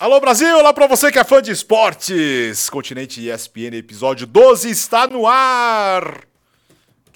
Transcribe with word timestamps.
Alô 0.00 0.18
Brasil, 0.18 0.56
olá 0.56 0.72
pra 0.72 0.86
você 0.86 1.12
que 1.12 1.18
é 1.18 1.24
fã 1.24 1.42
de 1.42 1.50
esportes. 1.50 2.70
Continente 2.70 3.20
ESPN, 3.28 3.76
episódio 3.76 4.26
12 4.26 4.70
está 4.70 5.06
no 5.06 5.26
ar. 5.26 6.29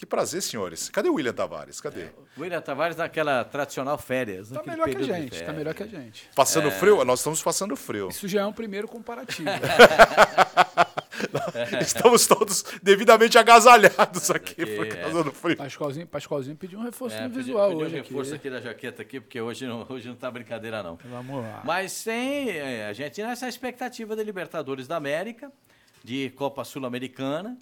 Que 0.05 0.07
prazer, 0.07 0.43
senhores. 0.43 0.91
Cadê 0.91 1.09
o 1.09 1.15
William 1.15 1.33
Tavares? 1.33 1.81
Cadê? 1.81 2.03
É, 2.03 2.13
William 2.37 2.61
Tavares 2.61 2.95
naquela 2.95 3.43
tradicional 3.43 3.97
férias. 3.97 4.51
Tá 4.51 4.63
melhor 4.63 4.87
que 4.87 4.99
a 4.99 5.03
gente, 5.03 5.43
tá 5.43 5.51
melhor 5.51 5.73
que 5.73 5.83
a 5.83 5.87
gente. 5.87 6.29
Passando 6.37 6.69
é... 6.69 6.71
frio? 6.71 7.03
Nós 7.07 7.21
estamos 7.21 7.43
passando 7.43 7.75
frio. 7.75 8.11
Isso 8.11 8.29
já 8.29 8.43
é 8.43 8.45
um 8.45 8.53
primeiro 8.53 8.87
comparativo. 8.87 9.49
Estamos 11.81 12.27
todos 12.27 12.67
devidamente 12.83 13.39
agasalhados 13.39 14.31
aqui, 14.31 14.61
aqui 14.61 14.77
por 14.77 14.87
causa 14.89 15.21
é. 15.21 15.25
do 15.25 15.33
frio. 15.33 15.57
Pascoalzinho, 15.57 16.07
Pascoalzinho 16.07 16.57
pediu 16.57 16.79
um 16.79 16.83
reforço 16.83 17.17
é, 17.17 17.27
visual 17.27 17.71
pedi, 17.71 17.83
hoje. 17.83 17.95
um 17.95 18.03
reforço 18.03 18.35
aqui. 18.35 18.49
aqui 18.49 18.51
da 18.51 18.61
jaqueta 18.61 19.01
aqui, 19.01 19.21
porque 19.21 19.41
hoje 19.41 19.67
não, 19.67 19.87
hoje 19.89 20.07
não 20.07 20.17
tá 20.17 20.31
brincadeira, 20.31 20.83
não. 20.83 20.99
Vamos 21.03 21.43
lá. 21.43 21.63
Mas 21.65 22.05
tem, 22.05 22.51
é, 22.51 22.89
a 22.89 22.93
gente 22.93 23.23
nessa 23.23 23.49
expectativa 23.49 24.15
da 24.15 24.23
Libertadores 24.23 24.87
da 24.87 24.97
América, 24.97 25.51
de 26.03 26.29
Copa 26.37 26.63
Sul-Americana, 26.63 27.57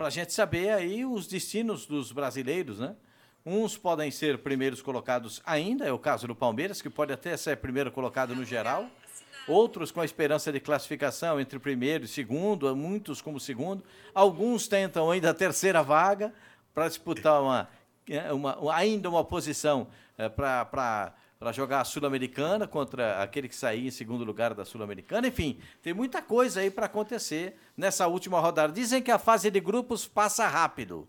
para 0.00 0.06
a 0.06 0.10
gente 0.10 0.32
saber 0.32 0.70
aí 0.70 1.04
os 1.04 1.26
destinos 1.26 1.84
dos 1.84 2.10
brasileiros, 2.10 2.78
né? 2.78 2.96
Uns 3.44 3.76
podem 3.76 4.10
ser 4.10 4.38
primeiros 4.38 4.80
colocados 4.80 5.42
ainda, 5.44 5.84
é 5.84 5.92
o 5.92 5.98
caso 5.98 6.26
do 6.26 6.34
Palmeiras, 6.34 6.80
que 6.80 6.88
pode 6.88 7.12
até 7.12 7.36
ser 7.36 7.58
primeiro 7.58 7.92
colocado 7.92 8.34
no 8.34 8.42
geral 8.42 8.86
outros 9.46 9.90
com 9.90 10.00
a 10.00 10.04
esperança 10.06 10.50
de 10.50 10.58
classificação 10.58 11.38
entre 11.38 11.58
primeiro 11.58 12.06
e 12.06 12.08
segundo, 12.08 12.74
muitos 12.74 13.20
como 13.20 13.38
segundo. 13.38 13.84
Alguns 14.14 14.66
tentam 14.66 15.10
ainda 15.10 15.30
a 15.30 15.34
terceira 15.34 15.82
vaga 15.82 16.32
para 16.72 16.88
disputar 16.88 17.42
uma, 17.42 17.68
é, 18.08 18.32
uma, 18.32 18.74
ainda 18.74 19.10
uma 19.10 19.22
posição 19.22 19.86
é, 20.16 20.30
para 20.30 21.12
jogar 21.52 21.80
a 21.80 21.84
Sul-Americana 21.84 22.68
contra 22.68 23.22
aquele 23.22 23.48
que 23.48 23.56
sair 23.56 23.86
em 23.86 23.90
segundo 23.90 24.24
lugar 24.24 24.52
da 24.52 24.62
Sul-Americana. 24.62 25.26
Enfim, 25.26 25.58
tem 25.82 25.94
muita 25.94 26.20
coisa 26.20 26.60
aí 26.60 26.70
para 26.70 26.84
acontecer 26.84 27.56
nessa 27.74 28.06
última 28.06 28.38
rodada. 28.38 28.70
Dizem 28.70 29.02
que 29.02 29.10
a 29.10 29.18
fase 29.18 29.50
de 29.50 29.58
grupos 29.58 30.06
passa 30.06 30.46
rápido. 30.46 31.08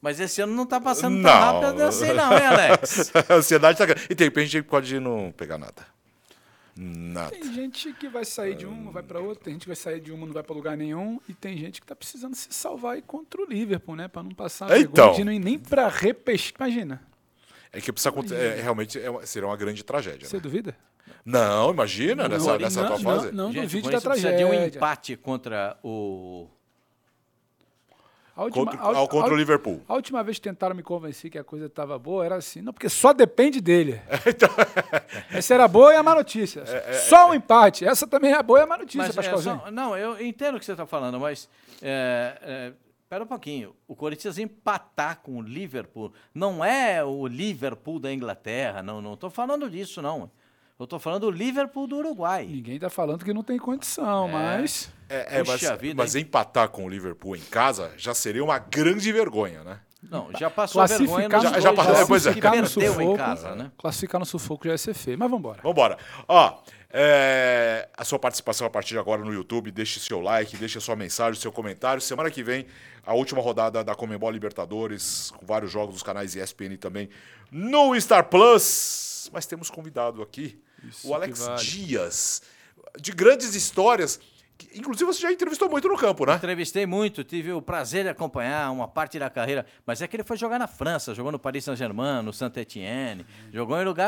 Mas 0.00 0.18
esse 0.18 0.40
ano 0.40 0.54
não 0.54 0.62
está 0.62 0.80
passando 0.80 1.22
tão 1.22 1.30
rápido 1.30 1.82
assim, 1.82 2.10
não, 2.14 2.32
hein, 2.32 2.46
Alex? 2.46 3.12
a 3.28 3.34
ansiedade 3.34 3.74
está 3.74 3.84
grande. 3.84 4.06
E 4.08 4.14
tem 4.14 4.30
gente 4.46 4.62
que 4.62 4.68
pode 4.70 4.98
não 4.98 5.30
pegar 5.36 5.58
nada. 5.58 5.86
Nada. 6.74 7.30
Tem 7.30 7.54
gente 7.54 7.92
que 7.94 8.08
vai 8.08 8.24
sair 8.24 8.54
de 8.54 8.66
uma, 8.66 8.90
vai 8.90 9.02
para 9.02 9.18
outra, 9.18 9.44
tem 9.44 9.54
gente 9.54 9.62
que 9.62 9.68
vai 9.68 9.76
sair 9.76 10.00
de 10.00 10.12
uma, 10.12 10.26
não 10.26 10.32
vai 10.34 10.42
para 10.42 10.54
lugar 10.54 10.76
nenhum, 10.76 11.18
e 11.26 11.32
tem 11.32 11.56
gente 11.56 11.80
que 11.80 11.84
está 11.84 11.96
precisando 11.96 12.34
se 12.34 12.48
salvar 12.50 12.96
aí 12.96 13.02
contra 13.02 13.40
o 13.40 13.46
Liverpool, 13.46 13.96
né? 13.96 14.08
Para 14.08 14.22
não 14.22 14.32
passar 14.32 14.66
então. 14.78 15.14
vergonha, 15.14 15.38
nem 15.38 15.58
para 15.58 15.88
repescar. 15.88 16.68
Imagina. 16.68 17.02
É 17.76 17.80
que 17.80 17.92
precisa 17.92 18.08
acontecer. 18.08 18.36
É, 18.36 18.62
realmente 18.62 18.98
é 18.98 19.10
uma, 19.10 19.26
seria 19.26 19.46
uma 19.46 19.56
grande 19.56 19.84
tragédia. 19.84 20.26
Você 20.26 20.36
né? 20.36 20.42
duvida? 20.42 20.76
Não, 21.24 21.70
imagina 21.70 22.28
não, 22.28 22.30
nessa, 22.30 22.58
nessa 22.58 22.80
não, 22.80 22.88
tua 22.88 22.98
fase. 22.98 23.26
Não, 23.32 23.44
não 23.44 23.52
Gente, 23.52 23.62
duvide 23.62 23.90
da 23.90 24.00
tragédia. 24.00 24.38
de 24.38 24.44
um 24.44 24.54
empate 24.54 25.16
contra 25.16 25.76
o 25.82 26.48
a 28.36 28.44
última, 28.44 28.66
contra, 28.66 28.98
ao, 28.98 29.08
contra 29.08 29.32
o 29.32 29.36
Liverpool. 29.36 29.82
A 29.88 29.94
última 29.94 30.22
vez 30.22 30.38
que 30.38 30.42
tentaram 30.42 30.74
me 30.74 30.82
convencer 30.82 31.30
que 31.30 31.38
a 31.38 31.44
coisa 31.44 31.66
estava 31.66 31.98
boa 31.98 32.24
era 32.24 32.36
assim, 32.36 32.60
não, 32.60 32.72
porque 32.72 32.88
só 32.88 33.14
depende 33.14 33.62
dele. 33.62 34.00
então... 34.26 34.48
Essa 35.32 35.54
era 35.54 35.66
boa 35.66 35.92
e 35.92 35.96
a 35.96 36.02
má 36.02 36.14
notícia. 36.14 36.62
É, 36.66 36.90
é, 36.90 36.92
só 36.94 37.30
um 37.30 37.34
empate. 37.34 37.86
Essa 37.86 38.06
também 38.06 38.32
é 38.32 38.34
a 38.34 38.42
boa 38.42 38.60
e 38.60 38.62
a 38.62 38.66
má 38.66 38.76
notícia, 38.76 39.10
mas, 39.16 39.26
é, 39.26 39.36
só, 39.38 39.70
Não, 39.70 39.96
eu 39.96 40.20
entendo 40.20 40.56
o 40.56 40.58
que 40.58 40.66
você 40.66 40.72
está 40.72 40.86
falando, 40.86 41.18
mas. 41.18 41.48
É, 41.82 42.38
é, 42.42 42.72
Espera 43.06 43.22
um 43.22 43.26
pouquinho. 43.28 43.72
O 43.86 43.94
Corinthians 43.94 44.36
empatar 44.36 45.20
com 45.22 45.36
o 45.36 45.40
Liverpool 45.40 46.12
não 46.34 46.64
é 46.64 47.04
o 47.04 47.28
Liverpool 47.28 48.00
da 48.00 48.12
Inglaterra, 48.12 48.82
não 48.82 49.14
estou 49.14 49.30
falando 49.30 49.70
disso, 49.70 50.02
não. 50.02 50.28
Eu 50.76 50.84
estou 50.84 50.98
falando 50.98 51.20
do 51.20 51.30
Liverpool 51.30 51.86
do 51.86 51.98
Uruguai. 51.98 52.44
Ninguém 52.44 52.74
está 52.74 52.90
falando 52.90 53.24
que 53.24 53.32
não 53.32 53.44
tem 53.44 53.58
condição, 53.58 54.28
é. 54.28 54.32
mas. 54.32 54.90
É, 55.08 55.38
é 55.38 55.44
mas, 55.44 55.60
vida, 55.78 55.94
mas 55.96 56.16
empatar 56.16 56.68
com 56.68 56.84
o 56.84 56.88
Liverpool 56.88 57.36
em 57.36 57.42
casa 57.42 57.92
já 57.96 58.12
seria 58.12 58.42
uma 58.42 58.58
grande 58.58 59.12
vergonha, 59.12 59.62
né? 59.62 59.78
Não, 60.02 60.28
já 60.36 60.50
passou 60.50 60.82
a 60.82 60.86
vergonha 60.86 61.28
no 61.28 61.40
já, 61.40 61.60
já 61.60 61.72
passou, 61.72 61.94
depois 61.94 62.26
é. 62.26 62.34
classificar 62.34 62.56
no 62.56 62.66
sufoco, 62.66 63.02
em 63.02 63.16
casa, 63.16 63.54
né? 63.54 63.72
Classificar 63.78 64.18
no 64.18 64.26
sufoco 64.26 64.64
já 64.64 64.72
ia 64.72 64.78
ser 64.78 64.94
feio, 64.94 65.16
mas 65.16 65.30
vamos 65.30 65.44
embora. 65.44 65.60
Vamos 65.62 65.76
embora. 65.76 65.96
Ó, 66.26 66.58
é, 66.90 67.88
a 67.96 68.04
sua 68.04 68.18
participação 68.18 68.66
a 68.66 68.70
partir 68.70 68.90
de 68.90 68.98
agora 68.98 69.24
no 69.24 69.32
YouTube, 69.32 69.70
deixe 69.70 69.98
seu 70.00 70.20
like, 70.20 70.56
deixe 70.56 70.80
sua 70.80 70.96
mensagem, 70.96 71.40
seu 71.40 71.52
comentário. 71.52 72.00
Semana 72.00 72.30
que 72.30 72.42
vem, 72.42 72.66
a 73.04 73.14
última 73.14 73.40
rodada 73.40 73.82
da 73.82 73.94
Comembol 73.94 74.30
Libertadores, 74.30 75.32
com 75.36 75.44
vários 75.44 75.70
jogos 75.70 75.94
dos 75.94 76.02
canais 76.02 76.36
ESPN 76.36 76.76
também 76.78 77.08
no 77.50 77.98
Star 78.00 78.28
Plus. 78.28 79.30
Mas 79.32 79.46
temos 79.46 79.68
convidado 79.70 80.22
aqui 80.22 80.60
isso 80.84 81.08
o 81.08 81.14
Alex 81.14 81.40
vale. 81.40 81.62
Dias, 81.62 82.42
de 83.00 83.12
grandes 83.12 83.54
histórias. 83.54 84.20
Inclusive, 84.74 85.04
você 85.04 85.20
já 85.20 85.32
entrevistou 85.32 85.68
muito 85.68 85.88
no 85.88 85.96
campo, 85.96 86.24
né? 86.24 86.34
Entrevistei 86.34 86.86
muito, 86.86 87.22
tive 87.22 87.52
o 87.52 87.60
prazer 87.60 88.04
de 88.04 88.10
acompanhar 88.10 88.70
uma 88.70 88.88
parte 88.88 89.18
da 89.18 89.28
carreira. 89.28 89.66
Mas 89.84 90.00
é 90.00 90.06
que 90.06 90.16
ele 90.16 90.24
foi 90.24 90.36
jogar 90.36 90.58
na 90.58 90.66
França, 90.66 91.14
jogou 91.14 91.30
no 91.30 91.38
Paris 91.38 91.64
Saint-Germain, 91.64 92.22
no 92.22 92.32
Saint-Etienne. 92.32 93.26
Jogou 93.52 93.80
em 93.80 93.84
lugar. 93.84 94.06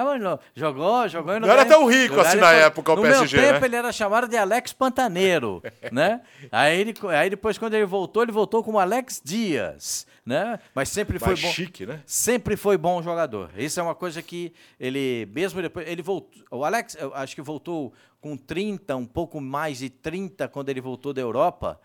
Jogou, 0.55 1.09
jogou 1.09 1.33
em 1.35 1.41
lugar. 1.41 1.55
Não 1.55 1.61
era 1.61 1.65
tão 1.67 1.87
rico 1.87 2.21
assim 2.21 2.39
na 2.39 2.53
época 2.53 2.93
o 2.93 2.97
no 2.97 3.03
PSG. 3.03 3.37
No 3.37 3.43
meu 3.43 3.53
tempo, 3.53 3.61
né? 3.61 3.67
ele 3.67 3.77
era 3.77 3.93
chamado 3.93 4.29
de 4.29 4.37
Alex 4.37 4.73
Pantaneiro, 4.73 5.63
né? 5.93 6.21
Aí, 6.51 6.81
ele, 6.81 6.95
aí 7.09 7.31
depois, 7.31 7.59
quando 7.59 7.75
ele 7.75 7.87
voltou, 7.87 8.23
ele 8.23 8.33
voltou 8.33 8.63
como 8.65 8.79
Alex 8.79 9.21
Dias 9.25 10.07
né? 10.29 10.61
Mas 10.75 10.91
sempre 10.91 11.19
foi 11.19 11.35
bom. 11.35 11.51
chique, 11.51 11.87
né? 11.87 12.03
Sempre 12.05 12.55
foi 12.55 12.77
bom 12.77 13.03
jogador. 13.03 13.51
Isso 13.57 13.81
é 13.81 13.83
uma 13.83 13.95
coisa 13.95 14.21
que 14.23 14.53
ele, 14.79 15.27
mesmo 15.33 15.63
depois, 15.63 15.89
ele 15.89 16.03
voltou. 16.03 16.45
O 16.51 16.67
Alex, 16.67 16.97
eu 17.01 17.15
acho 17.15 17.35
que 17.35 17.41
voltou 17.41 17.95
com 18.21 18.37
30, 18.37 18.95
um 18.95 19.07
pouco 19.07 19.41
mais 19.41 19.79
de 19.79 19.89
30 19.89 20.47
quando 20.49 20.69
ele 20.69 20.83
voltou 20.83 21.15
da 21.15 21.23
Europa. 21.23 21.81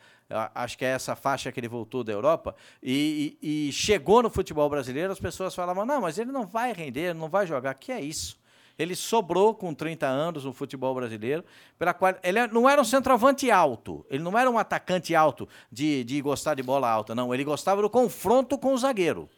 Acho 0.53 0.77
que 0.77 0.83
é 0.83 0.89
essa 0.89 1.15
faixa 1.15 1.53
que 1.53 1.59
ele 1.59 1.69
voltou 1.69 2.03
da 2.03 2.11
Europa. 2.11 2.53
E, 2.81 3.37
e, 3.41 3.69
e 3.69 3.71
chegou 3.71 4.21
no 4.21 4.29
futebol 4.29 4.69
brasileiro, 4.69 5.13
as 5.13 5.19
pessoas 5.21 5.55
falavam: 5.55 5.85
não, 5.85 6.01
mas 6.01 6.17
ele 6.17 6.31
não 6.31 6.45
vai 6.45 6.73
render, 6.73 7.13
não 7.13 7.29
vai 7.29 7.47
jogar. 7.47 7.73
Que 7.75 7.93
é 7.93 8.01
isso? 8.01 8.37
Ele 8.77 8.95
sobrou 8.95 9.53
com 9.53 9.73
30 9.73 10.07
anos 10.07 10.45
no 10.45 10.53
futebol 10.53 10.95
brasileiro, 10.95 11.43
pela 11.77 11.93
qual 11.93 12.15
ele 12.23 12.39
é, 12.39 12.47
não 12.47 12.67
era 12.69 12.81
um 12.81 12.85
centroavante 12.85 13.51
alto, 13.51 14.05
ele 14.09 14.23
não 14.23 14.37
era 14.37 14.49
um 14.49 14.57
atacante 14.57 15.13
alto 15.13 15.47
de, 15.71 16.03
de 16.03 16.21
gostar 16.21 16.55
de 16.55 16.63
bola 16.63 16.89
alta, 16.89 17.13
não. 17.13 17.33
Ele 17.33 17.43
gostava 17.43 17.81
do 17.81 17.89
confronto 17.89 18.57
com 18.57 18.73
o 18.73 18.77
zagueiro, 18.77 19.29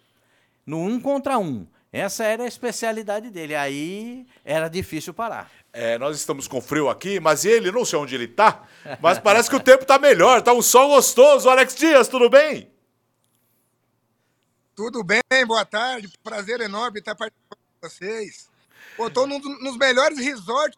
no 0.65 0.79
um 0.79 0.99
contra 0.99 1.37
um. 1.37 1.67
Essa 1.91 2.25
era 2.25 2.43
a 2.43 2.47
especialidade 2.47 3.29
dele. 3.29 3.55
Aí 3.55 4.27
era 4.43 4.67
difícil 4.67 5.13
parar. 5.13 5.49
É, 5.71 5.97
nós 5.97 6.17
estamos 6.17 6.45
com 6.45 6.59
frio 6.59 6.89
aqui, 6.89 7.21
mas 7.21 7.45
ele, 7.45 7.71
não 7.71 7.85
sei 7.85 7.99
onde 7.99 8.15
ele 8.15 8.25
está, 8.25 8.63
mas 8.99 9.17
parece 9.17 9.49
que 9.49 9.55
o 9.55 9.61
tempo 9.61 9.83
está 9.83 9.97
melhor, 9.97 10.39
está 10.39 10.51
um 10.53 10.61
sol 10.61 10.89
gostoso. 10.89 11.49
Alex 11.49 11.73
Dias, 11.75 12.09
tudo 12.09 12.29
bem? 12.29 12.69
Tudo 14.75 15.05
bem, 15.05 15.21
boa 15.47 15.63
tarde. 15.63 16.11
Prazer 16.21 16.59
enorme 16.59 16.99
estar 16.99 17.15
participando 17.15 17.59
com 17.81 17.87
vocês. 17.87 18.49
Tô 19.13 19.27
num, 19.27 19.39
nos 19.39 19.77
melhores 19.77 20.17
resorts 20.17 20.77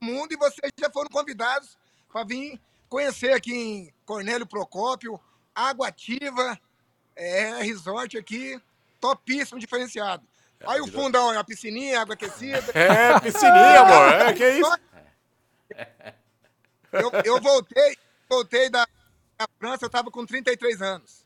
do 0.00 0.06
mundo 0.06 0.32
e 0.32 0.36
vocês 0.36 0.72
já 0.78 0.90
foram 0.90 1.08
convidados 1.10 1.76
para 2.10 2.24
vir 2.24 2.60
conhecer 2.88 3.32
aqui 3.32 3.54
em 3.54 3.94
Cornélio 4.04 4.46
Procópio, 4.46 5.20
Água 5.54 5.88
Ativa, 5.88 6.58
é, 7.14 7.62
resort 7.62 8.16
aqui, 8.16 8.60
topíssimo, 9.00 9.60
diferenciado. 9.60 10.26
É, 10.60 10.70
Aí 10.70 10.80
o 10.80 10.86
fundão, 10.86 11.30
a 11.30 11.44
piscininha, 11.44 12.00
água 12.00 12.14
aquecida. 12.14 12.72
É, 12.74 13.18
piscininha, 13.20 13.80
amor. 13.80 14.14
É, 14.14 14.32
que 14.32 14.44
é 14.44 14.58
isso? 14.58 14.78
Eu, 16.92 17.10
eu 17.24 17.40
voltei, 17.40 17.96
voltei 18.28 18.68
da, 18.68 18.86
da 19.38 19.48
França, 19.58 19.84
eu 19.84 19.86
estava 19.86 20.10
com 20.10 20.26
33 20.26 20.82
anos. 20.82 21.24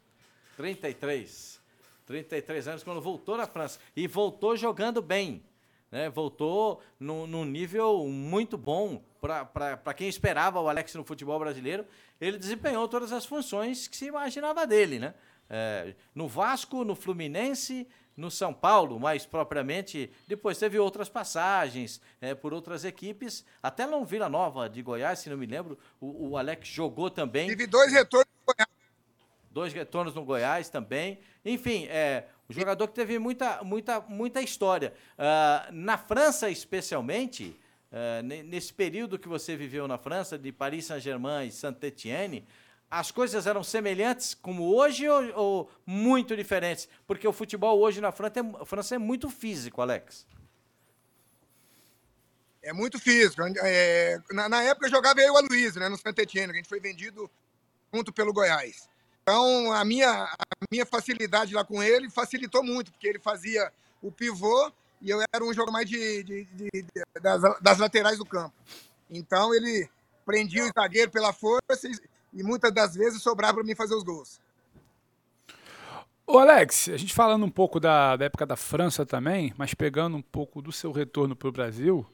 33. 0.56 1.60
33 2.06 2.68
anos 2.68 2.84
quando 2.84 3.00
voltou 3.00 3.36
na 3.36 3.48
França. 3.48 3.80
E 3.96 4.06
voltou 4.06 4.56
jogando 4.56 5.02
bem 5.02 5.44
né, 5.90 6.10
voltou 6.10 6.82
num, 6.98 7.44
nível 7.44 8.06
muito 8.08 8.56
bom 8.58 9.02
para 9.20 9.94
quem 9.94 10.08
esperava 10.08 10.60
o 10.60 10.68
Alex 10.68 10.94
no 10.94 11.04
futebol 11.04 11.38
brasileiro. 11.38 11.86
Ele 12.20 12.38
desempenhou 12.38 12.86
todas 12.88 13.12
as 13.12 13.24
funções 13.24 13.88
que 13.88 13.96
se 13.96 14.06
imaginava 14.06 14.66
dele. 14.66 14.98
Né? 14.98 15.14
É, 15.48 15.94
no 16.14 16.28
Vasco, 16.28 16.84
no 16.84 16.94
Fluminense, 16.94 17.86
no 18.16 18.30
São 18.30 18.52
Paulo, 18.52 18.98
mais 18.98 19.26
propriamente. 19.26 20.10
Depois 20.26 20.58
teve 20.58 20.78
outras 20.78 21.08
passagens 21.08 22.00
é, 22.20 22.34
por 22.34 22.54
outras 22.54 22.84
equipes, 22.84 23.44
até 23.62 23.86
no 23.86 24.04
Vila 24.04 24.28
Nova 24.28 24.68
de 24.68 24.82
Goiás, 24.82 25.18
se 25.20 25.30
não 25.30 25.36
me 25.36 25.46
lembro, 25.46 25.78
o, 26.00 26.30
o 26.30 26.38
Alex 26.38 26.66
jogou 26.68 27.10
também. 27.10 27.48
Tive 27.48 27.66
dois 27.66 27.92
retornos. 27.92 28.35
Dois 29.56 29.72
retornos 29.72 30.14
no 30.14 30.22
Goiás 30.22 30.68
também. 30.68 31.18
Enfim, 31.42 31.86
é, 31.86 32.26
o 32.46 32.52
jogador 32.52 32.88
que 32.88 32.92
teve 32.92 33.18
muita, 33.18 33.64
muita, 33.64 34.00
muita 34.02 34.42
história. 34.42 34.92
Uh, 35.14 35.72
na 35.72 35.96
França, 35.96 36.50
especialmente, 36.50 37.58
uh, 37.90 38.22
nesse 38.22 38.70
período 38.70 39.18
que 39.18 39.26
você 39.26 39.56
viveu 39.56 39.88
na 39.88 39.96
França, 39.96 40.36
de 40.36 40.52
Paris 40.52 40.84
Saint-Germain 40.84 41.46
e 41.46 41.50
Saint-Étienne, 41.50 42.46
as 42.90 43.10
coisas 43.10 43.46
eram 43.46 43.64
semelhantes 43.64 44.34
como 44.34 44.76
hoje 44.76 45.08
ou, 45.08 45.34
ou, 45.34 45.70
muito 45.86 46.36
diferentes? 46.36 46.86
Porque 47.06 47.26
o 47.26 47.32
futebol 47.32 47.80
hoje 47.80 47.98
na 47.98 48.12
França 48.12 48.40
é, 48.40 48.64
França 48.66 48.96
é 48.96 48.98
muito 48.98 49.30
físico, 49.30 49.80
Alex. 49.80 50.26
É 52.62 52.74
muito 52.74 52.98
físico. 52.98 53.40
É, 53.62 54.18
na, 54.32 54.50
na, 54.50 54.62
época 54.64 54.90
jogava 54.90 55.18
eu 55.22 55.28
e 55.28 55.30
o 55.30 55.36
Aloysio, 55.38 55.80
né, 55.80 55.88
no 55.88 55.96
Santetiano, 55.96 56.52
que 56.52 56.58
a 56.58 56.60
gente 56.60 56.68
foi 56.68 56.78
vendido 56.78 57.30
junto 57.90 58.12
pelo 58.12 58.34
Goiás. 58.34 58.94
Então, 59.28 59.72
a 59.72 59.84
minha, 59.84 60.08
a 60.08 60.36
minha 60.70 60.86
facilidade 60.86 61.52
lá 61.52 61.64
com 61.64 61.82
ele 61.82 62.08
facilitou 62.08 62.62
muito, 62.62 62.92
porque 62.92 63.08
ele 63.08 63.18
fazia 63.18 63.72
o 64.00 64.12
pivô 64.12 64.70
e 65.02 65.10
eu 65.10 65.20
era 65.34 65.44
um 65.44 65.52
jogo 65.52 65.72
mais 65.72 65.90
de, 65.90 66.22
de, 66.22 66.44
de, 66.44 66.70
de 66.70 67.04
das, 67.20 67.42
das, 67.60 67.78
laterais 67.78 68.18
do 68.18 68.24
campo. 68.24 68.54
Então, 69.10 69.52
ele 69.52 69.90
prendia 70.24 70.64
o 70.64 70.70
zagueiro 70.72 71.10
pela 71.10 71.32
força 71.32 71.88
e, 71.88 72.38
e 72.40 72.42
muitas 72.44 72.72
das 72.72 72.94
vezes 72.94 73.20
sobrava 73.20 73.54
para 73.54 73.64
mim 73.64 73.74
fazer 73.74 73.96
os 73.96 74.04
gols. 74.04 74.40
Ô 76.24 76.38
Alex, 76.38 76.88
a 76.90 76.96
gente 76.96 77.12
falando 77.12 77.44
um 77.44 77.50
pouco 77.50 77.80
da, 77.80 78.14
da 78.14 78.26
época 78.26 78.46
da 78.46 78.56
França 78.56 79.04
também, 79.04 79.52
mas 79.58 79.74
pegando 79.74 80.16
um 80.16 80.22
pouco 80.22 80.62
do 80.62 80.70
seu 80.70 80.92
retorno 80.92 81.34
para 81.34 81.48
o 81.48 81.52
Brasil, 81.52 82.06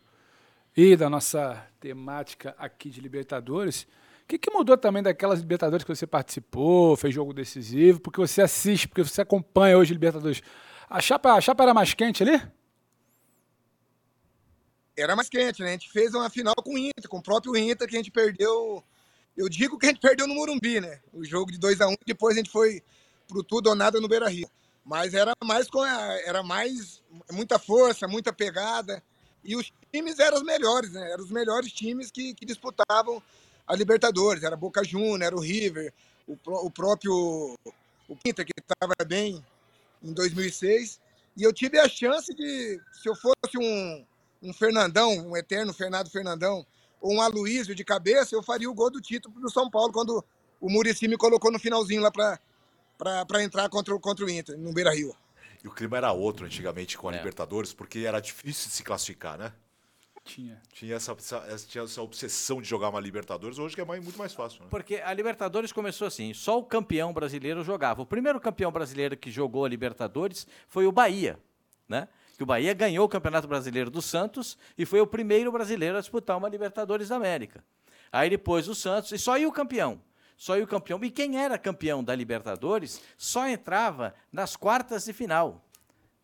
e 0.75 0.97
da 0.97 1.11
nossa 1.11 1.63
temática 1.79 2.55
aqui 2.59 2.89
de 2.89 3.03
Libertadores. 3.03 3.87
O 4.23 4.27
que, 4.27 4.39
que, 4.39 4.51
mudou 4.51 4.79
também 4.79 5.03
daquelas 5.03 5.41
Libertadores 5.41 5.85
que 5.85 5.95
você 5.95 6.07
participou, 6.07 6.97
fez 6.97 7.15
jogo 7.15 7.35
decisivo, 7.35 8.01
porque 8.01 8.21
você 8.21 8.41
assiste, 8.41 8.89
porque 8.89 9.03
você 9.03 9.21
acompanha 9.21 9.77
hoje 9.77 9.93
Libertadores? 9.93 10.43
A 10.89 11.01
chapa, 11.01 11.33
a 11.33 11.41
chapa 11.41 11.63
era 11.63 11.75
mais 11.75 11.93
quente 11.93 12.23
ali? 12.23 12.41
Era 14.97 15.17
mais 15.17 15.29
quente, 15.29 15.63
né? 15.63 15.69
A 15.69 15.73
gente 15.73 15.91
fez 15.91 16.15
uma 16.15 16.29
final 16.31 16.55
com 16.55 16.75
o 16.75 16.79
Inter, 16.79 17.09
com 17.09 17.19
o 17.19 17.23
próprio 17.23 17.57
Inter, 17.57 17.89
que 17.89 17.97
a 17.97 17.99
gente 17.99 18.11
perdeu. 18.11 18.83
Eu 19.37 19.49
digo 19.49 19.79
que 19.79 19.87
a 19.87 19.89
gente 19.89 20.01
perdeu 20.01 20.27
no 20.27 20.35
Morumbi, 20.35 20.81
né? 20.81 21.01
O 21.13 21.25
jogo 21.25 21.51
de 21.51 21.59
2 21.59 21.81
a 21.81 21.89
1 21.89 21.93
um, 21.93 21.97
depois 22.07 22.35
a 22.35 22.39
gente 22.39 22.51
foi 22.51 22.83
pro 23.27 23.43
tudo 23.43 23.71
ou 23.71 23.75
nada 23.75 24.01
no 24.01 24.09
Beira 24.09 24.29
Rio. 24.29 24.49
Mas 24.85 25.15
era 25.15 25.33
mais 25.43 25.69
com 25.69 25.85
era 25.85 26.43
mais 26.43 27.03
muita 27.31 27.59
força, 27.59 28.07
muita 28.07 28.33
pegada. 28.33 29.03
E 29.45 29.57
os 29.57 29.73
times 29.93 30.19
eram 30.19 30.37
os 30.37 30.43
melhores, 30.43 30.93
né? 30.93 31.11
Eram 31.11 31.25
os 31.25 31.31
melhores 31.31 31.73
times 31.73 32.11
que, 32.11 32.35
que 32.35 32.45
disputavam 32.45 33.23
a 33.67 33.75
Libertadores. 33.77 34.43
Era 34.43 34.57
Boca 34.57 34.85
Juniors, 34.85 35.23
era 35.23 35.37
o 35.37 35.41
River, 35.41 35.93
o, 36.27 36.37
o 36.67 36.71
próprio 36.71 37.59
o 38.09 38.17
Pinta, 38.17 38.45
que 38.45 38.53
estava 38.59 38.95
bem 39.07 39.45
em 40.03 40.13
2006. 40.13 41.01
E 41.37 41.43
eu 41.43 41.53
tive 41.53 41.79
a 41.79 41.89
chance 41.89 42.35
de, 42.35 42.81
se 42.93 43.09
eu 43.09 43.15
fosse 43.15 43.57
um, 43.57 44.05
um 44.43 44.53
Fernandão, 44.53 45.11
um 45.29 45.37
eterno 45.37 45.73
Fernando 45.73 46.11
Fernandão, 46.11 46.67
ou 47.01 47.15
um 47.15 47.23
Aloysio 47.23 47.75
de 47.75 47.85
cabeça, 47.85 48.35
eu 48.35 48.43
faria 48.43 48.71
o 48.71 48.75
gol 48.75 48.91
do 48.91 49.01
título 49.01 49.41
do 49.41 49.51
São 49.51 49.71
Paulo, 49.71 49.93
quando 49.93 50.25
o 50.61 50.71
Murici 50.71 51.09
me 51.09 51.17
colocou 51.17 51.51
no 51.51 51.59
finalzinho 51.59 52.03
lá 52.03 52.11
para 52.11 53.43
entrar 53.43 53.69
contra, 53.69 53.99
contra 53.99 54.25
o 54.25 54.31
Inter, 54.31 54.57
no 54.59 54.73
Beira-Rio. 54.73 55.15
E 55.65 55.69
o 55.69 55.73
clima 55.73 55.97
era 55.97 56.13
outro 56.13 56.45
antigamente 56.45 56.99
com 56.99 57.09
a 57.09 57.15
é. 57.15 57.17
Libertadores, 57.17 57.73
porque 57.73 58.01
era 58.01 58.21
difícil 58.21 58.69
de 58.69 58.75
se 58.75 58.83
classificar, 58.83 59.39
né? 59.39 59.53
Tinha. 60.25 60.61
Tinha 60.73 60.95
essa, 60.95 61.13
essa, 61.13 61.67
tinha 61.67 61.83
essa 61.83 62.01
obsessão 62.01 62.63
de 62.63 62.69
jogar 62.69 62.91
uma 62.91 63.01
Libertadores, 63.01 63.59
hoje 63.59 63.75
que 63.75 63.81
é 63.81 63.85
muito 63.85 64.19
mais 64.19 64.33
fácil. 64.33 64.63
Né? 64.63 64.69
Porque 64.71 64.97
a 64.97 65.13
Libertadores 65.13 65.73
começou 65.73 66.07
assim: 66.07 66.33
só 66.33 66.59
o 66.59 66.65
campeão 66.65 67.13
brasileiro 67.13 67.65
jogava. 67.65 68.03
O 68.03 68.07
primeiro 68.07 68.41
campeão 68.41 68.71
brasileiro 68.71 69.17
que 69.17 69.31
jogou 69.31 69.65
a 69.65 69.69
Libertadores 69.69 70.47
foi 70.69 70.87
o 70.87 70.93
Bahia, 70.93 71.39
né? 71.89 72.09
Que 72.37 72.43
o 72.43 72.47
Bahia 72.47 72.73
ganhou 72.73 73.05
o 73.05 73.09
Campeonato 73.09 73.47
Brasileiro 73.47 73.91
do 73.91 74.01
Santos 74.01 74.57
e 74.79 74.87
foi 74.87 75.01
o 75.01 75.07
primeiro 75.07 75.53
brasileiro 75.53 75.99
a 75.99 76.01
disputar 76.01 76.39
uma 76.39 76.49
Libertadores 76.49 77.09
da 77.09 77.17
América. 77.17 77.63
Aí 78.11 78.31
depois 78.31 78.69
o 78.69 78.75
Santos, 78.75 79.13
e 79.13 79.19
só 79.19 79.37
ia 79.37 79.49
o 79.49 79.53
campeão 79.53 80.01
só 80.43 80.57
ia 80.57 80.65
o 80.65 80.67
campeão. 80.67 80.99
E 81.05 81.11
quem 81.11 81.39
era 81.39 81.57
campeão 81.57 82.03
da 82.03 82.17
Libertadores 82.17 83.01
só 83.17 83.47
entrava 83.47 84.13
nas 84.33 84.57
quartas 84.57 85.05
de 85.05 85.13
final. 85.13 85.65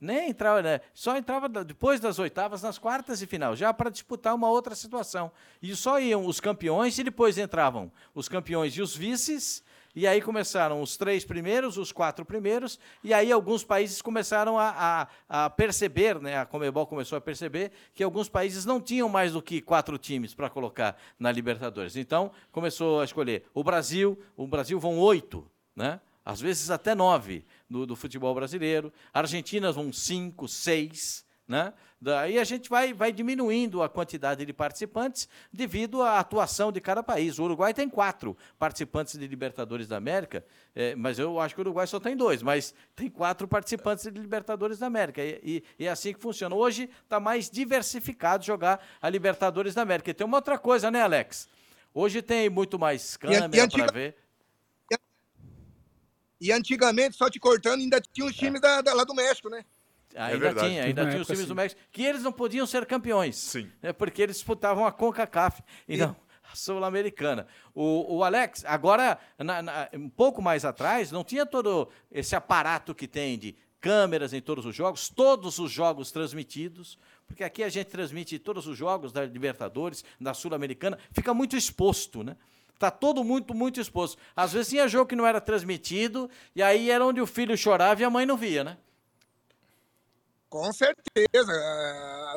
Nem 0.00 0.30
entrava, 0.30 0.62
né? 0.62 0.80
só 0.94 1.16
entrava 1.16 1.48
depois 1.48 1.98
das 1.98 2.18
oitavas 2.18 2.62
nas 2.62 2.78
quartas 2.78 3.18
de 3.18 3.26
final, 3.26 3.56
já 3.56 3.72
para 3.74 3.90
disputar 3.90 4.34
uma 4.34 4.48
outra 4.48 4.74
situação. 4.74 5.32
E 5.60 5.74
só 5.74 5.98
iam 5.98 6.24
os 6.26 6.40
campeões 6.40 6.96
e 6.98 7.04
depois 7.04 7.36
entravam 7.36 7.90
os 8.14 8.28
campeões 8.28 8.74
e 8.74 8.82
os 8.82 8.96
vices 8.96 9.64
e 9.98 10.06
aí 10.06 10.20
começaram 10.20 10.80
os 10.80 10.96
três 10.96 11.24
primeiros, 11.24 11.76
os 11.76 11.90
quatro 11.90 12.24
primeiros, 12.24 12.78
e 13.02 13.12
aí 13.12 13.32
alguns 13.32 13.64
países 13.64 14.00
começaram 14.00 14.56
a, 14.56 15.08
a, 15.28 15.44
a 15.46 15.50
perceber, 15.50 16.20
né, 16.20 16.38
a 16.38 16.46
Comebol 16.46 16.86
começou 16.86 17.18
a 17.18 17.20
perceber 17.20 17.72
que 17.94 18.04
alguns 18.04 18.28
países 18.28 18.64
não 18.64 18.80
tinham 18.80 19.08
mais 19.08 19.32
do 19.32 19.42
que 19.42 19.60
quatro 19.60 19.98
times 19.98 20.34
para 20.34 20.48
colocar 20.48 20.96
na 21.18 21.32
Libertadores. 21.32 21.96
Então 21.96 22.30
começou 22.52 23.00
a 23.00 23.04
escolher 23.04 23.44
o 23.52 23.64
Brasil, 23.64 24.16
o 24.36 24.46
Brasil 24.46 24.78
vão 24.78 25.00
oito, 25.00 25.44
né? 25.74 26.00
às 26.24 26.40
vezes 26.40 26.70
até 26.70 26.94
nove 26.94 27.44
do, 27.68 27.86
do 27.86 27.96
futebol 27.96 28.34
brasileiro, 28.34 28.92
a 29.12 29.20
Argentina 29.20 29.70
vão 29.70 29.92
cinco, 29.92 30.48
seis, 30.48 31.24
né? 31.46 31.72
Daí 32.00 32.38
a 32.38 32.44
gente 32.44 32.68
vai, 32.68 32.92
vai 32.92 33.10
diminuindo 33.10 33.82
a 33.82 33.88
quantidade 33.88 34.44
de 34.44 34.52
participantes 34.52 35.28
devido 35.52 36.02
à 36.02 36.20
atuação 36.20 36.70
de 36.70 36.80
cada 36.80 37.02
país. 37.02 37.38
O 37.38 37.44
Uruguai 37.44 37.74
tem 37.74 37.88
quatro 37.88 38.36
participantes 38.56 39.18
de 39.18 39.26
Libertadores 39.26 39.88
da 39.88 39.96
América, 39.96 40.44
é, 40.76 40.94
mas 40.94 41.18
eu 41.18 41.40
acho 41.40 41.54
que 41.54 41.60
o 41.60 41.64
Uruguai 41.64 41.86
só 41.86 41.98
tem 41.98 42.16
dois, 42.16 42.42
mas 42.42 42.72
tem 42.94 43.08
quatro 43.08 43.48
participantes 43.48 44.04
de 44.04 44.20
Libertadores 44.20 44.78
da 44.78 44.86
América. 44.86 45.24
E, 45.24 45.40
e, 45.42 45.64
e 45.80 45.86
é 45.86 45.90
assim 45.90 46.12
que 46.12 46.20
funciona. 46.20 46.54
Hoje 46.54 46.88
está 47.02 47.18
mais 47.18 47.50
diversificado 47.50 48.44
jogar 48.44 48.80
a 49.02 49.08
Libertadores 49.08 49.74
da 49.74 49.82
América. 49.82 50.10
E 50.10 50.14
tem 50.14 50.26
uma 50.26 50.36
outra 50.36 50.58
coisa, 50.58 50.90
né, 50.90 51.02
Alex? 51.02 51.48
Hoje 51.92 52.22
tem 52.22 52.48
muito 52.48 52.78
mais 52.78 53.16
câmera 53.16 53.48
para 53.68 53.92
ver. 53.92 54.27
E 56.40 56.52
antigamente, 56.52 57.16
só 57.16 57.28
te 57.28 57.38
cortando, 57.38 57.80
ainda 57.80 58.00
tinha 58.00 58.26
os 58.26 58.36
times 58.36 58.58
é. 58.58 58.60
da, 58.60 58.80
da, 58.80 58.94
lá 58.94 59.04
do 59.04 59.14
México, 59.14 59.48
né? 59.48 59.64
É 60.14 60.22
ainda 60.22 60.48
é 60.48 60.54
tinha, 60.54 60.84
ainda 60.84 61.06
tinha 61.08 61.20
os 61.20 61.26
times 61.26 61.40
assim. 61.40 61.48
do 61.48 61.54
México, 61.54 61.80
que 61.92 62.02
eles 62.02 62.22
não 62.22 62.32
podiam 62.32 62.66
ser 62.66 62.86
campeões. 62.86 63.36
Sim. 63.36 63.70
Né, 63.82 63.92
porque 63.92 64.22
eles 64.22 64.36
disputavam 64.36 64.86
a 64.86 64.92
CONCACAF 64.92 65.62
e 65.86 65.96
não 65.96 66.16
a 66.50 66.56
Sul-Americana. 66.56 67.46
O, 67.74 68.16
o, 68.16 68.24
Alex, 68.24 68.64
agora, 68.66 69.18
na, 69.38 69.62
na, 69.62 69.88
um 69.94 70.08
pouco 70.08 70.40
mais 70.40 70.64
atrás, 70.64 71.12
não 71.12 71.22
tinha 71.22 71.44
todo 71.44 71.88
esse 72.10 72.34
aparato 72.34 72.94
que 72.94 73.06
tem 73.06 73.38
de 73.38 73.54
câmeras 73.80 74.32
em 74.32 74.40
todos 74.40 74.66
os 74.66 74.74
jogos, 74.74 75.08
todos 75.08 75.58
os 75.58 75.70
jogos 75.70 76.10
transmitidos, 76.10 76.98
porque 77.26 77.44
aqui 77.44 77.62
a 77.62 77.68
gente 77.68 77.88
transmite 77.88 78.38
todos 78.38 78.66
os 78.66 78.76
jogos 78.76 79.12
da 79.12 79.24
Libertadores, 79.24 80.04
da 80.20 80.34
Sul-Americana, 80.34 80.98
fica 81.12 81.32
muito 81.32 81.56
exposto, 81.56 82.24
né? 82.24 82.36
Tá 82.78 82.90
todo 82.90 83.24
muito, 83.24 83.54
muito 83.54 83.80
exposto. 83.80 84.16
Às 84.36 84.52
vezes 84.52 84.68
tinha 84.68 84.86
jogo 84.86 85.06
que 85.06 85.16
não 85.16 85.26
era 85.26 85.40
transmitido, 85.40 86.30
e 86.54 86.62
aí 86.62 86.90
era 86.90 87.04
onde 87.04 87.20
o 87.20 87.26
filho 87.26 87.56
chorava 87.56 88.00
e 88.00 88.04
a 88.04 88.10
mãe 88.10 88.24
não 88.24 88.36
via, 88.36 88.62
né? 88.62 88.76
Com 90.48 90.72
certeza. 90.72 91.52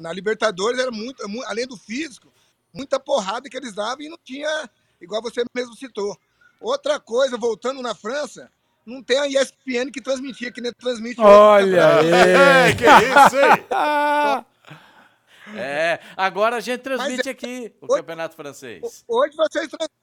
Na 0.02 0.12
Libertadores 0.12 0.80
era 0.80 0.92
muito, 0.92 1.24
além 1.46 1.68
do 1.68 1.78
físico, 1.78 2.32
muita 2.74 3.00
porrada 3.00 3.50
que 3.50 3.56
eles 3.56 3.74
davam 3.74 4.02
e 4.02 4.10
não 4.10 4.18
tinha, 4.24 4.70
igual 5.00 5.22
você 5.22 5.44
mesmo 5.54 5.76
citou. 5.76 6.18
Outra 6.60 7.00
coisa, 7.00 7.38
voltando 7.38 7.82
na 7.82 7.94
França, 7.94 8.50
não 8.86 9.04
tem 9.04 9.20
a 9.20 9.28
ESPN 9.28 9.92
que 9.92 10.02
transmitia, 10.02 10.52
que 10.52 10.62
nem 10.62 10.74
transmite. 10.74 11.22
Olha 11.22 11.98
aí! 11.98 12.10
É, 12.12 12.76
que 12.76 12.86
isso, 12.86 13.38
hein? 13.38 14.46
É, 15.54 16.00
agora 16.16 16.56
a 16.56 16.60
gente 16.62 16.80
transmite 16.82 17.28
é, 17.28 17.32
aqui 17.32 17.74
o 17.82 17.86
hoje, 17.86 18.02
Campeonato 18.02 18.36
Francês. 18.36 19.04
Hoje 19.08 19.36
vocês 19.36 19.68
transmitem, 19.68 20.01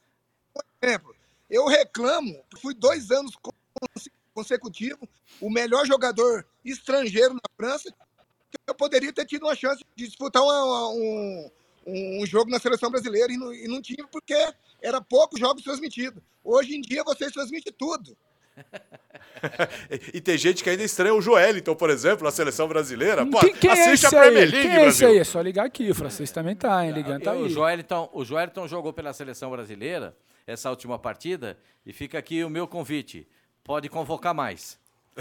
exemplo, 0.83 1.15
eu 1.51 1.67
reclamo, 1.67 2.45
fui 2.61 2.75
dois 2.75 3.11
anos 3.11 3.35
consecutivos, 4.35 5.09
o 5.41 5.51
melhor 5.51 5.87
jogador 5.87 6.47
estrangeiro 6.65 7.35
na 7.35 7.41
França, 7.57 7.93
eu 8.67 8.75
poderia 8.75 9.13
ter 9.13 9.27
tido 9.27 9.45
uma 9.45 9.55
chance 9.55 9.85
de 9.97 10.07
disputar 10.07 10.43
uma, 10.43 10.89
um, 10.91 11.51
um 11.87 12.27
jogo 12.27 12.51
na 12.51 12.59
seleção 12.59 12.91
brasileira 12.91 13.33
e 13.33 13.37
não, 13.37 13.53
e 13.53 13.67
não 13.67 13.83
tive 13.83 14.07
porque 14.11 14.35
era 14.81 15.01
poucos 15.01 15.41
jogos 15.41 15.63
transmitidos. 15.63 16.23
Hoje 16.45 16.77
em 16.77 16.81
dia 16.81 17.03
vocês 17.03 17.33
transmitem 17.33 17.73
tudo. 17.77 18.17
e 20.13 20.21
tem 20.21 20.37
gente 20.37 20.65
que 20.65 20.71
ainda 20.71 20.83
estranha 20.83 21.15
o 21.15 21.21
Joel, 21.21 21.57
então, 21.57 21.77
por 21.77 21.91
exemplo, 21.91 22.25
na 22.25 22.31
seleção 22.31 22.67
brasileira. 22.67 23.25
Pô, 23.25 23.39
quem, 23.41 23.55
quem 23.55 23.71
assiste 23.71 24.05
é 24.05 24.09
a 24.09 24.11
Premier 24.11 24.51
League, 24.51 24.69
quem 24.69 25.05
é 25.05 25.09
aí? 25.11 25.19
É 25.19 25.25
só 25.25 25.41
ligar 25.41 25.67
aqui, 25.67 25.91
o 25.91 25.95
francês 25.95 26.31
também 26.33 26.57
tá, 26.57 26.85
hein? 26.85 26.93
Ligando 26.93 27.23
tá 27.23 27.33
aí. 27.33 27.43
O 27.43 27.49
Joeliton, 27.49 28.11
o 28.13 28.25
Joeliton 28.25 28.67
jogou 28.67 28.93
pela 28.93 29.13
seleção 29.13 29.51
brasileira 29.51 30.17
essa 30.49 30.71
última 30.71 30.99
partida 30.99 31.59
e 31.85 31.93
fica 31.93 32.19
aqui 32.19 32.43
o 32.43 32.49
meu 32.49 32.67
convite. 32.67 33.29
Pode 33.63 33.89
convocar 33.91 34.35
mais. 34.35 34.81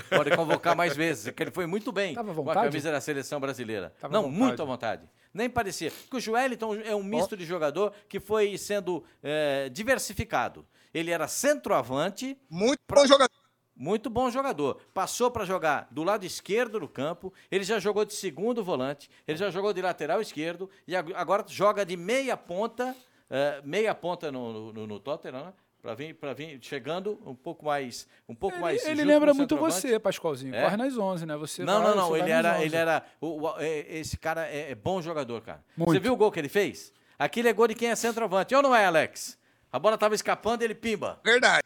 Pode 0.09 0.33
convocar 0.35 0.73
mais 0.73 0.95
vezes, 0.95 1.25
porque 1.25 1.43
ele 1.43 1.51
foi 1.51 1.65
muito 1.65 1.91
bem 1.91 2.15
com 2.15 2.49
a 2.49 2.53
camisa 2.53 2.91
da 2.91 3.01
seleção 3.01 3.39
brasileira. 3.39 3.93
Tava 3.99 4.13
Não, 4.13 4.31
muito 4.31 4.61
à 4.61 4.65
vontade. 4.65 5.07
Nem 5.33 5.49
parecia. 5.49 5.91
Porque 5.91 6.15
o 6.15 6.19
Joeliton 6.19 6.75
é 6.75 6.95
um 6.95 7.03
misto 7.03 7.33
oh. 7.33 7.35
de 7.35 7.45
jogador 7.45 7.93
que 8.07 8.21
foi 8.21 8.57
sendo 8.57 9.03
é, 9.21 9.67
diversificado. 9.69 10.65
Ele 10.93 11.11
era 11.11 11.27
centroavante. 11.27 12.37
Muito 12.49 12.79
pra... 12.87 13.01
bom 13.01 13.07
jogador. 13.07 13.37
Muito 13.75 14.09
bom 14.09 14.31
jogador. 14.31 14.81
Passou 14.93 15.29
para 15.29 15.45
jogar 15.45 15.87
do 15.91 16.03
lado 16.03 16.25
esquerdo 16.25 16.79
do 16.79 16.87
campo. 16.87 17.33
Ele 17.51 17.65
já 17.65 17.79
jogou 17.79 18.05
de 18.05 18.13
segundo 18.13 18.63
volante. 18.63 19.09
Ele 19.27 19.37
já 19.37 19.49
jogou 19.51 19.73
de 19.73 19.81
lateral 19.81 20.21
esquerdo. 20.21 20.69
E 20.87 20.95
agora 20.95 21.43
joga 21.47 21.85
de 21.85 21.97
meia 21.97 22.37
ponta. 22.37 22.95
Uh, 23.29 23.61
meia 23.67 23.93
ponta 23.93 24.31
no, 24.31 24.71
no, 24.71 24.87
no 24.87 24.99
Tottenham, 24.99 25.45
né? 25.47 25.53
Para 25.81 25.93
vir, 25.93 26.13
para 26.15 26.33
vir 26.33 26.59
chegando 26.61 27.19
um 27.25 27.35
pouco 27.35 27.65
mais, 27.65 28.07
um 28.27 28.33
pouco 28.35 28.55
Ele, 28.55 28.61
mais. 28.61 28.85
ele 28.85 29.03
lembra 29.03 29.31
o 29.31 29.35
muito 29.35 29.55
você, 29.55 29.99
Pascoalzinho. 29.99 30.53
É? 30.55 30.63
Corre 30.63 30.75
nas 30.77 30.97
11, 30.97 31.25
né? 31.25 31.37
Você 31.37 31.63
Não, 31.63 31.81
vai- 31.83 31.89
não, 31.95 32.09
não. 32.09 32.17
Ele 32.17 32.31
era, 32.31 32.55
11. 32.55 32.65
ele 32.65 32.75
era. 32.75 33.05
o- 33.21 33.41
o- 33.43 33.59
é- 33.59 33.85
esse 33.97 34.17
cara 34.17 34.47
é, 34.47 34.71
é 34.71 34.75
bom 34.75 35.01
jogador, 35.01 35.41
cara. 35.41 35.63
Muito. 35.77 35.91
Você 35.93 35.99
viu 35.99 36.13
o 36.13 36.17
gol 36.17 36.31
que 36.31 36.39
ele 36.39 36.49
fez? 36.49 36.91
Aquilo 37.19 37.47
é 37.47 37.53
gol 37.53 37.67
de 37.67 37.75
quem 37.75 37.89
é 37.89 37.95
centroavante. 37.95 38.53
Ou 38.55 38.61
não 38.61 38.75
é, 38.75 38.85
Alex? 38.85 39.37
A 39.71 39.77
bola 39.79 39.97
tava 39.97 40.15
escapando 40.15 40.61
e 40.61 40.65
ele 40.65 40.75
pimba. 40.75 41.19
Verdade. 41.23 41.63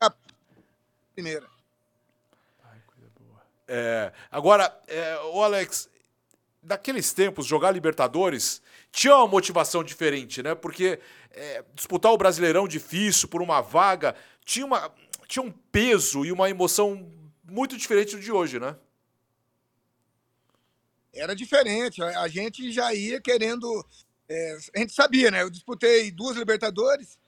A 0.00 0.12
primeira. 1.14 1.46
É, 3.66 4.12
agora, 4.30 4.76
é, 4.86 5.18
ô 5.32 5.42
Alex, 5.42 5.88
daqueles 6.64 7.12
tempos, 7.12 7.46
jogar 7.46 7.70
Libertadores 7.70 8.62
tinha 8.90 9.16
uma 9.16 9.26
motivação 9.26 9.84
diferente, 9.84 10.42
né? 10.42 10.54
Porque 10.54 10.98
é, 11.32 11.64
disputar 11.74 12.12
o 12.12 12.18
Brasileirão 12.18 12.66
difícil 12.66 13.28
por 13.28 13.42
uma 13.42 13.60
vaga 13.60 14.14
tinha, 14.44 14.64
uma, 14.64 14.92
tinha 15.26 15.42
um 15.42 15.50
peso 15.50 16.24
e 16.24 16.32
uma 16.32 16.48
emoção 16.48 17.10
muito 17.44 17.76
diferente 17.76 18.16
do 18.16 18.22
de 18.22 18.30
hoje, 18.30 18.58
né? 18.58 18.76
Era 21.12 21.34
diferente. 21.34 22.02
A 22.02 22.28
gente 22.28 22.72
já 22.72 22.92
ia 22.92 23.20
querendo. 23.20 23.84
é, 24.28 24.58
a 24.74 24.78
gente 24.80 24.92
sabia, 24.92 25.30
né? 25.30 25.42
Eu 25.42 25.50
disputei 25.50 26.10
duas 26.10 26.36
Libertadores. 26.36 27.18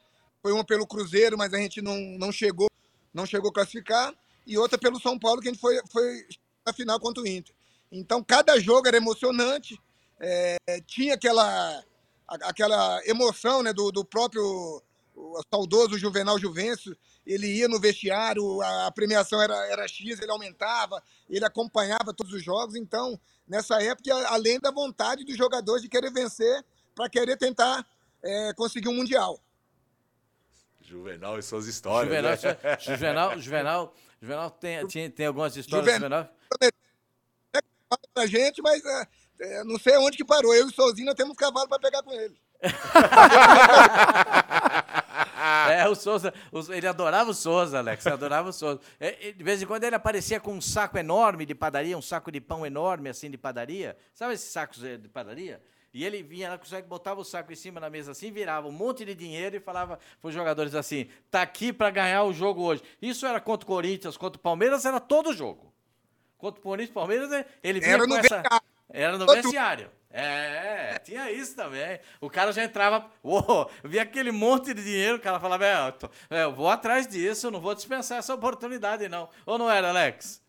Foi 0.43 0.53
uma 0.53 0.65
pelo 0.65 0.87
Cruzeiro, 0.87 1.39
mas 1.39 1.53
a 1.55 1.59
gente 1.59 1.81
não, 1.81 1.97
não 2.19 2.31
chegou, 2.31 2.69
não 3.13 3.27
chegou 3.27 3.51
a 3.51 3.55
classificar. 3.55 4.15
E 4.47 4.59
outra 4.59 4.79
pelo 4.79 5.01
São 5.01 5.19
Paulo, 5.19 5.41
que 5.41 5.49
a 5.49 5.53
gente 5.53 5.61
foi, 5.61 5.81
foi 5.91 6.27
na 6.65 6.73
final 6.73 7.01
contra 7.01 7.23
o 7.23 7.27
Inter. 7.27 7.56
Então, 7.91 8.23
cada 8.23 8.59
jogo 8.61 8.89
era 8.89 8.97
emocionante. 8.97 9.81
é, 10.21 10.57
tinha 10.87 11.15
aquela, 11.15 11.85
aquela 12.27 13.01
emoção 13.07 13.63
né, 13.63 13.73
do, 13.73 13.91
do 13.93 14.05
próprio 14.05 14.83
o 15.15 15.41
saudoso 15.51 15.97
Juvenal 15.99 16.39
Juvencio. 16.39 16.97
Ele 17.27 17.47
ia 17.47 17.67
no 17.69 17.81
vestiário, 17.81 18.61
a, 18.63 18.87
a 18.87 18.91
premiação 18.93 19.41
era, 19.43 19.55
era 19.69 19.89
X, 19.89 20.21
ele 20.21 20.31
aumentava, 20.31 21.03
ele 21.29 21.45
acompanhava 21.45 22.13
todos 22.15 22.33
os 22.33 22.43
jogos. 22.43 22.77
Então, 22.77 23.19
nessa 23.49 23.83
época, 23.83 24.15
além 24.29 24.61
da 24.61 24.71
vontade 24.71 25.25
dos 25.25 25.37
jogadores 25.37 25.83
de 25.83 25.89
querer 25.89 26.13
vencer, 26.13 26.65
para 26.95 27.09
querer 27.09 27.37
tentar 27.37 27.87
é, 28.23 28.53
conseguir 28.55 28.89
um 28.89 28.95
Mundial. 28.95 29.41
Juvenal 30.81 31.39
e 31.39 31.43
suas 31.43 31.67
histórias. 31.67 32.15
Juvenal, 32.15 32.33
né? 32.63 32.79
Juvenal, 32.79 33.39
Juvenal, 33.41 33.95
Juvenal 34.21 34.51
tem, 34.51 34.87
tinha- 34.87 35.11
tem 35.11 35.27
algumas 35.27 35.57
histórias 35.57 35.87
do 35.87 35.93
Juvenal. 35.93 36.23
Juvenal. 36.53 36.73
Pra 38.13 38.27
gente, 38.27 38.61
mas 38.63 38.85
é, 38.85 39.07
é, 39.41 39.65
não 39.65 39.79
sei 39.79 39.97
onde 39.99 40.17
que 40.17 40.25
parou. 40.25 40.55
Eu 40.55 40.69
e 40.69 40.73
Sozinho 40.73 41.07
nós 41.07 41.15
temos 41.15 41.37
cavalo 41.37 41.69
para 41.69 41.79
pegar 41.79 42.03
com 42.03 42.13
ele. 42.13 42.37
É, 45.71 45.89
o 45.89 45.95
Souza, 45.95 46.33
ele 46.71 46.87
adorava 46.87 47.31
o 47.31 47.35
Souza, 47.35 47.79
Alex, 47.79 48.07
adorava 48.07 48.49
o 48.49 48.53
Souza. 48.53 48.81
É, 48.99 49.33
de 49.33 49.45
vez 49.45 49.63
em 49.63 49.67
quando 49.67 49.85
ele 49.85 49.97
aparecia 49.97 50.41
com 50.41 50.53
um 50.53 50.61
saco 50.61 50.99
enorme 50.99 51.47
de 51.47 51.55
padaria, 51.55 51.97
um 51.97 52.03
saco 52.03 52.31
de 52.31 52.41
pão 52.41 52.65
enorme 52.65 53.09
assim 53.09 53.31
de 53.31 53.39
padaria. 53.39 53.97
Sabe 54.15 54.35
esses 54.35 54.51
sacos 54.51 54.83
eh, 54.85 54.97
de 54.97 55.09
padaria? 55.09 55.63
E 55.93 56.05
ele 56.05 56.23
vinha 56.23 56.51
lá, 56.51 56.83
botava 56.83 57.21
o 57.21 57.25
saco 57.25 57.53
em 57.53 57.57
cima 57.57 57.81
da 57.81 57.89
mesa 57.89 58.13
assim, 58.13 58.31
virava 58.31 58.69
um 58.69 58.73
monte 58.73 59.05
de 59.05 59.15
dinheiro 59.15 59.57
e 59.57 59.61
falava 59.61 59.99
para 60.21 60.29
os 60.29 60.35
jogadores 60.35 60.75
assim: 60.75 61.09
tá 61.31 61.43
aqui 61.43 61.73
para 61.73 61.91
ganhar 61.91 62.25
o 62.25 62.33
jogo 62.33 62.63
hoje. 62.63 62.83
Isso 63.01 63.27
era 63.27 63.41
contra 63.41 63.65
o 63.65 63.67
Corinthians, 63.67 64.17
contra 64.17 64.39
o 64.39 64.43
Palmeiras, 64.43 64.85
era 64.85 65.01
todo 65.01 65.33
jogo. 65.33 65.73
Contra 66.39 66.61
o 66.61 66.63
Corinthians 66.63 66.91
e 66.91 66.95
Palmeiras, 66.95 67.33
eh, 67.33 67.47
ele 67.63 67.81
vinha 67.81 67.95
Era 67.95 68.03
com 68.03 68.09
no 68.09 68.17
essa. 68.17 68.43
Era 68.91 69.19
no 69.19 69.27
vestiário. 69.27 69.91
É, 70.11 70.99
tinha 71.05 71.31
isso 71.31 71.55
também. 71.55 72.01
O 72.21 72.31
cara 72.31 72.51
já 72.51 72.65
entrava, 72.65 73.07
uou, 73.23 73.71
via 73.85 74.03
aquele 74.03 74.33
monte 74.33 74.73
de 74.73 74.83
dinheiro, 74.83 75.19
o 75.19 75.21
cara 75.21 75.39
falava, 75.39 75.67
é, 75.67 75.75
eu, 75.75 76.11
é, 76.31 76.45
eu 76.45 76.55
vou 76.55 76.71
atrás 76.71 77.07
disso, 77.07 77.49
eu 77.49 77.51
não 77.51 77.61
vou 77.61 77.75
dispensar 77.75 78.19
essa 78.19 78.35
oportunidade, 78.35 79.09
não. 79.09 79.29
Ou 79.45 79.59
não 79.59 79.71
era, 79.71 79.91
Alex? 79.91 80.41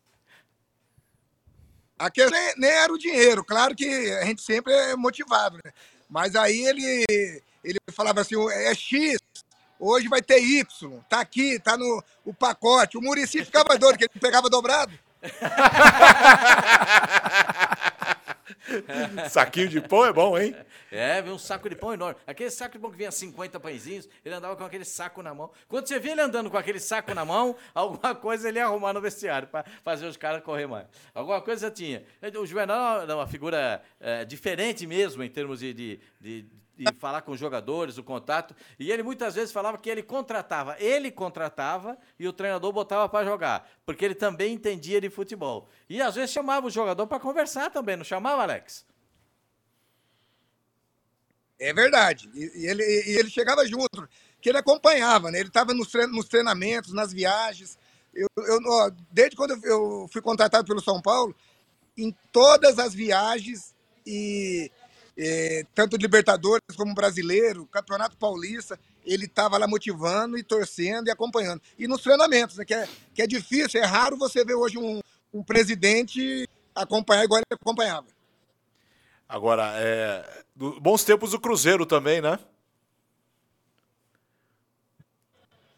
Aquele 2.00 2.30
nem, 2.30 2.54
nem 2.58 2.70
era 2.70 2.94
o 2.94 2.98
dinheiro, 2.98 3.44
claro 3.44 3.76
que 3.76 3.86
a 4.14 4.24
gente 4.24 4.42
sempre 4.42 4.72
é 4.72 4.96
motivado, 4.96 5.58
né? 5.58 5.72
Mas 6.10 6.36
aí 6.36 6.66
ele, 6.66 7.42
ele 7.64 7.80
falava 7.92 8.22
assim: 8.22 8.36
é 8.52 8.74
X, 8.74 9.20
hoje 9.80 10.08
vai 10.08 10.22
ter 10.22 10.40
Y, 10.40 11.02
tá 11.10 11.20
aqui, 11.20 11.60
tá 11.60 11.76
no 11.76 12.04
o 12.24 12.34
pacote. 12.34 12.98
O 12.98 13.02
Murici 13.02 13.44
ficava 13.44 13.78
doido, 13.78 13.98
que 13.98 14.06
ele 14.06 14.20
pegava 14.22 14.50
dobrado. 14.50 14.98
Saquinho 19.30 19.68
de 19.68 19.82
pão 19.82 20.06
é 20.06 20.14
bom, 20.14 20.38
hein? 20.38 20.56
É, 20.92 21.22
veio 21.22 21.36
um 21.36 21.40
saco 21.40 21.70
de 21.70 21.76
pão 21.76 21.94
enorme. 21.94 22.20
Aquele 22.26 22.50
saco 22.50 22.74
de 22.74 22.80
pão 22.80 22.92
que 22.92 22.98
vinha 22.98 23.12
50 23.12 23.60
pãezinhos, 23.60 24.08
ele 24.24 24.36
andava 24.36 24.56
com 24.56 24.64
aquele 24.64 24.86
saco 24.86 25.22
na 25.22 25.34
mão. 25.34 25.52
Quando 25.68 25.88
você 25.88 26.00
via 26.00 26.12
ele 26.14 26.22
andando 26.22 26.50
com 26.50 26.58
aquele 26.58 26.80
saco 26.80 27.14
na 27.14 27.26
mão, 27.26 27.56
alguma 27.74 28.16
coisa 28.16 28.48
ele 28.48 28.60
ia 28.60 28.66
arrumar 28.66 28.94
no 28.94 29.02
vestiário 29.02 29.48
para 29.48 29.66
fazer 29.84 30.06
os 30.06 30.18
caras 30.18 30.44
correr 30.44 30.68
mais. 30.68 30.88
Alguma 31.14 31.42
coisa 31.42 31.70
tinha. 31.72 32.04
O 32.40 32.46
Juvenal 32.46 33.02
era 33.02 33.16
uma 33.16 33.28
figura 33.28 33.82
eh, 34.00 34.26
diferente 34.26 34.86
mesmo 34.88 35.24
em 35.24 35.30
termos 35.30 35.60
de, 35.60 35.74
de, 35.74 36.00
de- 36.20 36.46
de 36.78 36.94
falar 37.00 37.22
com 37.24 37.32
os 37.32 37.40
jogadores, 37.40 37.98
o 37.98 38.04
contato. 38.04 38.56
E 38.80 38.92
ele 38.92 39.04
muitas 39.04 39.36
vezes 39.36 39.52
falava 39.52 39.78
que 39.78 39.90
ele 39.90 40.04
contratava. 40.04 40.76
Ele 40.80 41.12
contratava 41.12 41.98
e 42.20 42.28
o 42.28 42.34
treinador 42.34 42.72
botava 42.72 43.10
para 43.10 43.26
jogar, 43.26 43.70
porque 43.86 44.06
ele 44.06 44.16
também 44.16 44.54
entendia 44.54 45.02
de 45.02 45.10
futebol. 45.10 45.68
E 45.90 46.02
às 46.02 46.16
vezes 46.16 46.32
chamava 46.32 46.68
o 46.68 46.70
jogador 46.72 47.08
para 47.08 47.20
conversar 47.20 47.72
também, 47.72 47.96
não 47.98 48.04
chamava, 48.04 48.44
Alex? 48.44 48.86
É 51.60 51.74
verdade. 51.74 52.30
E, 52.34 52.64
e 52.64 52.68
ele, 52.68 52.84
e 52.84 53.18
ele 53.18 53.30
chegava 53.30 53.66
junto, 53.68 54.08
que 54.40 54.50
ele 54.50 54.60
acompanhava, 54.60 55.32
né? 55.32 55.40
Ele 55.40 55.50
estava 55.50 55.74
nos, 55.74 55.88
trein- 55.90 56.08
nos 56.08 56.28
treinamentos, 56.28 56.94
nas 56.94 57.12
viagens. 57.12 57.80
Eu, 58.14 58.28
eu, 58.38 58.60
ó, 58.68 58.92
desde 59.12 59.36
quando 59.36 59.60
eu 59.66 60.08
fui 60.12 60.22
contratado 60.22 60.68
pelo 60.68 60.82
São 60.82 61.02
Paulo, 61.02 61.36
em 61.98 62.16
todas 62.32 62.78
as 62.78 62.94
viagens, 62.94 63.76
e 64.06 64.72
eh, 65.18 65.66
tanto 65.74 65.98
Libertadores 65.98 66.76
como 66.76 66.94
brasileiro, 66.94 67.66
Campeonato 67.66 68.16
Paulista, 68.18 68.80
ele 69.06 69.26
estava 69.26 69.58
lá 69.58 69.68
motivando 69.68 70.38
e 70.38 70.44
torcendo 70.44 71.08
e 71.08 71.12
acompanhando. 71.12 71.62
E 71.78 71.88
nos 71.88 72.02
treinamentos, 72.02 72.58
né? 72.58 72.66
Que 72.66 72.74
é, 72.74 72.88
que 73.14 73.22
é 73.22 73.28
difícil, 73.28 73.82
é 73.82 73.86
raro 73.86 74.18
você 74.18 74.46
ver 74.46 74.56
hoje 74.56 74.78
um, 74.78 75.02
um 75.34 75.44
presidente 75.44 76.48
acompanhar 76.76 77.24
igual 77.24 77.40
ele 77.40 77.60
acompanhava. 77.60 78.08
Agora, 79.28 79.74
é, 79.76 80.44
bons 80.56 81.04
tempos 81.04 81.32
do 81.32 81.40
Cruzeiro 81.40 81.86
também, 81.86 82.22
né? 82.22 82.40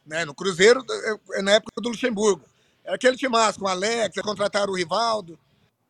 né? 0.05 0.25
No 0.25 0.33
Cruzeiro, 0.33 0.83
é- 0.89 1.39
é 1.39 1.41
na 1.41 1.51
época 1.51 1.79
do 1.81 1.89
Luxemburgo. 1.89 2.43
Era 2.83 2.95
aquele 2.95 3.15
timaço 3.15 3.59
com 3.59 3.65
o 3.65 3.69
Alex, 3.69 4.19
contrataram 4.21 4.73
o 4.73 4.75
Rivaldo. 4.75 5.39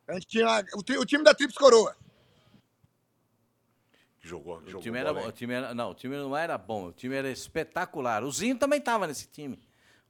A 0.06 0.14
gente 0.14 0.26
tinha 0.26 0.64
o, 0.74 1.00
o 1.00 1.06
time 1.06 1.24
da 1.24 1.34
Trips 1.34 1.56
Coroa. 1.56 1.96
Jogou, 4.30 4.58
O 4.58 4.66
jogou 4.66 4.80
time 4.82 4.96
era. 4.98 5.12
O 5.12 5.32
time 5.32 5.52
era, 5.54 5.74
não, 5.74 5.90
o 5.90 5.94
time 5.94 6.16
não 6.16 6.36
era 6.36 6.56
bom. 6.56 6.86
O 6.86 6.92
time 6.92 7.16
era 7.16 7.28
espetacular. 7.30 8.22
O 8.22 8.30
Zinho 8.30 8.56
também 8.56 8.78
estava 8.78 9.06
nesse 9.08 9.26
time. 9.26 9.58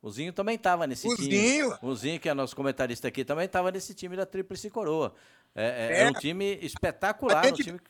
O 0.02 0.10
Zinho 0.10 0.32
também 0.32 0.56
estava 0.56 0.86
nesse 0.86 1.08
O 1.08 1.16
time. 1.16 1.30
Zinho? 1.30 1.78
O 1.82 1.94
Tinho, 1.94 2.20
que 2.20 2.28
é 2.28 2.34
nosso 2.34 2.54
comentarista 2.54 3.08
aqui, 3.08 3.24
também 3.24 3.46
estava 3.46 3.70
nesse 3.70 3.94
time 3.94 4.16
da 4.16 4.26
Tríplice 4.26 4.68
Coroa. 4.70 5.14
É, 5.54 6.00
é, 6.00 6.02
É. 6.02 6.08
um 6.10 6.12
time 6.12 6.58
espetacular. 6.60 7.38
A 7.38 7.40
Um 7.40 7.44
gente- 7.56 7.64
time... 7.64 7.80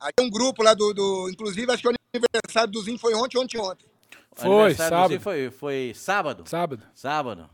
Aí 0.00 0.12
tem 0.16 0.26
um 0.26 0.30
grupo 0.30 0.62
lá 0.62 0.72
do, 0.74 0.92
do. 0.94 1.28
Inclusive, 1.30 1.70
acho 1.72 1.82
que 1.82 1.88
o 1.88 1.92
aniversário 2.14 2.72
do 2.72 2.82
Zinho 2.82 2.98
foi 2.98 3.14
ontem, 3.14 3.38
ontem, 3.38 3.58
ontem. 3.60 3.86
o 4.36 4.40
Foi, 4.40 4.48
aniversário 4.48 4.74
do 4.74 4.78
sábado. 4.96 5.08
Zinho 5.10 5.20
Foi, 5.20 5.50
foi 5.50 5.92
sábado? 5.94 6.42
Sábado. 6.48 6.82
Sábado. 6.94 7.50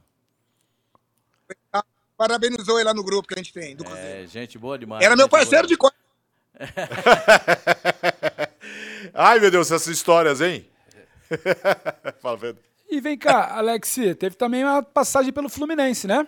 Parabenizou 2.17 2.79
ele 2.79 2.85
lá 2.85 2.95
no 2.95 3.05
grupo 3.05 3.29
que 3.29 3.35
a 3.35 3.37
gente 3.37 3.53
tem, 3.53 3.77
do 3.77 3.85
Cruzeiro. 3.85 4.25
É, 4.25 4.27
gente 4.27 4.57
boa 4.59 4.79
demais. 4.79 5.05
Era 5.05 5.15
meu 5.15 5.25
gente 5.25 5.31
boa 5.31 5.41
parceiro 5.41 5.67
de. 5.69 5.77
Ai, 9.15 9.41
meu 9.41 9.51
Deus, 9.51 9.71
essas 9.71 9.89
histórias, 9.89 10.41
hein? 10.41 10.67
Fala, 12.21 12.39
Pedro. 12.39 12.63
E 12.89 13.01
vem 13.01 13.19
cá, 13.19 13.57
Alex, 13.57 13.97
teve 14.19 14.37
também 14.37 14.65
uma 14.65 14.83
passagem 14.83 15.33
pelo 15.33 15.49
Fluminense, 15.49 16.07
né? 16.07 16.27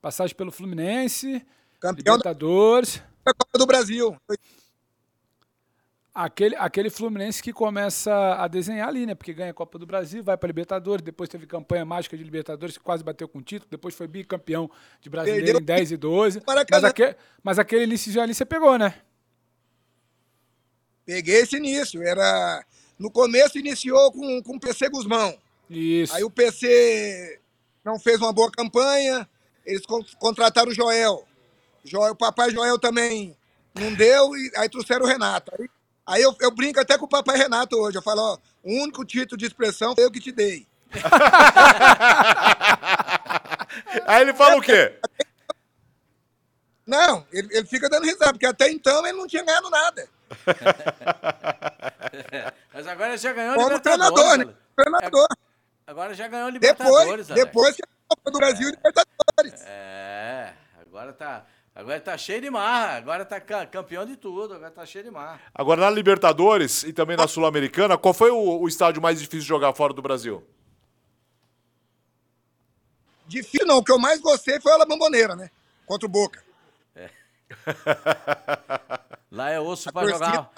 Passagem 0.00 0.34
pelo 0.34 0.50
Fluminense, 0.50 1.44
Campeão 1.78 2.16
da 2.16 2.30
Libertadores. 2.30 3.02
Copa 3.24 3.58
do 3.58 3.66
Brasil. 3.66 4.16
Aquele, 6.12 6.56
aquele 6.56 6.90
Fluminense 6.90 7.42
que 7.42 7.52
começa 7.52 8.34
a 8.34 8.48
desenhar 8.48 8.88
ali, 8.88 9.06
né? 9.06 9.14
Porque 9.14 9.32
ganha 9.32 9.50
a 9.50 9.54
Copa 9.54 9.78
do 9.78 9.86
Brasil, 9.86 10.22
vai 10.22 10.36
para 10.36 10.46
Libertadores, 10.46 11.04
depois 11.04 11.28
teve 11.28 11.46
campanha 11.46 11.84
mágica 11.84 12.16
de 12.16 12.24
Libertadores, 12.24 12.78
que 12.78 12.82
quase 12.82 13.04
bateu 13.04 13.28
com 13.28 13.38
o 13.38 13.42
título, 13.42 13.70
depois 13.70 13.94
foi 13.94 14.08
bicampeão 14.08 14.70
de 15.00 15.10
brasileiro 15.10 15.44
Perdeu 15.44 15.60
em 15.60 15.64
10 15.64 15.92
e 15.92 15.96
12. 15.96 16.42
Mas, 16.46 16.84
aque, 16.84 17.16
mas 17.42 17.58
aquele 17.58 17.84
início 17.84 18.20
ali 18.20 18.34
você 18.34 18.44
pegou, 18.44 18.78
né? 18.78 18.94
Peguei 21.06 21.40
esse 21.40 21.56
início. 21.56 22.02
Era. 22.02 22.64
No 22.98 23.10
começo 23.10 23.58
iniciou 23.58 24.12
com, 24.12 24.42
com 24.42 24.56
o 24.56 24.60
PC 24.60 24.88
Guzmão. 24.90 25.36
Isso. 25.68 26.14
Aí 26.14 26.22
o 26.24 26.30
PC 26.30 27.40
não 27.84 27.98
fez 27.98 28.18
uma 28.20 28.32
boa 28.32 28.50
campanha, 28.50 29.26
eles 29.64 29.86
con- 29.86 30.04
contrataram 30.18 30.70
o 30.70 30.74
Joel. 30.74 31.26
Joel. 31.84 32.12
O 32.12 32.16
papai 32.16 32.50
Joel 32.50 32.78
também 32.78 33.34
não 33.74 33.94
deu, 33.94 34.36
e 34.36 34.52
aí 34.56 34.68
trouxeram 34.68 35.04
o 35.04 35.08
Renato. 35.08 35.52
Aí, 35.58 35.68
Aí 36.06 36.22
eu, 36.22 36.34
eu 36.40 36.50
brinco 36.50 36.80
até 36.80 36.98
com 36.98 37.04
o 37.04 37.08
papai 37.08 37.36
Renato 37.38 37.76
hoje. 37.76 37.96
Eu 37.96 38.02
falo, 38.02 38.20
ó, 38.20 38.38
o 38.64 38.72
único 38.82 39.04
título 39.04 39.38
de 39.38 39.46
expressão 39.46 39.94
foi 39.94 40.04
eu 40.04 40.10
que 40.10 40.18
te 40.18 40.32
dei. 40.32 40.66
Aí 44.06 44.22
ele 44.22 44.34
fala 44.34 44.56
o 44.56 44.60
quê? 44.60 44.94
Não, 46.86 47.24
ele, 47.32 47.48
ele 47.56 47.66
fica 47.66 47.88
dando 47.88 48.04
risada, 48.06 48.32
porque 48.32 48.46
até 48.46 48.70
então 48.70 49.06
ele 49.06 49.16
não 49.18 49.26
tinha 49.28 49.44
ganhado 49.44 49.70
nada. 49.70 50.08
Mas 52.72 52.86
agora 52.86 53.16
já 53.16 53.32
ganhou 53.32 53.54
Como 53.54 53.68
Libertadores. 53.68 54.14
treinador, 54.14 54.46
né? 54.46 54.54
Treinador. 54.76 55.26
Agora 55.86 56.14
já 56.14 56.28
ganhou 56.28 56.50
Depois, 56.52 56.78
Libertadores. 56.88 57.30
Ale. 57.30 57.44
depois 57.44 57.76
que 57.76 57.82
a 57.82 57.88
Copa 58.08 58.30
do 58.30 58.38
Brasil 58.38 58.68
e 58.68 58.70
Libertadores. 58.70 59.62
É, 59.66 60.52
agora 60.80 61.12
tá, 61.12 61.44
agora 61.74 62.00
tá 62.00 62.16
cheio 62.16 62.40
de 62.40 62.50
marra. 62.50 62.96
Agora 62.96 63.24
tá 63.24 63.40
ca- 63.40 63.66
campeão 63.66 64.06
de 64.06 64.16
tudo. 64.16 64.54
Agora 64.54 64.70
tá 64.70 64.86
cheio 64.86 65.04
de 65.04 65.10
marra. 65.10 65.40
Agora 65.54 65.80
na 65.80 65.90
Libertadores 65.90 66.84
e 66.84 66.92
também 66.92 67.16
na 67.16 67.26
Sul-Americana, 67.26 67.98
qual 67.98 68.14
foi 68.14 68.30
o, 68.30 68.60
o 68.60 68.68
estádio 68.68 69.02
mais 69.02 69.18
difícil 69.18 69.40
de 69.40 69.46
jogar 69.48 69.74
fora 69.74 69.92
do 69.92 70.02
Brasil? 70.02 70.44
Difícil 73.26 73.66
não, 73.66 73.78
o 73.78 73.84
que 73.84 73.92
eu 73.92 73.98
mais 73.98 74.20
gostei 74.20 74.60
foi 74.60 74.72
a 74.72 74.76
La 74.76 74.86
Bombonera, 74.86 75.34
né? 75.36 75.50
Contra 75.86 76.06
o 76.06 76.10
Boca. 76.10 76.42
Lá 79.30 79.50
é 79.50 79.60
osso 79.60 79.92
pra 79.92 80.02
torcida- 80.02 80.26
jogar. 80.26 80.50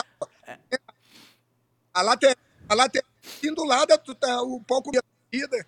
A 1.95 2.03
lateral, 2.03 2.37
a 2.69 2.75
lateral 2.75 3.09
do 3.55 3.65
lado, 3.65 3.99
tu 3.99 4.15
tá- 4.15 4.41
o 4.43 4.61
palco 4.63 4.91
de 4.91 5.01
vida. 5.31 5.67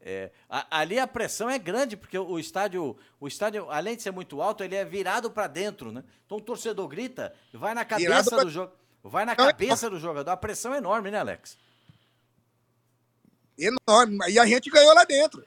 É, 0.00 0.30
a- 0.48 0.78
ali 0.80 0.98
a 0.98 1.06
pressão 1.06 1.50
é 1.50 1.58
grande, 1.58 1.96
porque 1.96 2.16
o 2.18 2.38
estádio, 2.38 2.96
o 3.20 3.28
estádio, 3.28 3.70
além 3.70 3.94
de 3.96 4.02
ser 4.02 4.10
muito 4.10 4.40
alto, 4.40 4.64
ele 4.64 4.74
é 4.74 4.84
virado 4.84 5.30
pra 5.30 5.46
dentro, 5.46 5.92
né? 5.92 6.02
Então 6.24 6.38
o 6.38 6.40
torcedor 6.40 6.88
grita, 6.88 7.34
vai 7.52 7.74
na 7.74 7.82
Virado 7.84 8.00
cabeça 8.06 8.30
pra- 8.30 8.44
do 8.44 8.50
jogo. 8.50 8.72
Vai 9.02 9.24
na 9.26 9.34
Não, 9.36 9.44
é- 9.44 9.48
cabeça 9.48 9.90
do 9.90 9.98
jogador. 10.00 10.30
A 10.30 10.36
pressão 10.36 10.72
é 10.74 10.78
enorme, 10.78 11.10
né, 11.10 11.18
Alex? 11.18 11.58
Enorme. 13.58 14.18
E 14.30 14.38
a 14.38 14.46
gente 14.46 14.70
ganhou 14.70 14.94
lá 14.94 15.04
dentro. 15.04 15.44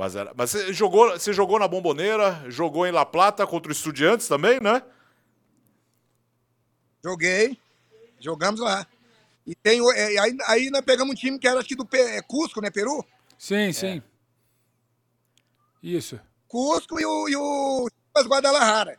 Mas, 0.00 0.16
era, 0.16 0.32
mas 0.34 0.48
você, 0.48 0.72
jogou, 0.72 1.10
você 1.10 1.30
jogou 1.30 1.58
na 1.58 1.68
Bomboneira, 1.68 2.42
jogou 2.48 2.86
em 2.86 2.90
La 2.90 3.04
Plata 3.04 3.46
contra 3.46 3.68
o 3.68 3.72
Estudiantes 3.72 4.26
também, 4.26 4.58
né? 4.58 4.82
Joguei. 7.04 7.58
Jogamos 8.18 8.60
lá. 8.60 8.86
E 9.46 9.54
tem, 9.54 9.78
é, 9.94 10.18
aí, 10.18 10.38
aí 10.46 10.70
nós 10.70 10.80
pegamos 10.80 11.12
um 11.12 11.14
time 11.14 11.38
que 11.38 11.46
era 11.46 11.58
acho 11.58 11.68
que 11.68 11.76
do 11.76 11.86
é, 11.92 12.22
Cusco, 12.22 12.62
né, 12.62 12.70
Peru? 12.70 13.04
Sim, 13.36 13.74
sim. 13.74 14.02
Isso. 15.82 16.18
Cusco 16.48 16.98
e 16.98 17.04
o, 17.04 17.28
e 17.28 17.36
o 17.36 17.86
Guadalajara. 18.26 18.98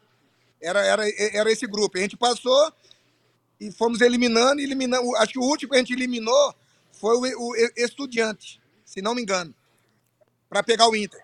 Era, 0.62 0.86
era, 0.86 1.03
era 1.36 1.51
esse 1.51 1.65
grupo. 1.65 1.98
A 1.98 2.01
gente 2.01 2.15
passou 2.15 2.72
e 3.60 3.72
fomos 3.72 4.01
eliminando, 4.01 4.62
e 4.62 4.65
eliminando. 4.65 5.15
Acho 5.15 5.34
que 5.34 5.39
o 5.39 5.50
último 5.50 5.72
que 5.72 5.77
a 5.77 5.79
gente 5.79 5.93
eliminou 5.93 6.53
foi 6.91 7.34
o, 7.34 7.50
o 7.50 7.55
Estudiante, 7.75 8.62
se 8.86 9.01
não 9.01 9.15
me 9.15 9.24
engano. 9.24 9.51
Para 10.51 10.62
pegar 10.62 10.89
o 10.89 10.93
Inter. 10.98 11.24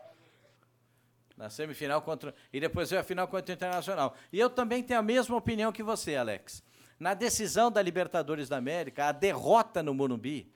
Na 1.36 1.50
semifinal 1.50 2.02
contra. 2.02 2.34
E 2.54 2.62
depois 2.62 2.90
veio 2.90 3.02
a 3.02 3.04
final 3.04 3.28
contra 3.28 3.52
o 3.52 3.54
Internacional. 3.54 4.16
E 4.32 4.40
eu 4.40 4.50
também 4.50 4.82
tenho 4.82 5.02
a 5.02 5.04
mesma 5.04 5.36
opinião 5.36 5.70
que 5.70 5.84
você, 5.84 6.16
Alex. 6.16 6.64
Na 6.98 7.14
decisão 7.14 7.70
da 7.70 7.82
Libertadores 7.82 8.48
da 8.48 8.56
América, 8.56 9.08
a 9.08 9.12
derrota 9.12 9.84
no 9.84 9.94
Morumbi, 9.94 10.50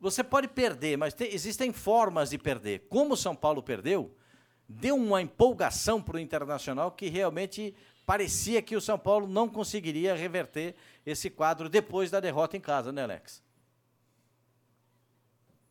você 0.00 0.24
pode 0.24 0.48
perder, 0.48 0.98
mas 0.98 1.14
te- 1.14 1.32
existem 1.32 1.72
formas 1.72 2.30
de 2.30 2.36
perder. 2.36 2.80
Como 2.90 3.14
o 3.14 3.16
São 3.16 3.36
Paulo 3.36 3.62
perdeu, 3.62 4.12
deu 4.68 4.96
uma 4.96 5.22
empolgação 5.22 6.02
para 6.02 6.16
o 6.16 6.20
Internacional 6.20 6.90
que 6.90 7.08
realmente 7.08 7.76
parecia 8.04 8.60
que 8.60 8.74
o 8.74 8.80
São 8.80 8.98
Paulo 8.98 9.28
não 9.28 9.48
conseguiria 9.48 10.16
reverter 10.16 10.74
esse 11.06 11.30
quadro 11.30 11.68
depois 11.68 12.10
da 12.10 12.18
derrota 12.18 12.56
em 12.56 12.60
casa, 12.60 12.90
né, 12.90 13.04
Alex? 13.04 13.40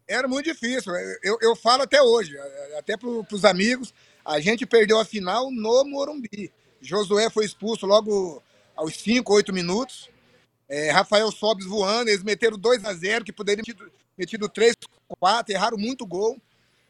Era 0.08 0.28
muito 0.28 0.46
difícil. 0.46 0.94
Eu, 1.24 1.38
eu 1.42 1.56
falo 1.56 1.84
até 1.84 2.02
hoje, 2.02 2.36
até 2.78 2.98
para 2.98 3.10
os 3.10 3.46
amigos, 3.46 3.94
a 4.26 4.40
gente 4.40 4.66
perdeu 4.66 5.00
a 5.00 5.06
final 5.06 5.52
no 5.52 5.84
Morumbi. 5.86 6.52
Josué 6.82 7.30
foi 7.30 7.46
expulso 7.46 7.86
logo 7.86 8.42
aos 8.76 8.96
5, 8.98 9.34
8 9.34 9.54
minutos. 9.54 10.10
É, 10.68 10.92
Rafael 10.92 11.32
Sobes 11.32 11.66
voando, 11.66 12.10
eles 12.10 12.24
meteram 12.24 12.58
2 12.58 12.86
a 12.86 12.94
0 12.94 13.26
que 13.26 13.32
poderiam 13.32 13.64
ter 13.64 13.74
metido, 13.74 13.92
metido 14.18 14.50
3, 14.50 14.76
4, 15.20 15.54
erraram 15.54 15.78
muito 15.78 16.06
gol. 16.06 16.42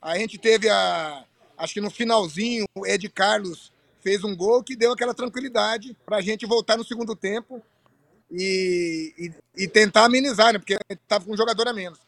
A 0.02 0.18
gente 0.18 0.38
teve 0.38 0.70
a. 0.70 1.26
Acho 1.58 1.76
que 1.76 1.82
no 1.82 1.92
finalzinho, 1.92 2.66
o 2.76 2.86
Ed 2.86 3.08
Carlos 3.10 3.72
fez 4.02 4.24
um 4.24 4.36
gol 4.36 4.64
que 4.64 4.76
deu 4.76 4.92
aquela 4.92 5.14
tranquilidade 5.14 5.96
para 6.06 6.18
a 6.18 6.22
gente 6.22 6.46
voltar 6.46 6.78
no 6.78 6.84
segundo 6.84 7.16
tempo 7.16 7.62
e, 8.30 9.14
e, 9.18 9.64
e 9.64 9.68
tentar 9.68 10.06
amenizar, 10.06 10.52
né? 10.52 10.60
Porque 10.60 10.78
estava 10.90 11.24
com 11.24 11.32
um 11.32 11.38
jogador 11.38 11.68
a 11.68 11.74
menos. 11.74 12.00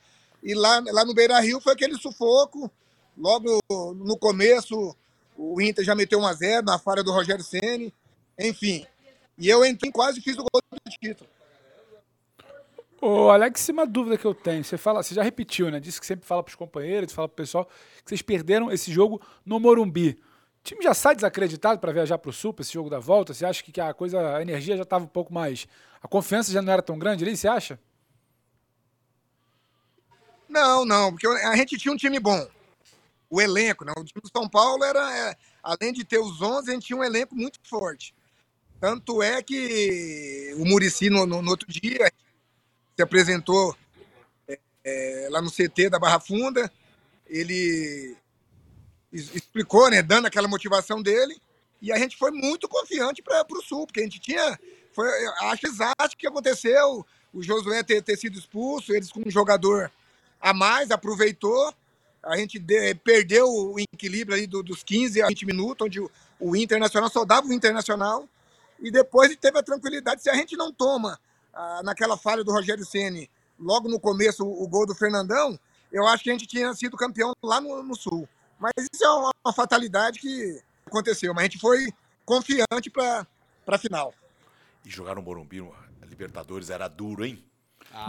E 0.45 0.53
lá, 0.53 0.79
lá 0.91 1.03
no 1.03 1.15
Beira 1.15 1.39
Rio 1.39 1.59
foi 1.59 1.73
aquele 1.73 1.97
sufoco. 1.97 2.69
Logo 3.17 3.59
no 3.95 4.15
começo, 4.15 4.95
o 5.35 5.59
Inter 5.59 5.83
já 5.83 5.95
meteu 5.95 6.19
1 6.19 6.27
a 6.27 6.33
0 6.33 6.65
na 6.67 6.77
falha 6.77 7.03
do 7.03 7.11
Rogério 7.11 7.43
Ceni. 7.43 7.91
Enfim. 8.39 8.85
E 9.39 9.49
eu 9.49 9.65
entrei 9.65 9.91
quase 9.91 10.21
fiz 10.21 10.35
o 10.35 10.43
gol 10.43 10.61
do 10.71 10.91
título. 11.01 11.27
Ô, 13.01 13.29
Alex, 13.29 13.67
uma 13.69 13.87
dúvida 13.87 14.19
que 14.19 14.25
eu 14.25 14.35
tenho. 14.35 14.63
Você 14.63 14.77
fala, 14.77 15.01
você 15.01 15.15
já 15.15 15.23
repetiu, 15.23 15.71
né? 15.71 15.79
Disse 15.79 15.99
que 15.99 16.05
sempre 16.05 16.27
fala 16.27 16.43
pros 16.43 16.55
companheiros, 16.55 17.11
fala 17.11 17.27
pro 17.27 17.37
pessoal 17.37 17.65
que 17.65 18.09
vocês 18.09 18.21
perderam 18.21 18.71
esse 18.71 18.91
jogo 18.91 19.19
no 19.43 19.59
Morumbi. 19.59 20.11
O 20.11 20.63
time 20.63 20.83
já 20.83 20.93
sai 20.93 21.15
desacreditado 21.15 21.79
para 21.79 21.91
viajar 21.91 22.19
pro 22.19 22.31
Sul, 22.31 22.53
pra 22.53 22.61
esse 22.61 22.73
jogo 22.73 22.89
da 22.89 22.99
volta? 22.99 23.33
Você 23.33 23.45
acha 23.45 23.63
que 23.63 23.81
a 23.81 23.95
coisa, 23.95 24.37
a 24.37 24.41
energia 24.43 24.77
já 24.77 24.83
estava 24.83 25.03
um 25.03 25.07
pouco 25.07 25.33
mais. 25.33 25.67
A 26.03 26.07
confiança 26.07 26.51
já 26.51 26.61
não 26.61 26.71
era 26.71 26.83
tão 26.83 26.99
grande 26.99 27.23
ali, 27.23 27.35
você 27.35 27.47
acha? 27.47 27.79
Não, 30.55 30.85
não, 30.85 31.11
porque 31.11 31.27
a 31.27 31.53
gente 31.57 31.77
tinha 31.77 31.93
um 31.93 31.97
time 31.97 32.17
bom. 32.17 32.47
O 33.29 33.41
elenco, 33.41 33.83
né? 33.83 33.91
O 33.97 34.05
time 34.05 34.21
do 34.21 34.29
São 34.29 34.47
Paulo 34.47 34.85
era, 34.85 35.13
é, 35.13 35.35
além 35.61 35.91
de 35.91 36.05
ter 36.05 36.17
os 36.17 36.41
11, 36.41 36.69
a 36.69 36.73
gente 36.73 36.85
tinha 36.85 36.97
um 36.97 37.03
elenco 37.03 37.35
muito 37.35 37.59
forte. 37.61 38.15
Tanto 38.79 39.21
é 39.21 39.43
que 39.43 40.55
o 40.57 40.63
Murici, 40.63 41.09
no, 41.09 41.25
no, 41.25 41.41
no 41.41 41.51
outro 41.51 41.69
dia, 41.69 42.09
se 42.95 43.03
apresentou 43.03 43.75
é, 44.47 44.57
é, 44.85 45.27
lá 45.29 45.41
no 45.41 45.51
CT 45.51 45.89
da 45.89 45.99
Barra 45.99 46.21
Funda. 46.21 46.71
Ele 47.27 48.15
explicou, 49.11 49.89
né, 49.89 50.01
dando 50.01 50.27
aquela 50.27 50.47
motivação 50.47 51.01
dele. 51.01 51.35
E 51.81 51.91
a 51.91 51.97
gente 51.97 52.15
foi 52.15 52.31
muito 52.31 52.69
confiante 52.69 53.21
para 53.21 53.45
o 53.49 53.61
Sul, 53.61 53.85
porque 53.85 53.99
a 53.99 54.03
gente 54.03 54.21
tinha. 54.21 54.57
Foi, 54.93 55.09
acho 55.51 55.67
exato 55.67 56.13
o 56.13 56.17
que 56.17 56.27
aconteceu. 56.27 57.05
O 57.33 57.43
Josué 57.43 57.83
ter, 57.83 58.01
ter 58.01 58.15
sido 58.15 58.39
expulso, 58.39 58.93
eles 58.93 59.11
com 59.11 59.19
um 59.19 59.29
jogador 59.29 59.91
a 60.39 60.53
mais, 60.53 60.91
aproveitou. 60.91 61.73
A 62.23 62.37
gente 62.37 62.57
de- 62.59 62.95
perdeu 62.95 63.47
o 63.47 63.79
equilíbrio 63.79 64.35
ali 64.35 64.47
do- 64.47 64.63
dos 64.63 64.83
15 64.83 65.21
a 65.21 65.27
20 65.27 65.45
minutos, 65.45 65.85
onde 65.85 65.99
o, 65.99 66.09
o 66.39 66.55
Internacional 66.55 67.09
só 67.09 67.23
dava 67.23 67.47
o 67.47 67.53
Internacional. 67.53 68.27
E 68.79 68.91
depois 68.91 69.35
teve 69.37 69.57
a 69.57 69.63
tranquilidade. 69.63 70.21
Se 70.21 70.29
a 70.29 70.35
gente 70.35 70.57
não 70.57 70.71
toma 70.73 71.19
ah, 71.53 71.81
naquela 71.83 72.17
falha 72.17 72.43
do 72.43 72.51
Rogério 72.51 72.85
Ceni 72.85 73.29
logo 73.59 73.87
no 73.87 73.99
começo 73.99 74.43
o, 74.45 74.63
o 74.63 74.67
gol 74.67 74.85
do 74.85 74.93
Fernandão, 74.95 75.57
eu 75.91 76.05
acho 76.07 76.23
que 76.23 76.29
a 76.29 76.33
gente 76.33 76.45
tinha 76.47 76.73
sido 76.73 76.97
campeão 76.97 77.31
lá 77.43 77.61
no, 77.61 77.81
no 77.83 77.95
Sul. 77.95 78.27
Mas 78.59 78.73
isso 78.91 79.03
é 79.03 79.09
uma, 79.09 79.31
uma 79.45 79.53
fatalidade 79.53 80.19
que 80.19 80.59
aconteceu. 80.85 81.33
Mas 81.33 81.43
a 81.43 81.45
gente 81.45 81.59
foi 81.59 81.87
confiante 82.25 82.89
para 82.89 83.25
a 83.67 83.77
final. 83.77 84.13
E 84.83 84.89
jogar 84.89 85.15
no 85.15 85.21
Morumbi, 85.21 85.63
Libertadores, 86.07 86.69
era 86.69 86.87
duro, 86.87 87.25
hein? 87.25 87.43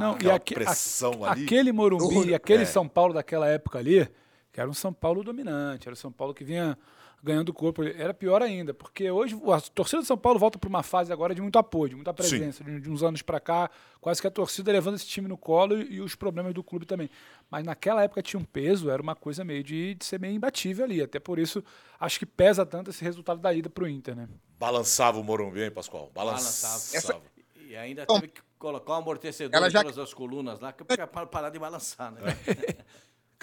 Não, 0.01 0.18
e 0.22 0.31
aque- 0.31 0.55
pressão 0.55 1.25
a- 1.25 1.33
ali. 1.33 1.44
aquele 1.44 1.72
Morumbi 1.72 2.29
e 2.31 2.35
aquele 2.35 2.62
É. 2.62 2.66
São 2.66 2.88
Paulo 2.88 3.14
daquela 3.14 3.46
época 3.49 3.79
ali, 3.79 4.09
que 4.53 4.61
era 4.61 4.68
um 4.68 4.75
São 4.75 4.92
Paulo 4.92 5.22
dominante, 5.22 5.88
era 5.88 5.94
o 5.94 5.96
São 5.96 6.11
Paulo 6.12 6.33
que 6.35 6.44
vinha 6.44 6.77
ganhando 7.22 7.53
corpo, 7.53 7.83
era 7.83 8.14
pior 8.14 8.40
ainda, 8.40 8.72
porque 8.72 9.11
hoje 9.11 9.35
a 9.53 9.61
torcida 9.61 10.01
do 10.01 10.05
São 10.07 10.16
Paulo 10.18 10.38
volta 10.38 10.59
para 10.59 10.68
uma 10.68 10.83
fase 10.83 11.12
agora 11.12 11.35
de 11.35 11.40
muito 11.42 11.59
apoio, 11.59 11.88
de 11.90 11.94
muita 11.96 12.14
presença, 12.14 12.62
de, 12.62 12.79
de 12.81 12.88
uns 12.88 13.03
anos 13.03 13.20
para 13.20 13.40
cá, 13.40 13.68
quase 14.01 14.20
que 14.20 14.29
a 14.29 14.31
torcida 14.31 14.70
levando 14.70 14.94
esse 14.94 15.07
time 15.07 15.27
no 15.27 15.37
colo 15.37 15.77
e, 15.81 15.94
e 15.94 16.01
os 16.01 16.14
problemas 16.14 16.55
do 16.55 16.62
clube 16.62 16.87
também. 16.87 17.11
Mas 17.51 17.64
naquela 17.64 18.05
época 18.05 18.22
tinha 18.22 18.38
um 18.38 18.44
peso, 18.44 18.90
era 18.90 19.03
uma 19.03 19.16
coisa 19.16 19.44
meio 19.44 19.64
de, 19.64 19.94
de 19.96 20.05
ser 20.05 20.20
meio 20.20 20.35
imbatível 20.35 20.85
ali, 20.85 21.03
até 21.03 21.18
por 21.18 21.38
isso 21.38 21.64
acho 21.99 22.18
que 22.18 22.27
pesa 22.27 22.64
tanto 22.64 22.90
esse 22.90 23.03
resultado 23.03 23.40
da 23.40 23.53
ida 23.53 23.68
pro 23.68 23.88
Inter, 23.88 24.14
né? 24.14 24.29
Balançava 24.59 25.18
o 25.18 25.25
Morumbi, 25.25 25.62
hein, 25.62 25.70
Pascoal? 25.70 26.12
Balançava. 26.14 26.75
Balançava. 26.75 27.22
E 27.68 27.75
ainda 27.75 28.07
teve 28.07 28.29
que 28.29 28.40
colocar 28.59 28.92
um 28.95 28.97
amortecedor 28.97 29.55
Ela 29.57 29.69
em 29.69 29.71
já- 29.71 29.83
todas 29.83 29.99
as 29.99 30.12
colunas 30.14 30.61
lá, 30.61 30.73
que 30.73 30.83
é 30.92 31.07
para 31.07 31.27
parar 31.27 31.51
de 31.51 31.59
balançar, 31.59 32.12
né? 32.12 32.21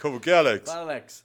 Como 0.02 0.20
que 0.20 0.30
é, 0.32 0.38
Alex? 0.38 0.70
Fala, 0.70 0.82
Alex. 0.82 1.24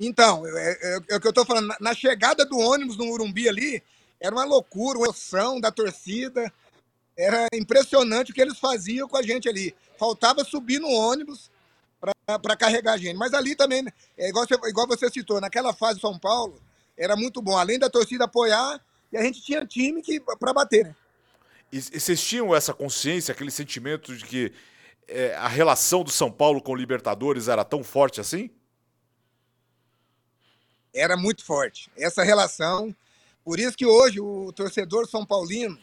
Então, 0.00 0.46
é, 0.46 0.78
é- 0.82 0.98
é 1.10 1.16
o 1.16 1.20
que 1.20 1.26
eu 1.28 1.32
tô 1.32 1.44
falando. 1.44 1.66
Na, 1.68 1.76
na 1.80 1.94
chegada 1.94 2.44
do 2.44 2.56
ônibus 2.58 2.96
no 2.96 3.10
Urumbi 3.10 3.48
ali, 3.48 3.82
era 4.20 4.34
uma 4.34 4.44
loucura, 4.44 4.98
uma 4.98 5.06
emoção 5.06 5.60
da 5.60 5.70
torcida. 5.72 6.52
Era 7.16 7.46
impressionante 7.52 8.30
o 8.30 8.34
que 8.34 8.40
eles 8.40 8.58
faziam 8.58 9.08
com 9.08 9.16
a 9.16 9.22
gente 9.22 9.48
ali. 9.48 9.74
Faltava 9.98 10.44
subir 10.44 10.78
no 10.78 10.88
ônibus 10.88 11.50
para 12.40 12.56
carregar 12.56 12.92
a 12.92 12.96
gente. 12.96 13.16
Mas 13.16 13.34
ali 13.34 13.56
também, 13.56 13.84
é 14.16 14.28
igual 14.28 14.46
você, 14.46 14.54
igual 14.68 14.86
você 14.86 15.10
citou, 15.10 15.40
naquela 15.40 15.72
fase 15.72 15.98
do 15.98 16.00
São 16.02 16.16
Paulo, 16.18 16.60
era 16.96 17.16
muito 17.16 17.42
bom. 17.42 17.56
Além 17.56 17.78
da 17.78 17.90
torcida 17.90 18.24
apoiar, 18.26 18.80
e 19.12 19.16
a 19.16 19.22
gente 19.22 19.42
tinha 19.42 19.66
time 19.66 20.00
que 20.00 20.20
para 20.20 20.52
bater, 20.52 20.84
né? 20.86 20.94
E, 21.72 21.78
e 21.78 22.00
vocês 22.00 22.22
tinham 22.22 22.54
essa 22.54 22.72
consciência, 22.72 23.32
aquele 23.32 23.50
sentimento 23.50 24.16
de 24.16 24.24
que 24.24 24.52
é, 25.06 25.34
a 25.36 25.48
relação 25.48 26.02
do 26.02 26.10
São 26.10 26.30
Paulo 26.30 26.60
com 26.60 26.72
o 26.72 26.76
Libertadores 26.76 27.48
era 27.48 27.64
tão 27.64 27.82
forte 27.82 28.20
assim? 28.20 28.50
Era 30.94 31.16
muito 31.16 31.44
forte. 31.44 31.90
Essa 31.96 32.22
relação. 32.22 32.94
Por 33.44 33.58
isso 33.58 33.76
que 33.76 33.86
hoje 33.86 34.20
o 34.20 34.52
torcedor 34.52 35.08
São 35.08 35.24
Paulino, 35.24 35.78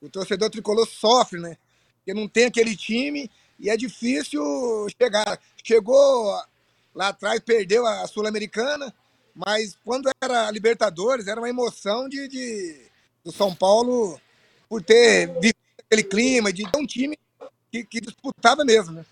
o 0.00 0.08
torcedor 0.08 0.50
tricolor 0.50 0.86
sofre, 0.86 1.40
né? 1.40 1.56
Porque 1.96 2.14
não 2.14 2.28
tem 2.28 2.44
aquele 2.46 2.76
time 2.76 3.30
e 3.58 3.68
é 3.68 3.76
difícil 3.76 4.42
chegar. 5.00 5.40
Chegou 5.64 6.40
lá 6.94 7.08
atrás, 7.08 7.40
perdeu 7.40 7.86
a 7.86 8.06
Sul-Americana, 8.06 8.94
mas 9.34 9.76
quando 9.84 10.10
era 10.22 10.50
Libertadores, 10.50 11.26
era 11.26 11.40
uma 11.40 11.48
emoção 11.48 12.08
de, 12.08 12.28
de 12.28 12.88
do 13.24 13.32
São 13.32 13.54
Paulo 13.54 14.20
por 14.68 14.82
ter 14.82 15.26
vivido 15.34 15.56
aquele 15.84 16.02
clima, 16.04 16.52
de 16.52 16.70
ter 16.70 16.78
um 16.78 16.86
time 16.86 17.18
que, 17.70 17.84
que 17.84 18.00
disputava 18.00 18.64
mesmo, 18.64 18.94
né? 18.94 19.04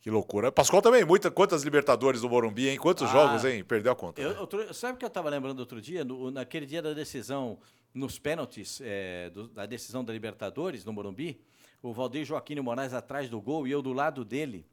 Que 0.00 0.10
loucura. 0.10 0.50
Pascoal 0.50 0.80
também, 0.80 1.04
muita, 1.04 1.30
quantas 1.30 1.62
Libertadores 1.62 2.22
do 2.22 2.28
Morumbi, 2.28 2.70
hein? 2.70 2.78
Quantos 2.78 3.08
ah, 3.08 3.12
jogos, 3.12 3.44
hein? 3.44 3.62
Perdeu 3.62 3.92
a 3.92 3.96
conta. 3.96 4.20
Eu, 4.20 4.30
né? 4.30 4.40
outro, 4.40 4.72
sabe 4.72 4.94
o 4.94 4.96
que 4.96 5.04
eu 5.04 5.08
estava 5.08 5.28
lembrando 5.28 5.60
outro 5.60 5.80
dia? 5.80 6.02
No, 6.02 6.30
naquele 6.30 6.64
dia 6.64 6.80
da 6.80 6.94
decisão, 6.94 7.58
nos 7.92 8.18
pênaltis, 8.18 8.80
é, 8.82 9.28
do, 9.28 9.48
da 9.48 9.66
decisão 9.66 10.02
da 10.02 10.12
Libertadores, 10.12 10.86
no 10.86 10.92
Morumbi, 10.92 11.38
o 11.82 11.92
Valdir 11.92 12.24
Joaquim 12.24 12.58
Moraes 12.60 12.94
atrás 12.94 13.28
do 13.28 13.40
gol 13.40 13.66
e 13.66 13.70
eu 13.70 13.82
do 13.82 13.92
lado 13.92 14.24
dele. 14.24 14.66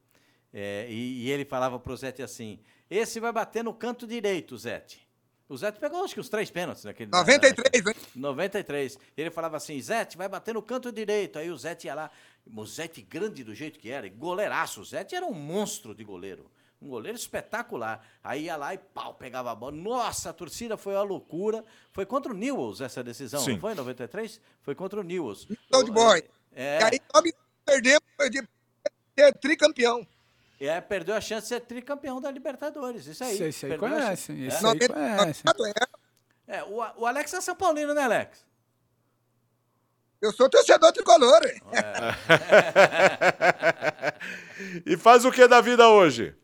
É, 0.54 0.88
e, 0.90 1.26
e, 1.26 1.30
ele 1.30 1.44
falava 1.44 1.78
pro 1.78 1.96
Zete 1.96 2.22
assim: 2.22 2.60
esse 2.90 3.20
vai 3.20 3.34
bater 3.34 3.64
no 3.64 3.74
canto 3.74 4.08
direito, 4.08 4.58
Zete. 4.58 5.07
O 5.50 5.58
Zete 5.58 5.80
pegou 5.80 6.04
acho 6.04 6.14
que 6.14 6.20
os 6.20 6.28
três 6.28 6.52
pênaltis 6.52 6.84
naquele. 6.84 7.10
93, 7.10 7.84
né? 7.84 7.94
93. 8.14 9.00
Ele 9.16 9.32
falava 9.32 9.56
assim: 9.56 9.80
Zete, 9.80 10.18
vai 10.18 10.28
bater 10.28 10.54
no 10.54 10.62
canto 10.62 10.92
direito. 10.92 11.40
Aí 11.40 11.50
o 11.50 11.58
Zete 11.58 11.88
ia 11.88 11.96
lá. 11.96 12.12
O 12.46 12.66
Zete 12.66 13.02
grande 13.02 13.44
do 13.44 13.56
jeito 13.56 13.80
que 13.80 13.90
era, 13.90 14.10
goleiraço. 14.10 14.82
O 14.82 14.86
Zete 14.86 15.16
era 15.16 15.26
um 15.26 15.34
monstro 15.34 15.96
de 15.96 16.04
goleiro. 16.04 16.52
Um 16.82 16.90
goleiro 16.90 17.18
espetacular. 17.18 18.06
Aí 18.24 18.44
ia 18.44 18.58
lá 18.58 18.74
e 18.74 18.78
pau, 18.78 19.14
pegava 19.14 19.52
a 19.52 19.56
bola. 19.56 19.76
Nossa, 19.76 20.30
a 20.30 20.34
torcida 20.34 20.76
foi 20.76 20.94
uma 20.94 21.04
loucura. 21.04 21.64
Foi 21.92 22.06
contra 22.06 22.32
o 22.32 22.36
Newells 22.36 22.84
essa 22.84 23.04
decisão, 23.04 23.40
Sim. 23.40 23.54
não 23.54 23.60
foi? 23.60 23.72
Em 23.72 23.76
93? 23.76 24.40
Foi 24.62 24.76
contra 24.76 25.00
o 25.00 25.04
Newells. 25.04 25.48
Então 25.68 25.84
de 25.84 25.92
boy. 25.92 26.24
É... 26.54 26.80
E 26.80 26.84
aí 26.84 27.02
nós 27.14 27.34
perdemos 27.66 28.02
de 28.30 28.48
ser 29.18 29.34
tricampeão. 29.40 30.06
É, 30.60 30.82
perdeu 30.82 31.16
a 31.16 31.22
chance 31.22 31.44
de 31.44 31.50
ser 31.50 31.62
tricampeão 31.62 32.20
da 32.20 32.32
Libertadores. 32.32 33.06
Isso 33.06 33.24
aí. 33.24 33.42
Esse 33.44 33.66
aí 33.68 33.78
conhece. 33.78 34.32
Esse 34.34 34.66
é. 34.66 34.70
aí 34.70 34.88
conhece. 34.88 35.44
É, 36.48 36.64
o, 36.64 36.78
o 36.98 37.06
Alex 37.06 37.34
é 37.34 37.42
São 37.42 37.56
Paulino, 37.56 37.94
né, 37.94 38.04
Alex? 38.04 38.46
Eu 40.20 40.34
sou 40.34 40.50
torcedor 40.50 40.92
tricolor. 40.92 41.46
É. 41.46 41.62
e 44.86 44.98
faz 44.98 45.26
o 45.26 45.32
que 45.32 45.48
da 45.48 45.62
vida 45.62 45.88
hoje? 45.88 46.36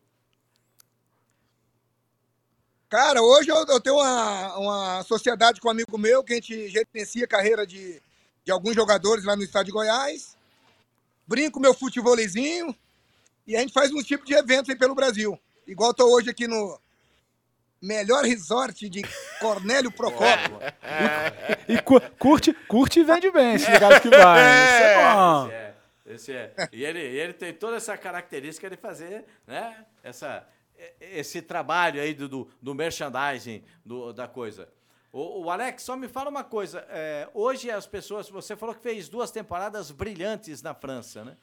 Cara, 2.87 3.23
hoje 3.23 3.49
eu, 3.49 3.65
eu, 3.67 3.81
tenho 3.81 3.95
uma, 3.95 4.57
uma 4.57 5.03
sociedade 5.03 5.59
com 5.59 5.67
um 5.67 5.71
amigo 5.71 5.97
meu 5.97 6.23
que 6.23 6.33
a 6.33 6.35
gente 6.35 6.69
gerencia 6.69 7.25
a 7.25 7.27
carreira 7.27 7.65
de, 7.65 7.99
de 8.45 8.51
alguns 8.51 8.75
jogadores 8.75 9.25
lá 9.25 9.35
no 9.35 9.41
estado 9.41 9.65
de 9.65 9.71
Goiás. 9.71 10.37
Brinco 11.25 11.59
meu 11.59 11.73
futebolzinho 11.73 12.75
e 13.45 13.55
a 13.55 13.59
gente 13.59 13.73
faz 13.73 13.91
um 13.91 14.01
tipo 14.01 14.25
de 14.25 14.33
evento 14.33 14.71
aí 14.71 14.77
pelo 14.77 14.95
Brasil. 14.95 15.37
Igual 15.67 15.91
estou 15.91 16.13
hoje 16.13 16.29
aqui 16.29 16.47
no 16.47 16.79
melhor 17.81 18.23
resort 18.23 18.87
de 18.89 19.01
Cornélio 19.39 19.91
Procópio. 19.91 20.59
e, 21.67 21.73
e 21.73 21.81
curte, 22.17 22.53
curte 22.67 22.99
e 23.01 23.03
vende 23.03 23.29
bem 23.31 23.55
esse 23.55 23.69
lugar 23.69 24.01
que 24.01 24.09
vai. 24.09 24.39
Isso 24.39 24.83
é 24.83 25.13
bom. 25.13 25.47
Esse 25.47 25.53
é, 25.53 25.75
esse 26.05 26.31
é. 26.31 26.69
E 26.71 26.85
ele, 26.85 26.99
ele 26.99 27.33
tem 27.33 27.53
toda 27.53 27.75
essa 27.75 27.97
característica 27.97 28.69
de 28.69 28.77
fazer 28.77 29.25
né, 29.45 29.85
essa, 30.01 30.47
esse 30.99 31.41
trabalho 31.41 32.01
aí 32.01 32.13
do, 32.13 32.29
do, 32.29 32.49
do 32.61 32.73
merchandising 32.73 33.63
do, 33.85 34.13
da 34.13 34.27
coisa. 34.27 34.69
O, 35.11 35.43
o, 35.43 35.49
Alex, 35.51 35.83
só 35.83 35.95
me 35.95 36.07
fala 36.07 36.29
uma 36.29 36.43
coisa. 36.43 36.85
É, 36.89 37.29
hoje 37.33 37.69
as 37.69 37.85
pessoas, 37.85 38.29
você 38.29 38.55
falou 38.55 38.73
que 38.73 38.81
fez 38.81 39.07
duas 39.07 39.29
temporadas 39.29 39.91
brilhantes 39.91 40.61
na 40.61 40.73
França, 40.73 41.23
né? 41.23 41.37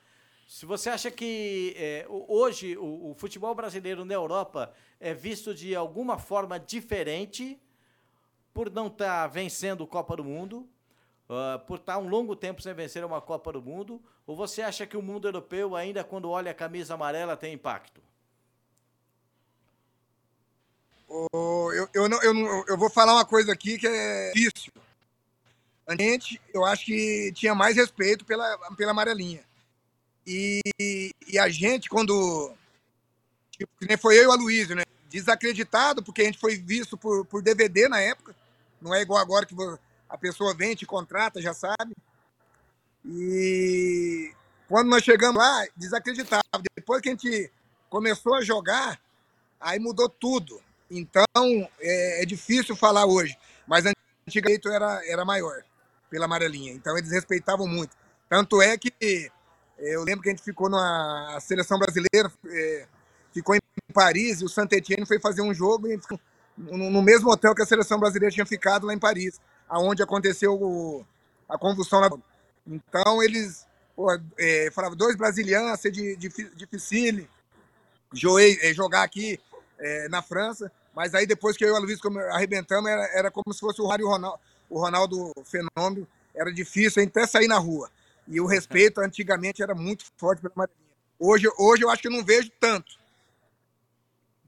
Se 0.50 0.66
você 0.66 0.90
acha 0.90 1.12
que 1.12 1.76
é, 1.78 2.04
hoje 2.08 2.76
o, 2.76 3.12
o, 3.12 3.14
futebol 3.14 3.54
brasileiro 3.54 4.04
na 4.04 4.14
Europa 4.14 4.74
é 4.98 5.14
visto 5.14 5.54
de 5.54 5.76
alguma 5.76 6.18
forma 6.18 6.58
diferente 6.58 7.56
por 8.52 8.68
não 8.68 8.88
estar 8.88 9.22
tá 9.22 9.26
vencendo 9.28 9.86
Copa 9.86 10.16
do 10.16 10.24
Mundo, 10.24 10.68
uh, 11.28 11.64
por 11.66 11.78
estar 11.78 11.92
tá 11.92 11.98
um 12.00 12.08
longo 12.08 12.34
tempo 12.34 12.60
sem 12.60 12.74
vencer 12.74 13.04
uma 13.04 13.20
Copa 13.20 13.52
do 13.52 13.62
Mundo, 13.62 14.02
ou 14.26 14.34
você 14.34 14.60
acha 14.60 14.84
que 14.88 14.96
o 14.96 15.02
mundo 15.02 15.28
europeu 15.28 15.76
ainda 15.76 16.02
quando 16.02 16.28
olha 16.28 16.50
a 16.50 16.54
camisa 16.54 16.94
amarela 16.94 17.36
tem 17.36 17.54
impacto? 17.54 18.02
Oh, 21.08 21.70
eu, 21.72 21.88
eu, 21.94 22.08
não, 22.08 22.20
eu, 22.24 22.34
não, 22.34 22.64
eu 22.66 22.76
vou 22.76 22.90
falar 22.90 23.14
uma 23.14 23.24
coisa 23.24 23.52
aqui 23.52 23.78
que 23.78 23.86
é 23.86 24.32
difícil. 24.32 24.72
Antes, 25.86 26.38
eu 26.52 26.64
acho 26.64 26.86
que 26.86 27.30
tinha 27.36 27.54
mais 27.54 27.76
respeito 27.76 28.24
pela, 28.24 28.58
pela 28.76 28.90
amarelinha. 28.90 29.48
E, 30.26 30.60
e 31.26 31.38
a 31.38 31.48
gente, 31.48 31.88
quando. 31.88 32.52
Tipo, 33.52 33.72
nem 33.82 33.96
foi 33.96 34.18
eu 34.18 34.24
e 34.24 34.26
o 34.26 34.32
Aloysio, 34.32 34.76
né? 34.76 34.82
Desacreditado, 35.08 36.02
porque 36.02 36.22
a 36.22 36.24
gente 36.24 36.38
foi 36.38 36.56
visto 36.56 36.96
por, 36.96 37.24
por 37.26 37.42
DVD 37.42 37.88
na 37.88 38.00
época. 38.00 38.34
Não 38.80 38.94
é 38.94 39.02
igual 39.02 39.20
agora 39.20 39.44
que 39.44 39.54
a 40.08 40.16
pessoa 40.16 40.54
vem, 40.54 40.74
te 40.74 40.86
contrata, 40.86 41.42
já 41.42 41.52
sabe. 41.52 41.94
E 43.04 44.32
quando 44.68 44.88
nós 44.88 45.02
chegamos 45.02 45.36
lá, 45.36 45.66
desacreditado. 45.76 46.42
Depois 46.76 47.02
que 47.02 47.08
a 47.08 47.12
gente 47.12 47.52
começou 47.88 48.34
a 48.34 48.42
jogar, 48.42 49.00
aí 49.60 49.78
mudou 49.78 50.08
tudo. 50.08 50.60
Então, 50.90 51.24
é, 51.80 52.22
é 52.22 52.26
difícil 52.26 52.76
falar 52.76 53.06
hoje. 53.06 53.36
Mas 53.66 53.84
antigamente 54.26 54.68
era, 54.68 55.00
era 55.06 55.24
maior, 55.24 55.62
pela 56.08 56.24
amarelinha. 56.24 56.72
Então, 56.72 56.96
eles 56.96 57.10
respeitavam 57.10 57.66
muito. 57.66 57.96
Tanto 58.28 58.62
é 58.62 58.78
que 58.78 59.30
eu 59.80 60.04
lembro 60.04 60.22
que 60.22 60.28
a 60.28 60.32
gente 60.32 60.42
ficou 60.42 60.68
na 60.68 61.38
seleção 61.40 61.78
brasileira, 61.78 62.30
é, 62.46 62.86
ficou 63.32 63.54
em 63.54 63.60
Paris 63.92 64.40
e 64.40 64.44
o 64.44 64.48
saint 64.48 64.70
Etienne 64.72 65.06
foi 65.06 65.18
fazer 65.18 65.42
um 65.42 65.54
jogo 65.54 65.88
e 65.88 65.98
no 66.56 67.02
mesmo 67.02 67.30
hotel 67.30 67.54
que 67.54 67.62
a 67.62 67.66
seleção 67.66 67.98
brasileira 67.98 68.32
tinha 68.32 68.44
ficado 68.44 68.86
lá 68.86 68.92
em 68.92 68.98
Paris, 68.98 69.40
aonde 69.68 70.02
aconteceu 70.02 70.52
o, 70.54 71.06
a 71.48 71.56
convulsão. 71.56 72.00
Na... 72.00 72.10
Então 72.66 73.22
eles 73.22 73.66
é, 74.38 74.70
falavam 74.72 74.96
dois 74.96 75.16
brasileiros, 75.16 75.80
ser 75.80 75.90
de, 75.90 76.16
de, 76.16 77.28
joei, 78.12 78.58
é, 78.62 78.74
jogar 78.74 79.02
aqui 79.02 79.40
é, 79.78 80.08
na 80.08 80.20
França, 80.20 80.70
mas 80.94 81.14
aí 81.14 81.26
depois 81.26 81.56
que 81.56 81.64
eu 81.64 81.68
e 81.68 81.72
o 81.72 81.78
Luiz 81.80 82.00
arrebentamos, 82.32 82.90
era, 82.90 83.04
era 83.14 83.30
como 83.30 83.54
se 83.54 83.60
fosse 83.60 83.80
o 83.80 83.86
Rádio 83.86 84.06
Ronaldo, 84.08 84.38
o 84.68 84.78
Ronaldo 84.78 85.32
Fenômeno, 85.44 86.06
era 86.34 86.52
difícil 86.52 87.02
até 87.02 87.26
sair 87.26 87.48
na 87.48 87.58
rua. 87.58 87.90
E 88.30 88.40
o 88.40 88.46
respeito 88.46 89.00
antigamente 89.00 89.60
era 89.60 89.74
muito 89.74 90.04
forte 90.16 90.40
pela 90.40 90.54
Marinha. 90.54 90.76
Hoje, 91.18 91.48
hoje 91.58 91.82
eu 91.82 91.90
acho 91.90 92.00
que 92.00 92.06
eu 92.06 92.12
não 92.12 92.24
vejo 92.24 92.48
tanto. 92.60 92.96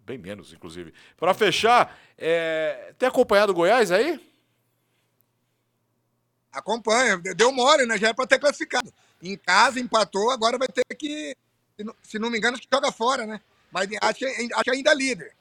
Bem 0.06 0.16
menos, 0.16 0.52
inclusive. 0.52 0.94
Para 1.16 1.34
fechar, 1.34 1.98
é... 2.16 2.94
tem 2.96 3.08
acompanhado 3.08 3.50
o 3.50 3.54
Goiás 3.54 3.90
aí? 3.90 4.24
Acompanha. 6.52 7.18
Deu 7.36 7.50
mole, 7.50 7.84
né? 7.84 7.98
Já 7.98 8.08
é 8.08 8.14
para 8.14 8.26
ter 8.26 8.38
classificado. 8.38 8.92
Em 9.20 9.36
casa, 9.36 9.80
empatou, 9.80 10.30
agora 10.30 10.58
vai 10.58 10.68
ter 10.68 10.84
que, 10.96 11.36
se 12.02 12.18
não 12.18 12.30
me 12.30 12.38
engano, 12.38 12.56
acho 12.56 12.66
que 12.66 12.74
joga 12.74 12.90
fora, 12.92 13.26
né? 13.26 13.40
Mas 13.70 13.88
acho 14.00 14.24
acho 14.26 14.70
ainda 14.70 14.94
líder. 14.94 15.32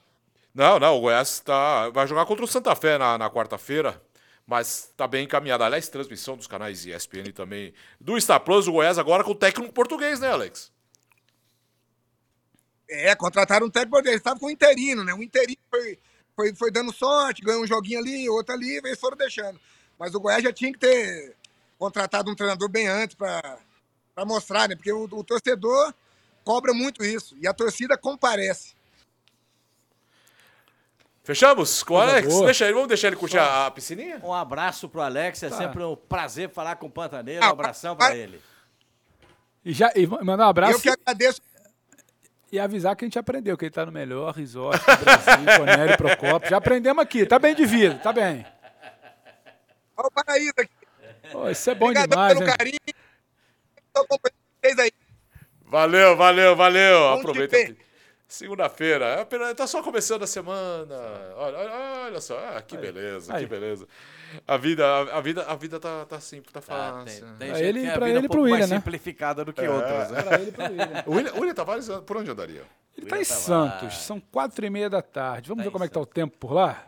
Não, 0.54 0.80
não, 0.80 0.98
o 0.98 1.02
Goiás 1.02 1.40
tá, 1.40 1.90
vai 1.90 2.08
jogar 2.08 2.26
contra 2.26 2.46
o 2.46 2.48
Santa 2.48 2.76
Fé 2.76 2.98
na, 2.98 3.18
na 3.18 3.30
quarta-feira 3.30 4.02
mas 4.46 4.90
está 4.90 5.08
bem 5.08 5.26
encaminhada. 5.26 5.66
Aliás, 5.66 5.88
transmissão 5.90 6.36
dos 6.36 6.48
canais 6.48 6.86
ESPN 6.86 7.32
também. 7.34 7.74
Do 8.00 8.20
Star 8.20 8.40
Plus, 8.40 8.68
o 8.68 8.74
Goiás 8.74 8.98
agora 8.98 9.24
com 9.24 9.32
o 9.32 9.36
técnico 9.36 9.74
português, 9.74 10.20
né, 10.20 10.32
Alex? 10.32 10.72
É, 12.90 13.16
contrataram 13.16 13.68
um 13.68 13.70
técnico 13.70 13.92
português. 13.92 14.18
Estava 14.18 14.40
com 14.40 14.48
o 14.48 14.52
interino, 14.52 15.04
né? 15.04 15.14
O 15.14 15.24
interino 15.24 15.62
foi, 15.70 16.00
foi, 16.36 16.56
foi 16.56 16.72
dando 16.72 16.92
sorte, 16.94 17.42
ganhou 17.42 17.64
um 17.64 17.68
joguinho 17.68 18.00
ali, 18.00 18.30
outro 18.30 18.54
ali, 18.54 18.78
eles 18.78 19.00
foram 19.00 19.18
deixando. 19.18 19.60
Mas 19.98 20.14
o 20.14 20.20
Goiás 20.20 20.44
já 20.44 20.52
tinha 20.52 20.72
que 20.72 20.80
ter 20.80 21.36
contratado 21.78 22.30
um 22.30 22.36
treinador 22.36 22.70
bem 22.70 22.88
antes 22.88 23.16
para 23.16 23.60
mostrar, 24.26 24.68
né? 24.68 24.76
Porque 24.76 24.92
o, 24.92 25.04
o 25.04 25.24
torcedor 25.24 25.94
cobra 26.44 26.74
muito 26.74 27.04
isso 27.04 27.36
e 27.40 27.48
a 27.48 27.54
torcida 27.54 27.98
comparece. 27.98 28.76
Fechamos 31.24 31.84
com 31.84 31.94
o 31.94 31.98
Alex? 31.98 32.40
Deixa 32.42 32.66
ele, 32.66 32.74
vamos 32.74 32.88
deixar 32.88 33.08
ele 33.08 33.16
curtir 33.16 33.38
a, 33.38 33.68
a 33.68 33.72
piscininha? 33.72 34.20
Um 34.24 34.34
abraço 34.34 34.90
pro 34.90 35.02
Alex, 35.02 35.44
é 35.44 35.50
tá. 35.50 35.58
sempre 35.58 35.84
um 35.84 35.96
prazer 35.96 36.50
falar 36.50 36.76
com 36.76 36.88
o 36.88 36.90
Pantaneiro. 36.90 37.44
Um 37.44 37.48
ah, 37.48 37.52
abração 37.52 37.96
para 37.96 38.16
ele. 38.16 38.42
E, 39.64 39.72
já, 39.72 39.92
e 39.96 40.08
mandar 40.08 40.48
um 40.48 40.50
abraço. 40.50 40.74
Eu 40.74 40.80
que 40.80 40.90
agradeço. 40.90 41.42
E 42.52 42.60
avisar 42.60 42.96
que 42.96 43.06
a 43.06 43.08
gente 43.08 43.20
aprendeu 43.20 43.58
que 43.58 43.66
ele 43.66 43.72
tá 43.72 43.86
no 43.86 43.92
melhor 43.92 44.34
resort 44.34 44.78
do 44.78 45.06
Brasil, 45.06 45.58
Cornélio 45.58 45.98
Procopio. 45.98 46.50
Já 46.50 46.58
aprendemos 46.58 47.02
aqui, 47.02 47.26
tá 47.26 47.40
bem 47.40 47.56
de 47.56 47.66
vida, 47.66 47.96
tá 48.00 48.12
bem. 48.12 48.46
Olha 49.96 50.08
o 50.08 50.12
paraíso 50.12 50.54
aqui. 50.58 50.72
Pô, 51.32 51.50
isso 51.50 51.70
é 51.70 51.76
bom 51.76 51.86
Obrigadão 51.86 52.10
demais, 52.10 52.34
pelo 52.34 52.50
hein? 52.50 52.56
carinho. 52.58 52.80
Tô 53.94 54.02
acompanhando 54.02 54.36
vocês 54.62 54.80
aí. 54.80 54.92
Valeu, 55.66 56.18
valeu, 56.18 56.56
valeu. 56.56 57.10
Aproveita. 57.10 57.56
ver. 57.56 57.78
Segunda-feira. 58.32 59.28
É 59.30 59.54
Tá 59.54 59.67
só 59.67 59.84
começando 59.84 60.24
a 60.24 60.28
semana. 60.28 60.96
Olha, 61.36 61.58
olha, 61.58 61.72
olha 62.06 62.22
só. 62.22 62.38
Ah, 62.56 62.62
que 62.62 62.78
beleza, 62.78 63.36
Aí. 63.36 63.44
que 63.44 63.50
beleza. 63.50 63.86
A 64.48 64.56
vida, 64.56 64.86
a, 64.86 65.17
a 65.17 65.22
vida, 65.22 65.44
a 65.44 65.56
vida 65.56 65.80
tá, 65.82 66.06
tá 66.06 66.17
simples, 66.22 66.54
tá 66.54 66.62
Tá, 66.62 66.65
fácil. 67.04 67.26
tem, 67.26 67.36
tem 67.36 67.48
Pra 67.50 67.58
gente 67.58 67.67
ele- 67.67 67.80
que 67.80 67.86
tem 67.86 67.89
a 67.89 67.94
pra 67.98 68.06
vida 68.06 68.20
ele 68.20 68.28
um 68.28 68.30
pro 68.30 68.38
pouco 68.38 68.50
mais 68.50 68.62
William, 68.63 68.67
né? 68.76 68.76
simplificada 68.82 69.44
do 69.44 69.52
que 69.52 69.60
É. 69.60 69.70
outras, 69.70 70.12
né? 70.12 70.22
Pra 70.24 70.39
ele 70.39 70.52
pro 70.54 70.63
William. 70.63 71.04
O 71.06 71.12
William, 71.15 71.34
William 71.36 71.54
Tavares, 71.54 71.89
por 72.06 72.15
onde 72.17 72.32
andaria? 72.32 72.63
Ele 72.98 73.06
tá 73.08 73.17
em 73.17 73.20
William 73.20 73.26
Santos, 73.36 73.74
Tavares. 73.74 73.98
são 73.98 74.20
quatro 74.22 74.65
e 74.65 74.70
meia 74.70 74.89
da 74.89 75.02
tarde. 75.02 75.50
Vamos 75.50 75.63
Tá 75.63 75.70
ver 75.70 75.72
como 75.74 75.84
é 75.84 75.88
que 75.89 75.94
tá 75.94 76.00
o 76.00 76.06
tempo 76.06 76.38
por 76.38 76.54
lá? 76.54 76.86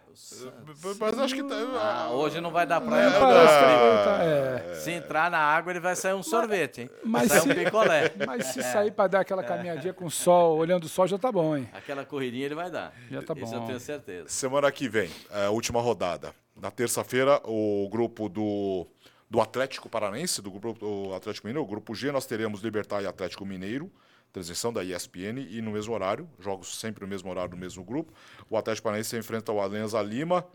Mas 1.00 1.20
acho 1.20 1.36
que 1.36 1.44
tá. 1.44 1.56
Ah, 1.82 2.10
hoje 2.12 2.40
não 2.40 2.52
vai 2.52 2.66
dar 2.66 2.80
pra 2.82 3.06
ele. 3.06 3.16
Ah, 3.16 4.20
é. 4.24 4.76
Se 4.76 4.92
entrar 4.92 5.30
na 5.32 5.38
água, 5.40 5.72
ele 5.72 5.80
vai 5.80 5.96
sair 5.96 6.14
um 6.14 6.24
sorvete, 6.24 6.82
hein? 6.82 6.90
mas 7.04 7.30
vai 7.30 7.40
sair 7.40 7.42
se- 7.54 7.60
um 7.62 7.64
picolé. 7.66 8.12
Mas 8.28 8.46
se 8.48 8.62
sair 8.64 8.92
pra 8.92 9.08
dar 9.08 9.22
aquela 9.22 9.44
caminhadinha 9.44 9.94
com 9.94 10.06
o 10.06 10.12
sol, 10.12 10.58
olhando 10.58 10.84
o 10.86 10.90
sol, 10.90 11.08
já 11.08 11.18
tá 11.18 11.32
bom, 11.32 11.56
hein? 11.58 11.68
Aquela 11.74 12.06
corridinha 12.06 12.46
ele 12.46 12.56
vai 12.56 12.70
dar. 12.70 12.94
Já 13.10 13.22
tá 13.22 13.34
Isso 13.36 13.46
bom. 13.46 13.56
eu 13.62 13.66
tenho 13.68 13.80
certeza. 13.80 14.30
Semana 14.30 14.72
que 14.72 14.88
vem, 14.88 15.10
é, 15.32 15.50
última 15.50 15.82
rodada. 15.82 16.34
Na 16.56 16.70
terça-feira, 16.70 17.42
o 17.46 17.88
grupo 17.92 18.30
do, 18.30 18.86
do 19.30 19.42
Atlético 19.42 19.90
Paranense, 19.90 20.42
do 20.42 20.52
grupo 20.52 20.80
do 20.80 21.14
Atlético 21.16 21.48
Mineiro, 21.48 21.64
o 21.66 21.68
grupo 21.70 21.96
G, 21.96 22.12
nós 22.12 22.26
teremos 22.26 22.62
Libertar 22.62 23.02
e 23.02 23.08
Atlético 23.08 23.46
Mineiro, 23.46 23.92
transmissão 24.34 24.74
da 24.74 24.84
ESPN, 24.84 25.40
e 25.50 25.62
no 25.62 25.72
mesmo 25.72 25.94
horário, 25.94 26.28
jogos 26.40 26.78
sempre 26.80 27.04
no 27.04 27.08
mesmo 27.08 27.30
horário, 27.30 27.52
no 27.52 27.58
mesmo 27.58 27.84
grupo. 27.84 28.12
O 28.50 28.58
Atlético 28.58 28.86
Paranense 28.86 29.16
enfrenta 29.16 29.52
o 29.52 29.62
Alianza 29.62 30.02
Lima. 30.02 30.46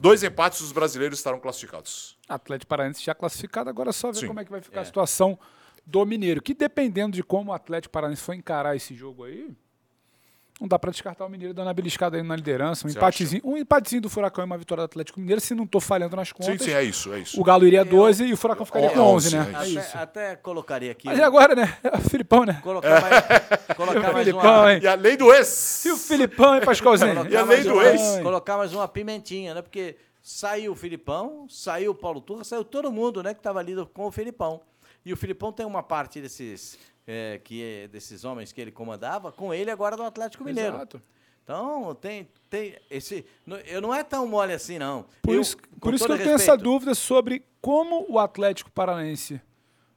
Dois 0.00 0.22
empates, 0.22 0.60
os 0.60 0.72
brasileiros 0.72 1.18
estarão 1.18 1.40
classificados. 1.40 2.16
Atlético 2.28 2.68
Paranaense 2.68 3.02
já 3.04 3.14
classificado, 3.14 3.68
agora 3.68 3.90
é 3.90 3.92
só 3.92 4.12
ver 4.12 4.20
Sim. 4.20 4.26
como 4.28 4.40
é 4.40 4.44
que 4.44 4.50
vai 4.50 4.60
ficar 4.62 4.80
É. 4.80 4.82
a 4.82 4.84
situação 4.86 5.38
do 5.84 6.04
Mineiro. 6.06 6.40
Que 6.40 6.54
dependendo 6.54 7.16
de 7.16 7.22
como 7.22 7.50
o 7.50 7.54
Atlético 7.54 7.92
Paranaense 7.92 8.22
for 8.22 8.34
encarar 8.34 8.76
esse 8.76 8.94
jogo 8.94 9.24
aí, 9.24 9.50
não 10.60 10.66
dá 10.66 10.78
pra 10.78 10.90
descartar 10.90 11.26
o 11.26 11.28
Mineiro 11.28 11.52
dando 11.52 11.66
uma 11.66 11.74
beliscada 11.74 12.16
aí 12.16 12.22
na 12.22 12.34
liderança. 12.34 12.86
Um 12.86 12.90
Você 12.90 12.96
empatezinho, 12.96 13.42
um 13.44 13.56
empatezinho 13.58 14.00
do 14.02 14.08
Furacão 14.08 14.42
e 14.42 14.46
uma 14.46 14.56
vitória 14.56 14.82
do 14.82 14.86
Atlético 14.86 15.20
Mineiro, 15.20 15.40
se 15.40 15.54
não 15.54 15.66
tô 15.66 15.80
falhando 15.80 16.16
nas 16.16 16.28
Sim, 16.28 16.34
contas. 16.34 16.62
sim, 16.62 16.72
é 16.72 16.82
isso, 16.82 17.12
é 17.12 17.18
isso. 17.18 17.38
O 17.40 17.44
Galo 17.44 17.66
iria 17.66 17.84
12 17.84 18.24
e 18.24 18.32
o 18.32 18.36
Furacão 18.36 18.64
ficaria 18.64 18.88
com 18.90 19.00
11, 19.00 19.36
11, 19.36 19.36
né? 19.36 19.46
é 19.52 19.74
É. 19.74 19.80
Até, 19.80 19.98
até 20.30 20.36
colocaria 20.36 20.92
aqui. 20.92 21.06
Mas 21.06 21.18
e 21.18 21.22
agora, 21.22 21.54
né? 21.54 21.76
É 21.84 21.96
o 21.98 22.00
Filipão, 22.00 22.44
né? 22.44 22.58
Colocar 22.62 23.00
mais, 23.02 23.24
colocar 23.76 24.12
mais 24.12 24.24
Filipão, 24.26 24.60
uma. 24.60 24.72
hein? 24.72 24.80
E 24.82 24.86
a 24.86 24.94
lei 24.94 25.16
do 25.16 25.32
ex. 25.34 25.84
E 25.84 25.90
o 25.92 25.96
Filipão, 25.98 26.54
hein, 26.54 26.62
Pascoalzinho? 26.64 27.28
E 27.30 27.36
a 27.36 27.44
lei 27.44 27.62
do 27.62 27.74
uma- 27.74 27.84
ex? 27.84 28.00
Colocar 28.22 28.56
mais 28.56 28.72
uma 28.72 28.88
pimentinha, 28.88 29.54
né? 29.54 29.60
Porque 29.62 29.96
saiu 30.22 30.72
o 30.72 30.74
Filipão, 30.74 31.46
saiu 31.50 31.92
o 31.92 31.94
Paulo 31.94 32.20
Turra, 32.20 32.44
saiu 32.44 32.64
todo 32.64 32.90
mundo, 32.90 33.22
né? 33.22 33.34
Que 33.34 33.40
estava 33.40 33.58
ali 33.60 33.74
com 33.92 34.06
o 34.06 34.10
Filipão. 34.10 34.60
E 35.04 35.12
o 35.12 35.16
Filipão 35.16 35.52
tem 35.52 35.64
uma 35.66 35.82
parte 35.82 36.20
desses, 36.20 36.76
é, 37.06 37.40
que 37.42 37.62
é, 37.62 37.88
desses 37.88 38.24
homens 38.24 38.52
que 38.52 38.60
ele 38.60 38.72
comandava 38.72 39.30
com 39.32 39.52
ele 39.54 39.70
agora 39.70 39.96
no 39.96 40.04
Atlético 40.04 40.44
Mineiro. 40.44 40.76
Exato. 40.76 41.02
Então, 41.44 41.94
tem, 41.94 42.28
tem 42.50 42.76
esse. 42.90 43.24
não- 43.46 43.58
Eu 43.58 43.80
não 43.80 43.94
é 43.94 44.02
tão 44.02 44.26
mole 44.26 44.52
assim, 44.52 44.78
não. 44.78 45.06
Por 45.22 45.34
Eu, 45.36 45.40
isso, 45.40 45.56
por 45.80 45.94
isso 45.94 46.04
que 46.04 46.10
eu 46.12 46.16
tenho 46.16 46.30
essa 46.30 46.52
respeito, 46.52 46.62
dúvida 46.64 46.94
sobre 46.94 47.44
como 47.60 48.04
o 48.08 48.18
Atlético 48.18 48.68
Paranaense 48.72 49.40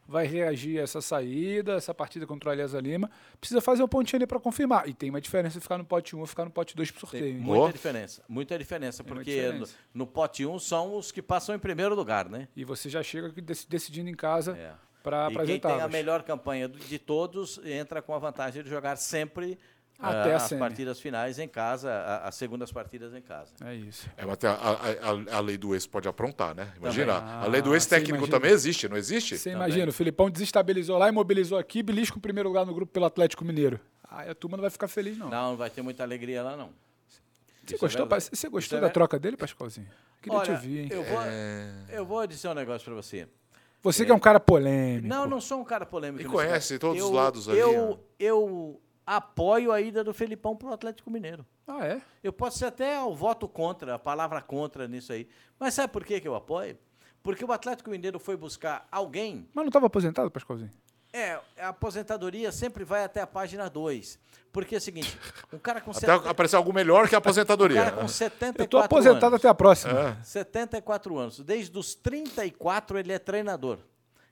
vai 0.08 0.26
reagir 0.28 0.80
a 0.80 0.84
essa 0.84 1.02
saída, 1.02 1.74
essa 1.74 1.94
partida 1.94 2.26
contra 2.28 2.50
o 2.50 2.52
Alianza 2.52 2.80
Lima. 2.80 3.10
Precisa 3.40 3.62
fazer 3.62 3.82
um 3.84 3.88
pontinho 3.88 4.18
ali 4.20 4.28
para 4.28 4.40
confirmar. 4.40 4.88
E 4.90 4.94
tem 4.94 5.10
uma 5.10 5.22
diferença 5.22 5.60
ficar 5.62 5.78
no 5.80 5.86
pote 5.86 6.16
1 6.16 6.20
ou 6.20 6.26
ficar 6.28 6.46
no 6.46 6.52
pote 6.52 6.76
2 6.76 6.90
pro 6.92 7.02
Tem 7.02 7.10
sorteio. 7.10 7.26
hein? 7.36 7.40
muita 7.40 7.56
Boa. 7.60 7.72
diferença. 7.72 8.24
Muita 8.28 8.58
diferença, 8.58 9.04
Tem 9.04 9.14
porque 9.14 9.32
diferença. 9.36 9.74
No, 9.94 10.06
no 10.06 10.08
pote 10.08 10.46
1 10.46 10.58
são 10.60 10.96
os 10.98 11.12
que 11.12 11.22
passam 11.22 11.54
em 11.56 11.60
primeiro 11.60 11.94
lugar, 11.96 12.28
né? 12.30 12.48
E 12.56 12.64
você 12.64 12.90
já 12.90 13.02
chega 13.04 13.32
decidindo 13.68 14.10
em 14.10 14.16
casa 14.16 14.56
É. 14.58 14.74
para 15.04 15.30
E 15.32 15.38
as 15.38 15.46
quem 15.48 15.60
tem 15.60 15.82
a 15.82 15.88
melhor 15.88 16.24
campanha 16.24 16.68
de 16.68 17.00
todos 17.00 17.60
entra 17.64 18.02
com 18.02 18.14
a 18.14 18.20
vantagem 18.20 18.62
de 18.64 18.70
jogar 18.70 18.96
sempre 18.98 19.58
Até 19.98 20.32
ah, 20.32 20.34
a 20.34 20.36
as 20.38 20.44
semi. 20.44 20.60
partidas 20.60 21.00
finais 21.00 21.40
em 21.40 21.48
casa, 21.48 21.92
as 22.24 22.34
segundas 22.36 22.72
partidas 22.72 23.14
em 23.14 23.22
casa. 23.22 23.52
É 23.66 23.76
isso. 23.76 24.10
É, 24.16 24.26
mas 24.26 24.38
tem 24.38 24.50
a, 24.50 24.54
a- 24.54 25.34
a- 25.34 25.38
a 25.38 25.40
lei 25.42 25.58
do 25.58 25.74
ex 25.74 25.86
pode 25.86 26.08
aprontar, 26.08 26.56
né? 26.56 26.72
Imagina. 26.78 27.20
Também. 27.20 27.34
a 27.36 27.48
lei 27.48 27.62
do 27.62 27.72
Ah, 27.72 27.76
ex 27.76 27.86
técnico 27.86 28.16
imagina. 28.18 28.38
também 28.40 28.52
existe, 28.52 28.88
não 28.88 28.96
existe? 28.96 29.38
Você 29.38 29.52
Também. 29.52 29.68
imagina, 29.68 29.90
o 29.90 29.94
Filipão 29.94 30.30
desestabilizou 30.30 30.98
lá, 30.98 31.10
imobilizou 31.10 31.58
aqui, 31.58 31.84
belisca 31.84 32.18
o 32.18 32.22
primeiro 32.22 32.48
lugar 32.50 32.66
no 32.66 32.74
grupo 32.74 32.92
pelo 32.94 33.06
Atlético 33.06 33.44
Mineiro. 33.44 33.80
Aí 34.10 34.30
a 34.30 34.34
turma 34.36 34.56
não 34.58 34.62
vai 34.62 34.72
ficar 34.72 34.88
feliz, 34.88 35.18
não. 35.18 35.30
Não, 35.30 35.50
não 35.52 35.58
vai 35.58 35.70
ter 35.70 35.82
muita 35.82 36.02
alegria 36.04 36.42
lá, 36.44 36.56
não. 36.56 36.70
Você 37.08 37.76
Isso 37.76 37.76
é 37.76 37.78
gostou, 37.88 38.06
verdade. 38.08 38.30
você 38.34 38.50
gostou 38.50 38.78
é 38.78 38.82
da 38.82 38.88
ver- 38.88 38.94
troca 38.94 39.20
dele, 39.20 39.38
Pascoalzinho? 39.38 39.88
Queria 40.22 40.40
te 40.40 40.50
Olha, 40.50 40.54
ouvir, 40.60 40.80
hein? 40.80 40.88
eu 40.92 41.04
vou, 41.04 41.22
É. 41.22 41.72
eu 41.90 42.06
vou 42.06 42.26
dizer 42.26 42.48
um 42.48 42.54
negócio 42.54 42.84
pra 42.86 42.94
você. 42.96 43.28
Você 43.82 44.06
que 44.06 44.12
é 44.12 44.16
um 44.16 44.20
cara 44.20 44.40
polêmico. 44.40 45.08
Não, 45.08 45.26
não 45.28 45.40
sou 45.40 45.60
um 45.62 45.64
cara 45.64 45.86
polêmico. 45.86 46.24
E 46.24 46.26
conhece 46.32 46.78
todos 46.78 47.02
os 47.02 47.10
Eu- 47.10 47.16
lados 47.16 47.48
ali, 47.48 47.60
Eu, 47.60 48.00
eu 48.20 48.82
apoio 49.06 49.72
a 49.72 49.82
ida 49.82 50.04
do 50.04 50.14
Felipão 50.14 50.56
pro 50.56 50.72
Atlético 50.74 51.10
Mineiro. 51.10 51.46
Ah, 51.66 51.86
é? 51.86 52.02
Eu 52.24 52.34
posso 52.34 52.60
ser 52.60 52.66
até 52.66 53.00
o 53.02 53.14
voto 53.16 53.48
contra, 53.48 53.96
a 53.96 54.00
palavra 54.00 54.42
contra 54.42 54.88
nisso 54.88 55.14
aí. 55.14 55.28
Mas 55.60 55.74
sabe 55.74 55.92
por 55.94 56.04
que, 56.04 56.20
que 56.20 56.28
eu 56.28 56.36
apoio? 56.36 56.78
Porque 57.24 57.44
o 57.46 57.52
Atlético 57.52 57.90
Mineiro 57.90 58.20
foi 58.20 58.36
buscar 58.36 58.88
alguém. 58.92 59.48
Mas 59.54 59.64
não 59.64 59.70
estava 59.70 59.86
aposentado, 59.88 60.30
Pascoalzinho? 60.32 60.72
É, 61.12 61.40
a 61.58 61.70
aposentadoria 61.70 62.52
sempre 62.52 62.84
vai 62.84 63.04
até 63.04 63.22
a 63.22 63.28
página 63.28 63.70
2. 63.70 64.20
Porque 64.52 64.74
é 64.76 64.78
o 64.80 64.82
seguinte, 64.82 65.16
um 65.54 65.60
cara 65.60 65.80
com, 65.80 65.92
Até 65.92 66.12
aparecer 66.12 66.56
algo 66.56 66.74
melhor 66.74 67.08
que 67.08 67.14
a 67.16 67.18
um 67.20 67.22
aposentadoria. 67.22 67.84
cara 67.84 67.98
com 67.98 68.08
74 68.08 68.64
Eu 68.64 68.68
tô 68.68 68.78
aposentado 68.80 69.26
anos. 69.28 69.40
até 69.40 69.48
a 69.48 69.54
próxima. 69.54 70.18
É. 70.20 70.24
74 70.24 71.18
anos. 71.18 71.40
Desde 71.40 71.78
os 71.78 71.94
34 71.96 72.98
ele 72.98 73.12
é 73.14 73.20
treinador. 73.20 73.78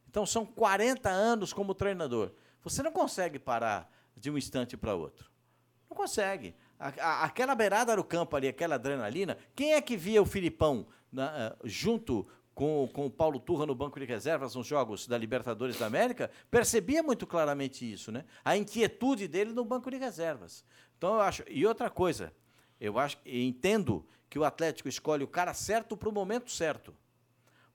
Então 0.10 0.26
são 0.26 0.46
40 0.46 1.10
anos 1.10 1.54
como 1.54 1.74
treinador. 1.76 2.32
Você 2.64 2.82
não 2.82 2.92
consegue 2.92 3.38
parar 3.38 3.90
de 4.16 4.32
um 4.32 4.38
instante 4.38 4.76
para 4.76 4.96
outro. 4.96 5.30
Não 5.90 5.96
consegue. 5.96 6.56
A- 6.80 6.94
a- 7.00 7.24
aquela 7.26 7.54
beirada 7.56 7.96
do 7.96 8.04
campo 8.04 8.36
ali, 8.36 8.48
aquela 8.48 8.76
adrenalina. 8.76 9.38
Quem 9.56 9.74
é 9.74 9.82
que 9.82 9.96
via 9.96 10.22
o 10.22 10.26
Filipão 10.26 10.88
na- 11.12 11.32
eh, 11.38 11.56
junto 11.64 12.28
com, 12.58 12.90
com 12.92 13.06
o 13.06 13.10
Paulo 13.12 13.40
Turra 13.40 13.68
no 13.68 13.76
banco 13.76 14.00
de 14.00 14.06
reservas 14.08 14.56
nos 14.56 14.66
jogos 14.66 15.06
da 15.06 15.16
Libertadores 15.16 15.78
da 15.78 15.86
América? 15.86 16.32
Percebia 16.50 17.04
muito 17.04 17.28
claramente 17.28 17.90
isso, 17.90 18.12
né? 18.12 18.26
A 18.44 18.58
inquietude 18.58 19.28
dele 19.28 19.54
no 19.54 19.64
banco 19.64 19.92
de 19.92 19.98
reservas. 19.98 20.66
Então 20.98 21.14
eu 21.14 21.22
acho. 21.22 21.44
E 21.48 21.68
outra 21.68 21.88
coisa, 21.88 22.34
eu 22.82 22.98
acho, 22.98 23.16
entendo 23.24 24.04
que 24.28 24.40
o 24.40 24.44
Atlético 24.44 24.90
escolhe 24.90 25.24
o 25.24 25.28
cara 25.28 25.54
certo 25.54 25.96
para 25.96 26.10
o 26.10 26.12
momento 26.12 26.50
certo. 26.50 26.96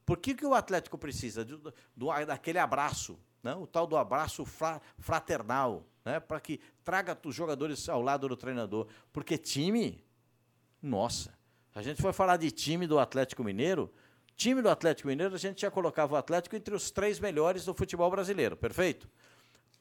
Por 0.05 0.16
que, 0.18 0.35
que 0.35 0.45
o 0.45 0.53
Atlético 0.53 0.99
precisa 0.99 1.45
do, 1.45 1.59
do- 1.97 2.25
daquele 2.27 2.59
abraço, 2.59 3.16
né? 3.40 3.55
o 3.55 3.68
tal 3.68 3.87
do 3.87 3.97
abraço 3.97 4.45
fra- 4.45 4.81
fraternal, 4.99 5.87
né? 6.05 6.18
para 6.18 6.40
que 6.40 6.59
traga 6.83 7.16
os 7.25 7.35
jogadores 7.37 7.88
ao 7.88 8.03
lado 8.03 8.29
do 8.29 8.37
treinador? 8.37 8.88
Porque 9.12 9.38
time, 9.38 10.05
nossa, 10.83 11.33
a 11.73 11.81
gente 11.83 12.03
foi 12.03 12.12
falar 12.12 12.37
de 12.37 12.51
time 12.51 12.85
do 12.88 12.99
Atlético 12.99 13.45
Mineiro, 13.45 13.88
time 14.37 14.62
do 14.62 14.68
Atlético 14.68 15.09
Mineiro, 15.09 15.35
a 15.35 15.38
gente 15.38 15.62
já 15.62 15.71
colocava 15.71 16.14
o 16.14 16.16
Atlético 16.16 16.57
entre 16.57 16.75
os 16.75 16.90
três 16.90 17.18
melhores 17.21 17.64
do 17.64 17.75
futebol 17.75 18.11
brasileiro, 18.11 18.57
perfeito? 18.57 19.09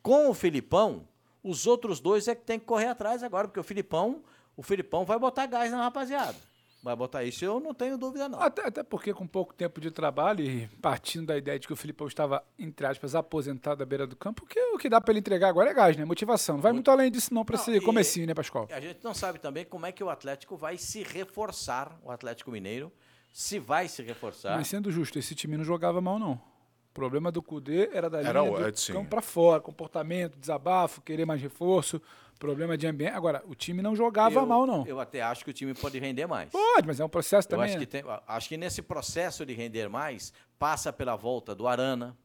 Com 0.02 0.30
o 0.30 0.34
Filipão, 0.34 1.08
os 1.44 1.68
outros 1.68 2.00
dois 2.00 2.28
é 2.28 2.36
que 2.36 2.44
tem 2.44 2.60
que 2.60 2.66
correr 2.66 2.88
atrás 2.88 3.24
agora, 3.24 3.48
porque 3.48 3.60
o 3.60 3.64
Filipão, 3.64 4.24
o 4.56 4.64
Filipão 4.64 5.06
vai 5.06 5.18
botar 5.18 5.46
gás 5.46 5.72
na 5.72 5.84
rapaziada. 5.84 6.36
Vai 6.84 6.96
botar 6.96 7.24
isso, 7.24 7.46
eu 7.46 7.60
não 7.60 7.76
tenho 7.76 7.96
dúvida, 7.96 8.28
não. 8.28 8.42
Até, 8.42 8.66
até 8.66 8.82
porque 8.82 9.14
com 9.14 9.28
pouco 9.28 9.54
tempo 9.54 9.80
de 9.80 9.92
trabalho 9.92 10.44
e 10.44 10.68
partindo 10.82 11.28
da 11.28 11.38
ideia 11.38 11.60
de 11.60 11.68
que 11.68 11.74
o 11.74 11.76
Filipão 11.76 12.08
estava, 12.08 12.44
entre 12.58 12.88
aspas, 12.88 13.14
aposentado 13.14 13.84
à 13.84 13.86
beira 13.86 14.08
do 14.08 14.16
campo, 14.16 14.44
o 14.44 14.48
que, 14.48 14.60
o 14.60 14.80
que 14.80 14.90
dá 14.90 15.00
para 15.00 15.12
ele 15.12 15.20
entregar 15.20 15.50
agora 15.50 15.70
é 15.70 15.74
gás, 15.76 15.96
né? 15.96 16.04
Motivação. 16.06 16.56
Não 16.56 16.62
vai 16.62 16.74
muito 16.74 16.90
além 16.90 17.12
disso 17.12 17.32
não 17.36 17.46
para 17.46 17.56
esse 17.56 17.80
comecinho, 17.82 18.26
né, 18.26 18.34
Pascoal? 18.34 18.68
A 18.72 18.80
gente 18.80 19.04
não 19.04 19.14
sabe 19.14 19.38
também 19.38 19.64
como 19.64 19.86
é 19.86 19.92
que 19.92 20.04
o 20.04 20.10
Atlético 20.10 20.58
vai 20.58 20.76
se 20.76 21.04
reforçar, 21.04 22.00
o 22.04 22.10
Atlético 22.10 22.50
Mineiro, 22.50 22.92
se 23.32 23.60
vai 23.60 23.88
se 23.88 24.02
reforçar. 24.04 24.58
Mas 24.58 24.68
sendo 24.68 24.92
justo, 24.92 25.18
esse 25.20 25.34
time 25.36 25.58
não 25.58 25.64
jogava 25.64 26.02
mal, 26.02 26.20
não. 26.20 26.34
O 26.34 26.94
problema 26.94 27.32
do 27.32 27.42
Cudê 27.42 27.90
era 27.94 28.10
da 28.10 28.20
Era 28.22 28.42
linha 28.42 28.52
o- 28.68 28.72
do 28.72 28.78
sim. 28.80 28.92
campo 28.94 29.10
para 29.10 29.22
fora, 29.22 29.62
comportamento, 29.62 30.38
desabafo, 30.38 31.02
querer 31.02 31.26
mais 31.26 31.42
reforço, 31.42 32.02
problema 32.38 32.78
de 32.78 32.86
ambiente. 32.86 33.14
Agora, 33.14 33.42
o 33.48 33.56
time 33.56 33.82
não 33.82 33.96
jogava 33.96 34.42
eu, 34.42 34.46
mal, 34.46 34.66
não. 34.68 34.86
Eu 34.86 35.00
até 35.00 35.22
acho 35.22 35.46
que 35.46 35.52
o 35.52 35.54
time 35.54 35.74
pode 35.74 35.98
render 36.00 36.28
mais. 36.28 36.50
Pode, 36.52 36.86
mas 36.88 37.00
é 37.00 37.06
um 37.06 37.10
processo 37.10 37.48
Eu 37.48 37.52
também. 37.52 37.66
acho 37.70 37.74
que, 37.78 37.98
né? 37.98 38.02
tem, 38.04 38.04
acho 38.28 38.50
que 38.50 38.58
nesse 38.58 38.82
processo 38.82 39.46
de 39.46 39.54
render 39.54 39.88
mais, 39.88 40.34
passa 40.60 40.92
pela 40.92 41.16
volta 41.16 41.56
do 41.56 41.66
Arana, 41.68 42.18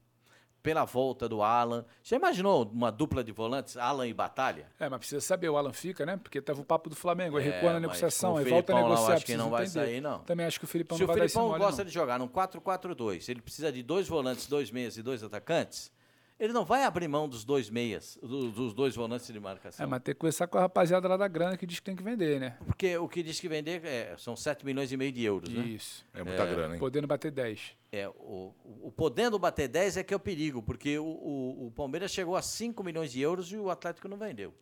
pela 0.66 0.84
volta 0.84 1.28
do 1.28 1.44
Alan. 1.44 1.84
Já 2.02 2.16
imaginou 2.16 2.64
uma 2.72 2.90
dupla 2.90 3.22
de 3.22 3.30
volantes, 3.30 3.76
Alan 3.76 4.08
e 4.08 4.12
Batalha? 4.12 4.66
É, 4.80 4.88
mas 4.88 4.98
precisa 4.98 5.20
saber, 5.20 5.48
o 5.48 5.56
Alan 5.56 5.72
fica, 5.72 6.04
né? 6.04 6.16
Porque 6.20 6.42
teve 6.42 6.60
o 6.60 6.64
papo 6.64 6.90
do 6.90 6.96
Flamengo, 6.96 7.36
aí 7.36 7.46
É, 7.46 7.50
recua 7.52 7.72
na 7.74 7.78
negociação, 7.78 8.34
o 8.34 8.38
aí 8.38 8.44
volta 8.46 8.72
a 8.72 8.74
Filipão 8.74 8.74
lá, 8.76 8.80
eu 8.82 8.88
negociar. 8.96 9.14
acho 9.14 9.24
que 9.26 9.36
não 9.36 9.48
vai 9.48 9.64
entender. 9.64 9.86
sair, 9.86 10.00
não. 10.00 10.18
Também 10.24 10.44
acho 10.44 10.58
que 10.58 10.64
o 10.64 10.68
Filipão 10.68 10.98
Se 10.98 11.04
não 11.04 11.12
o 11.12 11.16
vai 11.16 11.24
esse 11.24 11.34
Filipão 11.34 11.56
gosta 11.56 11.82
não. 11.82 11.88
de 11.88 11.94
jogar 11.94 12.18
num 12.18 12.26
4-4-2, 12.26 13.28
ele 13.28 13.40
precisa 13.40 13.70
de 13.70 13.80
dois 13.84 14.08
volantes, 14.08 14.48
dois 14.48 14.72
meias 14.72 14.96
e 14.96 15.02
dois 15.04 15.22
atacantes, 15.22 15.92
Ele 16.38 16.52
não 16.52 16.66
vai 16.66 16.84
abrir 16.84 17.08
mão 17.08 17.26
dos 17.26 17.44
dois 17.44 17.70
meias, 17.70 18.18
do- 18.22 18.50
dos 18.50 18.74
dois 18.74 18.94
volantes 18.94 19.26
de 19.32 19.40
marcação. 19.40 19.82
É, 19.84 19.88
mas 19.88 20.02
tem 20.02 20.14
que 20.14 20.18
conversar 20.20 20.46
com 20.46 20.58
a 20.58 20.60
rapaziada 20.62 21.08
lá 21.08 21.16
da 21.16 21.26
grana 21.26 21.56
que 21.56 21.64
diz 21.66 21.78
que 21.78 21.86
tem 21.86 21.96
que 21.96 22.02
vender, 22.02 22.38
né? 22.38 22.58
Porque 22.66 22.94
o 22.98 23.08
que 23.08 23.22
diz 23.22 23.40
que 23.40 23.48
vender 23.48 23.82
é, 23.86 24.14
são 24.18 24.36
7 24.36 24.62
milhões 24.64 24.92
e 24.92 24.96
meio 24.98 25.10
de 25.12 25.24
euros, 25.24 25.48
né? 25.48 25.64
Isso. 25.64 26.04
É 26.12 26.22
muita 26.22 26.44
grana, 26.44 26.74
hein? 26.74 26.78
Podendo 26.80 27.06
bater 27.06 27.30
10. 27.30 27.74
É, 27.90 28.06
o, 28.08 28.52
o 28.82 28.92
podendo 28.94 29.38
bater 29.38 29.66
10 29.66 29.96
é 29.96 30.02
que 30.04 30.12
é 30.12 30.16
o 30.16 30.20
perigo, 30.20 30.62
porque 30.62 30.98
o, 30.98 31.04
o, 31.06 31.66
o 31.68 31.70
Palmeiras 31.70 32.10
chegou 32.10 32.36
a 32.36 32.42
5 32.42 32.84
milhões 32.84 33.12
de 33.12 33.20
euros 33.22 33.50
e 33.50 33.56
o 33.56 33.70
Atlético 33.70 34.06
não 34.06 34.18
vendeu. 34.18 34.52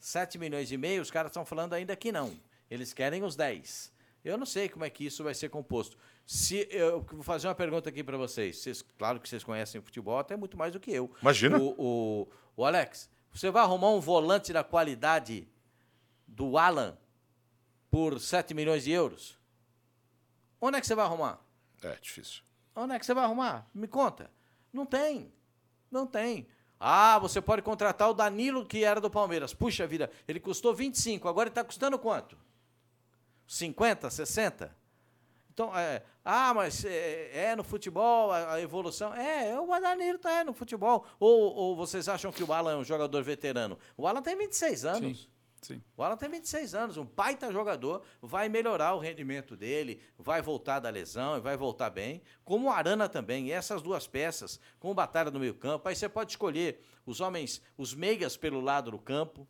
7 0.00 0.38
milhões 0.38 0.72
e 0.72 0.76
meio, 0.76 1.02
os 1.02 1.10
caras 1.10 1.30
estão 1.30 1.44
falando 1.44 1.74
ainda 1.74 1.94
que 1.94 2.10
não. 2.10 2.32
Eles 2.70 2.92
querem 2.92 3.22
os 3.22 3.36
10. 3.36 3.92
Eu 4.24 4.36
não 4.36 4.46
sei 4.46 4.68
como 4.68 4.84
é 4.84 4.90
que 4.90 5.04
isso 5.06 5.22
vai 5.22 5.34
ser 5.34 5.48
composto. 5.50 5.96
Se 6.32 6.68
eu 6.70 7.02
vou 7.10 7.24
fazer 7.24 7.48
uma 7.48 7.56
pergunta 7.56 7.88
aqui 7.88 8.04
para 8.04 8.16
vocês. 8.16 8.58
Vocês- 8.58 8.82
Claro 8.96 9.18
que 9.18 9.28
vocês 9.28 9.42
conhecem 9.42 9.80
futebol 9.80 10.16
até 10.16 10.36
muito 10.36 10.56
mais 10.56 10.72
do 10.72 10.78
que 10.78 10.92
eu. 10.92 11.10
Imagina. 11.20 11.58
O, 11.58 11.74
o, 11.76 12.28
o 12.58 12.64
Alex, 12.64 13.10
você 13.32 13.50
vai 13.50 13.60
arrumar 13.64 13.90
um 13.90 13.98
volante 13.98 14.52
da 14.52 14.62
qualidade 14.62 15.48
do 16.28 16.56
Alan 16.56 16.96
por 17.90 18.20
7 18.20 18.54
milhões 18.54 18.84
de 18.84 18.92
euros? 18.92 19.36
Onde 20.60 20.78
é 20.78 20.80
que 20.80 20.86
você 20.86 20.94
vai 20.94 21.04
arrumar? 21.04 21.44
É, 21.82 21.96
difícil. 22.00 22.44
Onde 22.76 22.94
é 22.94 22.98
que 23.00 23.04
você 23.06 23.12
vai 23.12 23.24
arrumar? 23.24 23.68
Me 23.74 23.88
conta. 23.88 24.30
Não 24.72 24.86
tem. 24.86 25.32
Não 25.90 26.06
tem. 26.06 26.46
Ah, 26.78 27.18
você 27.18 27.40
pode 27.42 27.60
contratar 27.60 28.08
o 28.08 28.14
Danilo, 28.14 28.64
que 28.64 28.84
era 28.84 29.00
do 29.00 29.10
Palmeiras. 29.10 29.52
Puxa 29.52 29.84
vida, 29.84 30.08
ele 30.28 30.38
custou 30.38 30.72
25, 30.76 31.26
agora 31.26 31.48
ele 31.48 31.50
está 31.50 31.64
custando 31.64 31.98
quanto? 31.98 32.38
50, 33.48 34.08
60? 34.10 34.78
Então, 35.60 35.78
é, 35.78 36.02
ah, 36.24 36.54
mas 36.54 36.86
é, 36.86 37.48
é 37.50 37.56
no 37.56 37.62
futebol 37.62 38.32
a, 38.32 38.54
a 38.54 38.60
evolução. 38.62 39.12
É, 39.14 39.60
o 39.60 39.66
Danilo 39.78 40.18
tá 40.18 40.40
é 40.40 40.44
no 40.44 40.54
futebol. 40.54 41.04
Ou, 41.18 41.54
ou 41.54 41.76
vocês 41.76 42.08
acham 42.08 42.32
que 42.32 42.42
o 42.42 42.50
Alan 42.50 42.72
é 42.72 42.76
um 42.76 42.84
jogador 42.84 43.22
veterano? 43.22 43.78
O 43.94 44.06
Alan 44.06 44.22
tem 44.22 44.34
26 44.38 44.84
anos. 44.86 45.28
Sim. 45.60 45.82
O 45.94 46.02
Alan 46.02 46.16
tem 46.16 46.30
26 46.30 46.74
anos, 46.74 46.96
um 46.96 47.04
baita 47.04 47.52
jogador, 47.52 48.02
vai 48.22 48.48
melhorar 48.48 48.94
o 48.94 48.98
rendimento 48.98 49.54
dele, 49.54 50.00
vai 50.18 50.40
voltar 50.40 50.80
da 50.80 50.88
lesão 50.88 51.36
e 51.36 51.40
vai 51.40 51.58
voltar 51.58 51.90
bem. 51.90 52.22
Como 52.42 52.68
o 52.68 52.70
Arana 52.70 53.06
também, 53.06 53.48
e 53.48 53.52
essas 53.52 53.82
duas 53.82 54.06
peças, 54.06 54.58
com 54.78 54.94
Batalha 54.94 55.30
no 55.30 55.38
meio-campo. 55.38 55.86
Aí 55.86 55.94
você 55.94 56.08
pode 56.08 56.30
escolher 56.30 56.80
os 57.04 57.20
homens, 57.20 57.60
os 57.76 57.92
meias 57.92 58.34
pelo 58.34 58.62
lado 58.62 58.90
do 58.90 58.98
campo. 58.98 59.46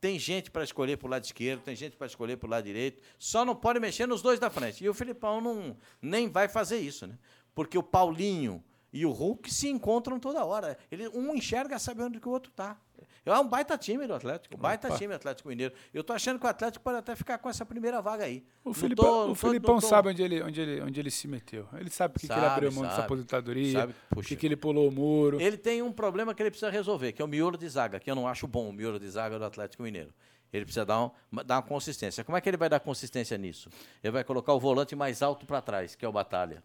Tem 0.00 0.18
gente 0.18 0.50
para 0.50 0.64
escolher 0.64 0.96
para 0.96 1.06
o 1.06 1.10
lado 1.10 1.24
esquerdo, 1.24 1.62
tem 1.62 1.76
gente 1.76 1.96
para 1.96 2.06
escolher 2.06 2.36
para 2.36 2.46
o 2.46 2.50
lado 2.50 2.64
direito. 2.64 3.02
Só 3.18 3.44
não 3.44 3.54
pode 3.54 3.78
mexer 3.78 4.06
nos 4.06 4.22
dois 4.22 4.40
da 4.40 4.48
frente. 4.48 4.82
E 4.82 4.88
o 4.88 4.94
Filipão 4.94 5.40
não, 5.40 5.76
nem 6.00 6.28
vai 6.28 6.48
fazer 6.48 6.78
isso, 6.78 7.06
né? 7.06 7.18
Porque 7.54 7.76
o 7.76 7.82
Paulinho 7.82 8.64
e 8.92 9.04
o 9.04 9.10
Hulk 9.10 9.52
se 9.52 9.68
encontram 9.68 10.18
toda 10.18 10.44
hora. 10.44 10.78
Ele, 10.90 11.08
um 11.08 11.34
enxerga 11.34 11.78
sabe 11.78 12.02
onde 12.02 12.18
que 12.18 12.28
o 12.28 12.32
outro 12.32 12.50
tá. 12.50 12.80
É 13.24 13.38
um 13.38 13.46
baita 13.46 13.76
time 13.76 14.06
do 14.06 14.14
Atlético, 14.14 14.56
um 14.56 14.58
baita 14.58 14.88
Opa. 14.88 14.96
time 14.96 15.14
Atlético 15.14 15.48
Mineiro. 15.50 15.74
Eu 15.92 16.02
tô 16.02 16.12
achando 16.12 16.38
que 16.38 16.46
o 16.46 16.48
Atlético 16.48 16.82
pode 16.82 16.96
até 16.98 17.14
ficar 17.14 17.36
com 17.38 17.50
essa 17.50 17.66
primeira 17.66 18.00
vaga 18.00 18.24
aí. 18.24 18.44
O 18.64 18.70
Não 18.70 18.74
Filipão, 18.74 19.04
tô- 19.04 19.24
o 19.24 19.28
tô- 19.28 19.34
Filipão 19.34 19.74
não 19.74 19.80
tô- 19.80 19.86
sabe 19.86 20.08
onde 20.08 20.22
ele, 20.22 20.42
onde, 20.42 20.60
ele, 20.60 20.80
onde 20.80 20.98
ele 21.00 21.10
se 21.10 21.28
meteu. 21.28 21.68
Ele 21.74 21.90
sabe 21.90 22.14
por 22.14 22.20
que 22.20 22.26
que 22.26 22.32
ele 22.32 22.40
Sabe, 22.40 22.52
abriu 22.54 22.72
mão 22.72 22.82
dessa 22.82 22.94
sabe. 22.96 23.04
aposentadoria, 23.06 23.72
Sabe, 23.80 23.94
por 24.08 24.14
puxa. 24.16 24.28
que 24.28 24.36
que 24.36 24.46
ele 24.46 24.56
pulou 24.56 24.88
o 24.88 24.90
muro. 24.90 25.38
Ele 25.40 25.58
tem 25.58 25.82
um 25.82 25.92
problema 25.92 26.34
que 26.34 26.42
ele 26.42 26.50
precisa 26.50 26.70
resolver, 26.70 27.12
que 27.12 27.20
é 27.20 27.24
o 27.24 27.28
miolo 27.28 27.58
de 27.58 27.68
zaga, 27.68 28.00
que 28.00 28.10
eu 28.10 28.14
não 28.14 28.26
acho 28.26 28.46
bom 28.46 28.70
o 28.70 28.72
miolo 28.72 28.98
de 28.98 29.08
zaga 29.10 29.38
do 29.38 29.44
Atlético 29.44 29.82
Mineiro. 29.82 30.12
Ele 30.52 30.64
precisa 30.64 30.84
dar, 30.86 31.04
um- 31.04 31.10
dar 31.44 31.56
uma 31.56 31.62
consistência. 31.62 32.24
Como 32.24 32.36
é 32.38 32.40
que 32.40 32.48
ele 32.48 32.56
vai 32.56 32.68
dar 32.70 32.80
consistência 32.80 33.36
nisso? 33.38 33.68
Ele 34.02 34.10
vai 34.12 34.24
colocar 34.24 34.52
o 34.54 34.58
volante 34.58 34.96
mais 34.96 35.20
alto 35.22 35.44
para 35.46 35.60
trás, 35.60 35.94
que 35.94 36.04
é 36.04 36.08
o 36.08 36.12
Batalha. 36.12 36.64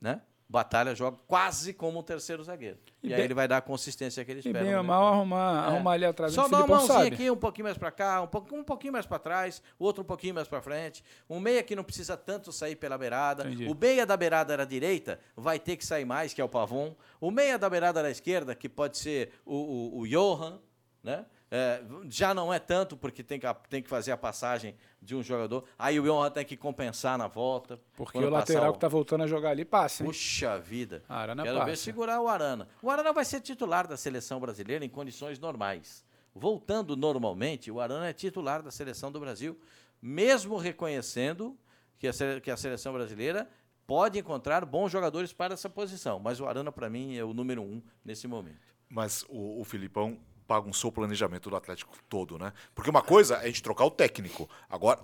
Né? 0.00 0.20
Batalha 0.48 0.94
joga 0.94 1.18
quase 1.26 1.74
como 1.74 1.98
um 1.98 2.02
terceiro 2.04 2.42
zagueiro. 2.44 2.78
E, 3.02 3.08
E 3.08 3.10
aí 3.12 3.16
bem- 3.16 3.24
ele 3.24 3.34
vai 3.34 3.48
dar 3.48 3.56
a 3.56 3.60
consistência 3.60 4.24
que 4.24 4.30
ele 4.30 4.38
E 4.38 4.46
espera. 4.46 4.64
bem 4.64 4.74
ou 4.76 4.82
meio 4.82 4.84
mal 4.84 5.12
arrumar, 5.12 5.64
É. 5.64 5.66
arrumar 5.66 5.92
ali 5.92 6.04
atrás. 6.04 6.32
Só 6.32 6.46
dá 6.46 6.58
uma 6.58 6.66
mãozinha 6.68 6.98
sabe. 6.98 7.14
aqui, 7.14 7.28
um 7.30 7.36
pouquinho 7.36 7.64
mais 7.64 7.76
para 7.76 7.90
cá, 7.90 8.22
um, 8.22 8.28
pouquinho- 8.28 8.60
um 8.60 8.64
pouquinho 8.64 8.92
mais 8.92 9.04
para 9.04 9.18
trás, 9.18 9.60
outro 9.76 10.02
um 10.02 10.06
pouquinho 10.06 10.34
mais 10.34 10.46
para 10.46 10.62
frente. 10.62 11.02
Um 11.28 11.40
meia 11.40 11.62
que 11.64 11.74
não 11.74 11.82
precisa 11.82 12.16
tanto 12.16 12.52
sair 12.52 12.76
pela 12.76 12.96
beirada. 12.96 13.42
Entendi. 13.44 13.66
O 13.68 13.74
meia 13.74 14.06
da 14.06 14.16
beirada 14.16 14.56
da 14.56 14.64
direita 14.64 15.18
vai 15.36 15.58
ter 15.58 15.76
que 15.76 15.84
sair 15.84 16.04
mais, 16.04 16.32
que 16.32 16.40
é 16.40 16.44
o 16.44 16.48
Pavon. 16.48 16.94
O 17.20 17.32
meia 17.32 17.58
da 17.58 17.68
beirada 17.68 18.00
da 18.00 18.10
esquerda, 18.10 18.54
que 18.54 18.68
pode 18.68 18.98
ser 18.98 19.32
o, 19.44 19.56
o, 19.96 19.98
o 20.02 20.06
Johan, 20.08 20.60
né? 21.02 21.26
É, 21.50 21.80
já 22.10 22.34
não 22.34 22.52
é 22.52 22.58
tanto, 22.58 22.96
porque 22.96 23.22
tem 23.22 23.38
que, 23.38 23.46
tem 23.68 23.80
que 23.82 23.88
fazer 23.88 24.10
a 24.10 24.16
passagem 24.16 24.74
de 25.00 25.14
um 25.14 25.22
jogador. 25.22 25.64
Aí 25.78 25.98
o 26.00 26.02
Johan 26.02 26.28
tem 26.30 26.44
que 26.44 26.56
compensar 26.56 27.16
na 27.16 27.28
volta. 27.28 27.80
Porque 27.94 28.18
o 28.18 28.28
lateral 28.28 28.62
passar 28.62 28.72
que 28.72 28.78
tá 28.80 28.88
voltando 28.88 29.22
a 29.22 29.26
jogar 29.28 29.50
ali 29.50 29.64
passa, 29.64 30.02
hein? 30.02 30.08
Puxa 30.08 30.58
vida. 30.58 31.04
A 31.08 31.18
Arana 31.20 31.44
Quero 31.44 31.58
ver 31.60 31.70
passa. 31.70 31.76
segurar 31.84 32.20
o 32.20 32.26
Arana. 32.28 32.68
O 32.82 32.90
Arana 32.90 33.12
vai 33.12 33.24
ser 33.24 33.40
titular 33.40 33.86
da 33.86 33.96
seleção 33.96 34.40
brasileira 34.40 34.84
em 34.84 34.88
condições 34.88 35.38
normais. 35.38 36.04
Voltando 36.34 36.96
normalmente, 36.96 37.70
o 37.70 37.80
Arana 37.80 38.08
é 38.08 38.12
titular 38.12 38.60
da 38.62 38.70
seleção 38.72 39.12
do 39.12 39.20
Brasil, 39.20 39.58
mesmo 40.02 40.56
reconhecendo 40.56 41.56
que 41.98 42.08
a, 42.08 42.12
sele- 42.12 42.40
que 42.40 42.50
a 42.50 42.56
seleção 42.56 42.92
brasileira 42.92 43.48
pode 43.86 44.18
encontrar 44.18 44.64
bons 44.64 44.90
jogadores 44.90 45.32
para 45.32 45.54
essa 45.54 45.70
posição. 45.70 46.18
Mas 46.18 46.40
o 46.40 46.46
Arana, 46.46 46.72
para 46.72 46.90
mim, 46.90 47.16
é 47.16 47.24
o 47.24 47.32
número 47.32 47.62
um 47.62 47.80
nesse 48.04 48.26
momento. 48.26 48.58
Mas 48.88 49.24
o, 49.28 49.60
o 49.60 49.64
Filipão 49.64 50.18
bagunçou 50.48 50.90
o 50.90 50.92
planejamento 50.92 51.50
do 51.50 51.56
Atlético 51.56 51.96
todo, 52.08 52.38
né? 52.38 52.52
Porque 52.74 52.90
uma 52.90 53.02
coisa 53.02 53.36
é 53.36 53.44
a 53.44 53.46
gente 53.46 53.62
trocar 53.62 53.84
o 53.84 53.90
técnico. 53.90 54.48
Agora, 54.68 55.00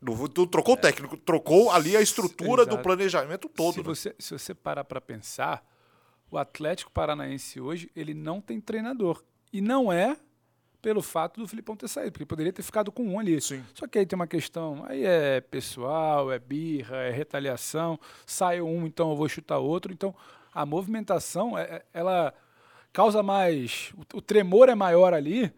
não, 0.00 0.28
tu 0.28 0.46
trocou 0.46 0.74
o 0.74 0.76
técnico, 0.76 1.16
trocou 1.16 1.70
ali 1.70 1.96
a 1.96 2.00
estrutura 2.00 2.64
do 2.64 2.72
Exato. 2.72 2.82
planejamento 2.82 3.48
todo. 3.48 3.74
se, 3.74 3.78
né? 3.78 3.84
você, 3.84 4.14
se 4.18 4.32
você 4.38 4.54
parar 4.54 4.84
para 4.84 5.00
pensar, 5.00 5.64
o 6.30 6.38
Atlético 6.38 6.90
Paranaense 6.90 7.60
hoje, 7.60 7.90
ele 7.94 8.14
não 8.14 8.40
tem 8.40 8.60
treinador. 8.60 9.22
E 9.52 9.60
não 9.60 9.92
é 9.92 10.16
pelo 10.80 11.02
fato 11.02 11.40
do 11.40 11.46
Filipão 11.46 11.76
ter 11.76 11.88
saído, 11.88 12.12
porque 12.12 12.22
ele 12.22 12.28
poderia 12.28 12.52
ter 12.52 12.62
ficado 12.62 12.90
com 12.90 13.02
um 13.04 13.18
ali. 13.18 13.38
Sim. 13.40 13.62
Só 13.74 13.86
que 13.86 13.98
aí 13.98 14.06
tem 14.06 14.16
uma 14.16 14.26
questão, 14.26 14.84
aí 14.86 15.04
é 15.04 15.40
pessoal, 15.40 16.32
é 16.32 16.38
birra, 16.38 16.96
é 16.96 17.10
retaliação, 17.10 17.98
saiu 18.24 18.66
um, 18.66 18.86
então 18.86 19.10
eu 19.10 19.16
vou 19.16 19.28
chutar 19.28 19.58
outro. 19.58 19.92
Então, 19.92 20.14
a 20.54 20.64
movimentação, 20.64 21.58
é- 21.58 21.62
é- 21.62 21.84
ela 21.92 22.32
causa 22.92 23.22
mais, 23.22 23.92
o, 23.96 24.18
o 24.18 24.22
tremor 24.22 24.68
é 24.68 24.74
maior 24.74 25.14
ali 25.14 25.52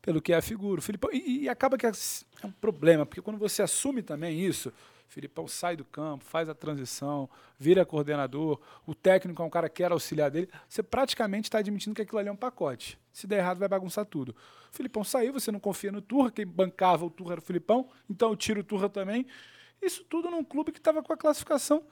pelo 0.00 0.22
que 0.22 0.32
é 0.32 0.36
a 0.36 0.42
figura. 0.42 0.80
O 0.80 0.82
Filipão, 0.82 1.10
e, 1.12 1.44
e 1.44 1.48
acaba 1.48 1.76
que 1.76 1.86
é, 1.86 1.90
é 1.90 2.46
um 2.46 2.52
problema, 2.52 3.04
porque 3.04 3.20
quando 3.20 3.38
você 3.38 3.62
assume 3.62 4.02
também 4.02 4.40
isso, 4.40 4.72
Filipão 5.08 5.48
sai 5.48 5.74
do 5.74 5.84
campo, 5.84 6.24
faz 6.24 6.48
a 6.48 6.54
transição, 6.54 7.28
vira 7.58 7.84
coordenador, 7.84 8.60
o 8.86 8.94
técnico 8.94 9.42
é 9.42 9.44
um 9.44 9.50
cara 9.50 9.68
que 9.68 9.82
era 9.82 9.94
auxiliar 9.94 10.30
dele, 10.30 10.48
você 10.68 10.82
praticamente 10.82 11.48
está 11.48 11.58
admitindo 11.58 11.96
que 11.96 12.02
aquilo 12.02 12.18
ali 12.18 12.28
é 12.28 12.32
um 12.32 12.36
pacote. 12.36 12.98
Se 13.12 13.26
der 13.26 13.38
errado, 13.38 13.58
vai 13.58 13.68
bagunçar 13.68 14.04
tudo. 14.04 14.36
O 14.70 14.76
Filipão 14.76 15.02
saiu, 15.02 15.32
você 15.32 15.50
não 15.50 15.58
confia 15.58 15.90
no 15.90 16.02
Turra, 16.02 16.30
quem 16.30 16.46
bancava 16.46 17.04
o 17.06 17.10
Turra 17.10 17.32
era 17.32 17.40
o 17.40 17.44
Filipão, 17.44 17.88
então 18.08 18.30
eu 18.30 18.36
tiro 18.36 18.60
o 18.60 18.64
Turra 18.64 18.88
também. 18.88 19.26
Isso 19.80 20.04
tudo 20.04 20.30
num 20.30 20.44
clube 20.44 20.72
que 20.72 20.78
estava 20.78 21.02
com 21.02 21.12
a 21.12 21.16
classificação 21.16 21.82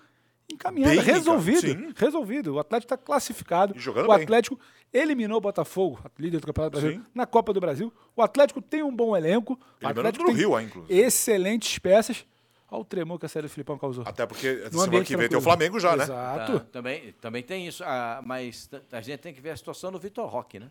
encaminhada, 0.53 0.95
Bem 0.95 1.05
resolvido. 1.05 1.61
sim. 1.61 1.93
Resolvido. 1.97 2.55
O 2.55 2.59
Atlético 2.59 2.95
está 2.95 2.97
classificado. 2.97 3.75
E 3.77 3.81
jogando 3.81 4.07
o 4.07 4.15
bem. 4.15 4.23
Atlético 4.23 4.59
eliminou 4.93 5.39
o 5.39 5.41
Botafogo, 5.41 5.99
líder 6.19 6.41
do 6.41 6.47
Campeonato 6.47 6.73
Brasileiro, 6.73 7.05
na 7.15 7.27
Copa 7.27 7.53
do 7.53 7.61
Brasil. 7.61 7.93
O 8.15 8.23
Atlético 8.23 8.63
tem 8.63 8.83
um 8.83 8.95
bom 8.95 9.17
elenco. 9.17 9.59
O 9.83 9.87
Atlético 9.87 10.25
do 10.25 10.29
tem 10.31 10.37
Rio, 10.37 10.61
inclusive. 10.61 10.99
excelentes 11.01 11.79
peças. 11.79 12.25
Olha 12.71 12.81
o 12.81 12.85
tremor 12.85 13.19
que 13.19 13.27
a 13.27 13.29
série 13.29 13.47
do 13.47 13.51
Filipão 13.51 13.79
causou. 13.79 14.03
Até 14.07 14.27
porque 14.27 14.55
No 14.73 14.81
semana 14.83 15.05
que 15.05 15.17
vem 15.17 15.29
tem 15.29 15.39
o. 15.39 15.41
Flamengo 15.41 15.79
já, 15.79 15.97
né? 15.97 16.03
Exato. 16.05 16.59
Tá, 16.61 16.67
também, 16.73 17.15
também 17.21 17.43
tem 17.43 17.67
isso, 17.67 17.85
ah, 17.85 18.21
mas 18.25 18.69
a 18.91 19.01
gente 19.01 19.21
tem 19.21 19.33
que 19.33 19.41
ver 19.41 19.51
a 19.51 19.57
situação 19.57 19.93
do 19.93 19.99
Vitor 20.01 20.27
Roque, 20.27 20.59
né? 20.59 20.71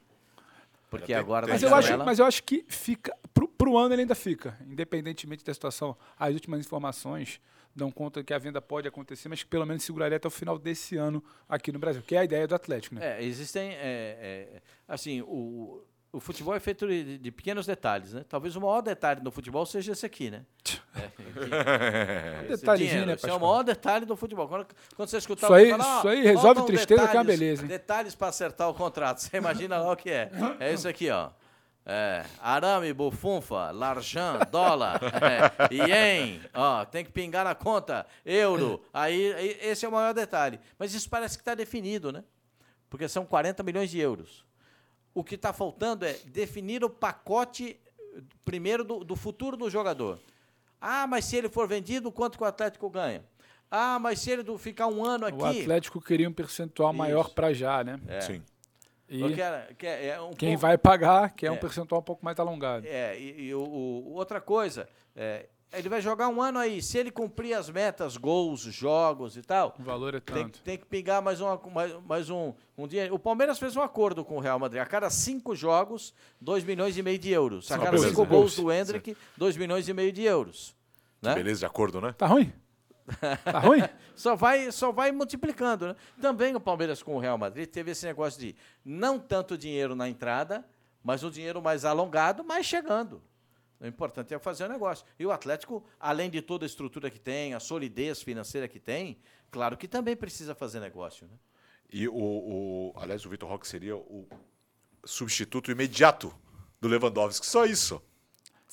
Porque 0.89 1.07
tem- 1.07 1.15
agora 1.15 1.45
tem 1.45 1.53
Mas 1.53 1.63
eu, 1.63 1.73
acho, 1.73 1.97
mas 1.99 2.19
eu 2.19 2.25
acho 2.25 2.43
que 2.43 2.65
fica. 2.67 3.15
Pro, 3.33 3.47
pro 3.47 3.77
ano 3.77 3.93
ele 3.95 4.01
ainda 4.01 4.13
fica, 4.15 4.57
independentemente 4.69 5.43
da 5.43 5.53
situação. 5.53 5.95
As 6.19 6.33
últimas 6.33 6.59
informações 6.59 7.39
dão 7.75 7.91
conta 7.91 8.23
que 8.23 8.33
a 8.33 8.37
venda 8.37 8.61
pode 8.61 8.87
acontecer, 8.87 9.27
mas 9.27 9.43
que 9.43 9.49
pelo 9.49 9.65
menos 9.65 9.83
seguraria 9.83 10.15
até 10.17 10.27
o 10.27 10.31
final 10.31 10.57
desse 10.57 10.95
ano 10.95 11.21
aqui 11.49 11.71
no 11.71 11.79
Brasil, 11.79 12.01
que 12.01 12.15
é 12.15 12.19
a 12.19 12.23
ideia 12.23 12.47
do 12.47 12.55
Atlético, 12.55 12.95
né? 12.95 13.19
É, 13.19 13.23
existem. 13.23 13.71
é, 13.73 13.77
é, 14.55 14.61
assim, 14.87 15.21
o, 15.21 15.83
o 16.13 16.19
futebol 16.21 16.55
é 16.55 16.59
feito 16.61 16.87
de, 16.87 17.17
de 17.17 17.31
pequenos 17.31 17.65
detalhes, 17.65 18.13
né? 18.13 18.23
Talvez 18.29 18.55
o 18.55 18.61
maior 18.61 18.81
detalhe 18.81 19.21
no 19.21 19.29
futebol 19.31 19.65
seja 19.65 19.91
esse 19.91 20.05
aqui, 20.05 20.29
né? 20.31 20.45
É, 20.95 22.45
que- 22.47 22.53
esse 22.53 22.61
Detalhezinho, 22.61 22.89
dinheiro, 22.89 23.05
né, 23.07 23.13
Esse 23.15 23.29
é 23.29 23.33
o 23.33 23.39
maior 23.39 23.61
detalhe 23.63 24.05
do 24.05 24.15
futebol. 24.15 24.47
Quando, 24.47 24.65
quando 24.95 25.09
você 25.09 25.17
escutar 25.17 25.47
Isso 25.47 25.53
aí- 25.53 25.69
falar, 25.71 25.97
isso 25.99 26.07
"Ó, 26.07 26.09
aí 26.09 26.23
resolve 26.23 26.65
tristeza, 26.65 26.87
que 26.87 26.93
é 26.93 27.19
uma 27.19 27.23
detalhes- 27.25 27.39
beleza, 27.39 27.61
hein?" 27.63 27.67
Detalhes 27.67 28.15
para 28.15 28.27
acertar 28.29 28.69
o 28.69 28.73
contrato. 28.73 29.17
Você 29.19 29.35
imagina 29.35 29.77
lá 29.77 29.91
o 29.91 29.95
que 29.97 30.09
é. 30.09 30.31
É 30.59 30.73
isso 30.73 30.87
aqui, 30.87 31.09
ó. 31.09 31.29
É, 31.87 32.25
arame, 32.41 32.91
bufunfa, 32.93 33.69
larjan, 33.69 34.39
dólar, 34.51 34.99
é, 35.69 35.73
ien, 35.73 36.41
ó, 36.51 36.83
tem 36.83 37.05
que 37.05 37.11
pingar 37.11 37.45
na 37.45 37.53
conta, 37.53 38.07
euro. 38.25 38.81
Aí, 38.91 39.31
aí 39.33 39.57
esse 39.61 39.85
é 39.85 39.89
o 39.89 39.91
maior 39.91 40.11
detalhe. 40.13 40.59
Mas 40.79 40.95
isso 40.95 41.07
parece 41.07 41.37
que 41.37 41.41
está 41.43 41.53
definido, 41.53 42.11
né? 42.11 42.23
Porque 42.89 43.07
são 43.07 43.23
40 43.23 43.61
milhões 43.61 43.91
de 43.91 43.99
euros. 43.99 44.43
O 45.13 45.23
que 45.23 45.35
está 45.35 45.53
faltando 45.53 46.05
é 46.05 46.13
definir 46.25 46.83
o 46.83 46.89
pacote 46.89 47.79
primeiro 48.43 48.83
do, 48.83 49.03
do 49.03 49.15
futuro 49.15 49.55
do 49.55 49.69
jogador. 49.69 50.19
Ah, 50.81 51.05
mas 51.05 51.25
se 51.25 51.35
ele 51.35 51.49
for 51.49 51.67
vendido, 51.67 52.11
quanto 52.11 52.37
que 52.37 52.43
o 52.43 52.47
Atlético 52.47 52.89
ganha? 52.89 53.23
Ah, 53.69 53.99
mas 53.99 54.19
se 54.19 54.29
ele 54.31 54.43
do- 54.43 54.57
ficar 54.57 54.87
um 54.87 55.03
ano 55.05 55.25
aqui. 55.25 55.37
O 55.37 55.45
Atlético 55.45 56.01
queria 56.01 56.27
um 56.29 56.33
percentual 56.33 56.93
maior 56.93 57.25
Isso. 57.25 57.35
para 57.35 57.53
já, 57.53 57.83
né? 57.83 57.99
Sim. 58.21 58.41
E 59.09 59.21
eu 59.21 59.33
quero- 59.33 59.75
que 59.75 59.85
é- 59.85 60.07
é 60.07 60.21
um 60.21 60.31
quem 60.33 60.49
pouco- 60.49 60.61
vai 60.61 60.77
pagar 60.77 61.29
quer 61.35 61.51
um 61.51 61.55
É. 61.55 61.57
percentual 61.57 62.01
um 62.01 62.03
pouco 62.03 62.23
mais 62.25 62.39
alongado. 62.39 62.85
É, 62.87 63.17
e, 63.19 63.47
e 63.47 63.53
o, 63.55 63.61
o- 63.61 64.13
outra 64.13 64.41
coisa, 64.41 64.87
é, 65.15 65.45
ele 65.73 65.87
vai 65.89 66.01
jogar 66.01 66.27
um 66.29 66.41
ano 66.41 66.57
aí. 66.57 66.81
Se 66.81 66.97
ele 66.97 67.11
cumprir 67.11 67.53
as 67.53 67.69
metas, 67.69 68.17
gols, 68.17 68.61
jogos 68.61 69.37
e 69.37 69.41
tal, 69.43 69.75
O 69.79 69.83
valor 69.83 70.15
é 70.15 70.19
tem, 70.19 70.43
tanto. 70.43 70.59
tem 70.63 70.77
que 70.77 70.85
pingar 70.85 71.21
mais, 71.21 71.39
uma, 71.39 71.59
mais, 71.71 71.93
mais 72.05 72.29
um, 72.29 72.53
um 72.77 72.87
dinheiro. 72.87 73.13
O 73.13 73.19
Palmeiras 73.19 73.59
fez 73.59 73.75
um 73.75 73.81
acordo 73.81 74.25
com 74.25 74.37
o 74.37 74.39
Real 74.39 74.57
Madrid. 74.57 74.81
A 74.81 74.85
cada 74.85 75.09
cinco 75.09 75.55
jogos, 75.55 76.13
2 76.41 76.63
milhões 76.63 76.97
e 76.97 77.03
meio 77.03 77.19
de 77.19 77.29
euros. 77.29 77.71
A 77.71 77.77
cada 77.77 77.97
cinco 77.99 78.25
gols 78.25 78.55
do 78.55 78.71
Hendrick, 78.71 79.15
2 79.37 79.55
milhões 79.57 79.87
e 79.87 79.93
meio 79.93 80.11
de 80.11 80.23
euros. 80.23 80.73
Né? 81.21 81.33
Beleza, 81.35 81.59
de 81.59 81.65
acordo, 81.65 81.99
né? 82.01 82.13
Tá 82.17 82.25
ruim? 82.27 82.51
Tá 83.43 83.59
ruim? 83.59 83.81
Só 84.15 84.35
vai, 84.35 84.71
só 84.71 84.91
vai 84.91 85.11
multiplicando. 85.11 85.87
Né? 85.87 85.95
Também 86.21 86.55
o 86.55 86.59
Palmeiras 86.59 87.03
com 87.03 87.15
o 87.15 87.19
Real 87.19 87.37
Madrid 87.37 87.67
teve 87.69 87.91
esse 87.91 88.05
negócio 88.05 88.39
de 88.39 88.55
não 88.83 89.19
tanto 89.19 89.57
dinheiro 89.57 89.95
na 89.95 90.09
entrada, 90.09 90.65
mas 91.03 91.23
um 91.23 91.29
dinheiro 91.29 91.61
mais 91.61 91.85
alongado, 91.85 92.43
mas 92.43 92.65
chegando. 92.65 93.21
O 93.79 93.85
importante 93.85 94.33
é 94.33 94.39
fazer 94.39 94.65
o 94.65 94.69
negócio. 94.69 95.05
E 95.19 95.25
o 95.25 95.31
Atlético, 95.31 95.83
além 95.99 96.29
de 96.29 96.41
toda 96.41 96.65
a 96.65 96.67
estrutura 96.67 97.11
que 97.11 97.19
tem, 97.19 97.53
a 97.53 97.59
solidez 97.59 98.21
financeira 98.21 98.67
que 98.67 98.79
tem, 98.79 99.19
claro 99.51 99.77
que 99.77 99.87
também 99.87 100.15
precisa 100.15 100.55
fazer 100.55 100.79
negócio. 100.79 101.27
Né? 101.27 101.33
E 101.91 102.07
o, 102.07 102.13
o 102.15 102.93
aliás, 102.95 103.25
o 103.25 103.29
Vitor 103.29 103.49
Roque 103.49 103.67
seria 103.67 103.95
o 103.95 104.27
substituto 105.03 105.69
imediato 105.69 106.33
do 106.79 106.87
Lewandowski. 106.87 107.45
Só 107.45 107.65
isso. 107.65 108.01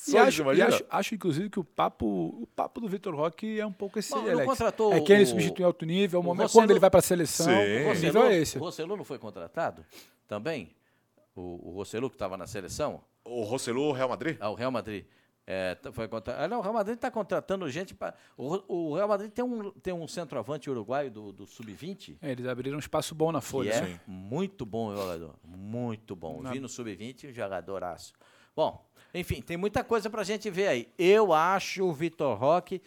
E 0.08 0.16
acho, 0.16 0.52
e 0.52 0.62
acho, 0.62 0.84
acho, 0.90 1.14
inclusive, 1.14 1.48
que 1.50 1.60
o 1.60 1.64
papo, 1.64 2.06
o 2.06 2.46
papo 2.56 2.80
do 2.80 2.88
Vitor 2.88 3.14
Roque 3.14 3.60
é 3.60 3.66
um 3.66 3.72
pouco 3.72 3.98
esse, 3.98 4.10
Bom, 4.10 4.22
não 4.22 4.30
Alex. 4.32 4.46
contratou 4.46 4.92
É 4.92 5.00
que 5.00 5.12
ele 5.12 5.22
o- 5.22 5.26
substitui 5.26 5.64
alto 5.64 5.84
nível, 5.86 6.18
é 6.18 6.20
o 6.20 6.22
o 6.22 6.26
momento 6.26 6.42
Rossello- 6.44 6.62
quando 6.64 6.70
ele 6.72 6.80
vai 6.80 6.90
para 6.90 6.98
a 6.98 7.02
seleção. 7.02 7.46
Sim. 7.46 7.52
O 7.86 7.90
O 7.90 7.94
nível 7.94 8.24
é 8.24 8.36
esse. 8.36 8.58
O 8.58 8.60
Rossellu 8.60 8.96
não 8.96 9.04
foi 9.04 9.18
contratado 9.18 9.84
também? 10.26 10.74
O, 11.36 11.70
o 11.70 11.72
Rossellu 11.76 12.08
que 12.10 12.16
estava 12.16 12.36
na 12.36 12.46
seleção? 12.46 13.00
O 13.24 13.42
Rossellu, 13.44 13.92
Real 13.92 14.08
Madrid? 14.08 14.36
Ah, 14.40 14.50
o 14.50 14.54
Real 14.54 14.70
Madrid. 14.72 15.04
É, 15.46 15.74
tá- 15.74 15.92
foi 15.92 16.06
contra... 16.06 16.42
ah, 16.44 16.46
não, 16.46 16.58
o 16.58 16.62
Real 16.62 16.74
Madrid 16.74 16.94
está 16.96 17.10
contratando 17.10 17.68
gente 17.68 17.94
para. 17.94 18.14
O, 18.36 18.90
o 18.90 18.94
Real 18.94 19.08
Madrid 19.08 19.30
tem 19.30 19.44
um, 19.44 19.70
tem 19.72 19.92
um 19.92 20.06
centroavante 20.06 20.70
uruguaio 20.70 21.10
do, 21.10 21.32
do 21.32 21.46
Sub-20. 21.46 22.16
É, 22.22 22.30
eles 22.30 22.46
abriram 22.46 22.76
um 22.76 22.80
espaço 22.80 23.12
bom 23.14 23.32
na 23.32 23.40
Que 23.40 23.46
folha. 23.46 23.70
é 23.70 23.86
sim. 23.86 24.00
muito 24.06 24.64
bom 24.64 24.94
jogador. 24.94 25.34
Muito 25.44 26.14
bom. 26.14 26.40
Na- 26.42 26.52
Vi 26.52 26.60
no 26.60 26.68
Sub-20, 26.68 27.30
um 27.30 27.32
jogadoraço. 27.32 28.12
Bom, 28.54 28.84
enfim, 29.14 29.40
tem 29.42 29.56
muita 29.56 29.82
coisa 29.84 30.08
para 30.10 30.22
a 30.22 30.24
gente 30.24 30.48
ver 30.50 30.68
aí. 30.68 30.88
Eu 30.98 31.32
acho 31.32 31.84
o 31.84 31.92
Vitor 31.92 32.36
Roque 32.38 32.80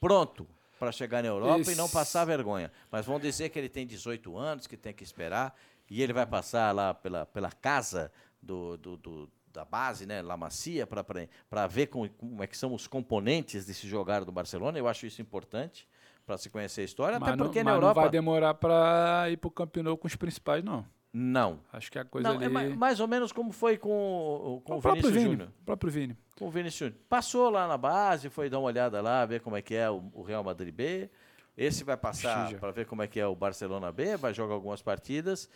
pronto 0.00 0.46
para 0.78 0.92
chegar 0.92 1.22
na 1.22 1.28
Europa 1.28 1.70
e 1.72 1.74
não 1.74 1.88
passar 1.88 2.24
vergonha. 2.24 2.70
Mas 2.90 3.04
vão 3.04 3.18
dizer 3.18 3.48
que 3.48 3.58
ele 3.58 3.68
tem 3.68 3.86
18 3.86 4.36
anos, 4.36 4.66
que 4.66 4.76
tem 4.76 4.92
que 4.92 5.02
esperar, 5.02 5.54
e 5.90 6.02
ele 6.02 6.12
vai 6.12 6.24
passar 6.26 6.72
lá 6.74 6.94
pela, 6.94 7.26
pela 7.26 7.50
casa 7.50 8.12
do, 8.40 8.76
do- 8.76 8.96
do- 8.96 9.30
da 9.52 9.64
base, 9.64 10.06
né, 10.06 10.22
La 10.22 10.36
Macia, 10.36 10.86
para 10.86 11.66
ver 11.66 11.88
como, 11.88 12.08
como 12.10 12.42
é 12.42 12.46
que 12.46 12.56
são 12.56 12.72
os 12.74 12.86
componentes 12.86 13.64
desse 13.66 13.88
jogar 13.88 14.24
do 14.24 14.30
Barcelona. 14.30 14.78
Eu 14.78 14.86
acho 14.86 15.04
isso 15.06 15.20
importante 15.20 15.88
para 16.24 16.36
se 16.38 16.48
conhecer 16.50 16.82
a 16.82 16.84
história, 16.84 17.18
Mas, 17.18 17.28
até 17.30 17.36
não, 17.36 17.46
porque 17.46 17.58
mas 17.60 17.64
na 17.64 17.70
não 17.72 17.76
Europa... 17.78 18.02
vai 18.02 18.10
demorar 18.10 18.54
para 18.54 19.28
ir 19.30 19.38
pro 19.38 19.50
Camp 19.50 19.74
Nou 19.78 19.96
com 19.96 20.06
os 20.06 20.14
principais, 20.14 20.62
não. 20.62 20.84
Não. 21.18 21.60
Acho 21.72 21.90
que 21.90 21.98
a 21.98 22.04
coisa 22.04 22.28
Não, 22.28 22.36
ali... 22.36 22.44
é 22.44 22.48
ma- 22.48 22.76
mais 22.76 23.00
ou 23.00 23.08
menos 23.08 23.32
como 23.32 23.50
foi 23.52 23.76
com, 23.76 23.90
o- 23.90 24.60
com 24.62 24.74
o 24.74 24.78
o 24.78 24.80
próprio 24.80 25.02
Vinícius 25.02 25.12
Vini. 25.14 25.30
Júnior. 25.34 25.48
O 25.60 25.64
próprio 25.64 25.90
Vini. 25.90 26.16
Com 26.38 26.46
o 26.46 26.50
Vinícius 26.50 26.78
Júnior. 26.90 26.98
Passou 27.08 27.50
lá 27.50 27.66
na 27.66 27.76
base, 27.76 28.28
foi 28.30 28.48
dar 28.48 28.58
uma 28.58 28.66
olhada 28.68 29.00
lá, 29.00 29.26
ver 29.26 29.40
como 29.40 29.56
é 29.56 29.62
que 29.62 29.74
é 29.74 29.90
o, 29.90 30.04
o 30.14 30.22
Real 30.22 30.44
Madrid 30.44 30.72
B. 30.74 31.10
Esse 31.56 31.82
vai 31.82 31.96
passar 31.96 32.54
para 32.54 32.70
ver 32.70 32.86
como 32.86 33.02
é 33.02 33.08
que 33.08 33.18
é 33.18 33.26
o 33.26 33.34
Barcelona 33.34 33.90
B, 33.90 34.16
vai 34.16 34.32
jogar 34.32 34.54
algumas 34.54 34.80
partidas. 34.80 35.50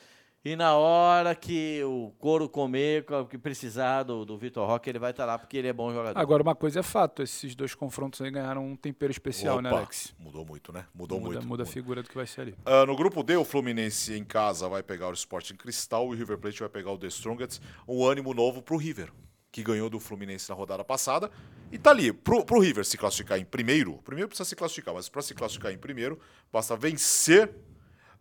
E 0.44 0.56
na 0.56 0.74
hora 0.74 1.36
que 1.36 1.84
o 1.84 2.12
couro 2.18 2.48
comer, 2.48 3.06
que 3.30 3.38
precisar 3.38 4.02
do, 4.02 4.24
do 4.24 4.36
Vitor 4.36 4.66
Roque, 4.66 4.90
ele 4.90 4.98
vai 4.98 5.12
estar 5.12 5.24
lá, 5.24 5.38
porque 5.38 5.56
ele 5.56 5.68
é 5.68 5.72
bom 5.72 5.92
jogador. 5.92 6.18
Agora, 6.18 6.42
uma 6.42 6.56
coisa 6.56 6.80
é 6.80 6.82
fato, 6.82 7.22
esses 7.22 7.54
dois 7.54 7.76
confrontos 7.76 8.20
aí 8.20 8.28
ganharam 8.28 8.66
um 8.66 8.74
tempero 8.74 9.12
especial, 9.12 9.60
né, 9.60 9.68
Opa, 9.68 9.78
Alex? 9.78 10.12
Mudou 10.18 10.44
muito, 10.44 10.72
né? 10.72 10.84
Mudou 10.92 11.20
muda, 11.20 11.34
muito. 11.34 11.46
muda 11.46 11.62
a 11.62 11.66
figura 11.66 12.02
do 12.02 12.08
que 12.08 12.16
vai 12.16 12.26
ser 12.26 12.40
ali. 12.40 12.56
Ah, 12.66 12.84
no 12.84 12.96
grupo 12.96 13.22
D, 13.22 13.36
o 13.36 13.44
Fluminense 13.44 14.14
em 14.14 14.24
casa 14.24 14.68
vai 14.68 14.82
pegar 14.82 15.10
o 15.10 15.12
Sporting 15.12 15.54
Cristal 15.54 16.06
e 16.06 16.16
o 16.16 16.18
River 16.18 16.36
Plate 16.38 16.58
vai 16.58 16.68
pegar 16.68 16.90
o 16.90 16.98
The 16.98 17.06
Strongest. 17.06 17.60
Um 17.86 18.04
ânimo 18.04 18.34
novo 18.34 18.60
pro 18.60 18.76
River, 18.76 19.12
que 19.52 19.62
ganhou 19.62 19.88
do 19.88 20.00
Fluminense 20.00 20.50
na 20.50 20.56
rodada 20.56 20.82
passada. 20.82 21.30
E 21.70 21.78
tá 21.78 21.90
ali, 21.90 22.12
pro, 22.12 22.44
pro 22.44 22.58
River 22.58 22.84
se 22.84 22.98
classificar 22.98 23.38
em 23.38 23.44
primeiro, 23.44 23.98
primeiro 23.98 24.28
precisa 24.28 24.48
se 24.48 24.56
classificar, 24.56 24.92
mas 24.92 25.08
para 25.08 25.22
se 25.22 25.34
classificar 25.34 25.70
em 25.70 25.78
primeiro, 25.78 26.18
basta 26.52 26.76
vencer. 26.76 27.48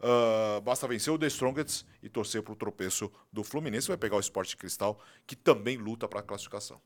Ah, 0.01 0.59
basta 0.61 0.87
vencer 0.87 1.13
o 1.13 1.17
The 1.17 1.27
Strongest 1.27 1.85
e 2.01 2.09
torcer 2.09 2.41
pro 2.43 2.55
tropeço 2.55 3.11
do 3.31 3.43
Fluminense. 3.43 3.87
Vai 3.87 3.97
pegar 3.97 4.15
o 4.15 4.19
Sporting 4.19 4.57
Cristal, 4.57 4.99
que 5.27 5.35
também 5.35 5.77
luta 5.77 6.07
para 6.07 6.19
a 6.19 6.23
classificação. 6.23 6.81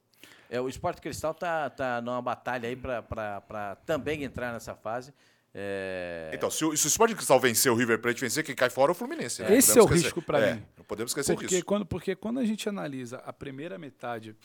É, 0.50 0.60
o 0.62 0.68
Sport 0.70 1.00
Cristal 1.00 1.34
tá, 1.34 1.70
tá 1.70 2.02
numa 2.02 2.22
batalha 2.22 2.70
aí 2.70 2.76
para 2.76 3.76
também 3.86 4.24
entrar 4.24 4.54
nessa 4.54 4.76
fase. 4.76 5.14
É, 5.58 6.32
Então, 6.34 6.52
se 6.52 6.64
o, 6.66 6.76
se 6.76 6.86
o 6.86 6.90
Sporting 6.90 7.16
Cristal 7.16 7.40
vencer 7.40 7.72
o 7.72 7.76
River 7.76 8.00
Plate 8.00 8.22
vencer, 8.22 8.44
quem 8.44 8.54
cai 8.56 8.70
fora 8.70 8.92
é 8.92 8.94
o 8.94 8.96
Fluminense. 8.96 9.42
né? 9.42 9.56
Esse 9.56 9.72
é 9.78 9.82
o 9.82 9.86
esquecer. 9.86 10.04
risco 10.04 10.22
pra 10.22 10.40
É, 10.40 10.54
mim. 10.56 10.64
Não 10.78 10.84
podemos 10.86 11.12
esquecer 11.12 11.34
Porque 11.34 11.48
disso. 11.48 11.66
quando, 11.66 11.86
porque 11.86 12.16
quando 12.16 12.40
a 12.40 12.46
gente 12.46 12.68
analisa 12.68 13.18
a 13.26 13.32
primeira 13.34 13.78
metade 13.78 14.36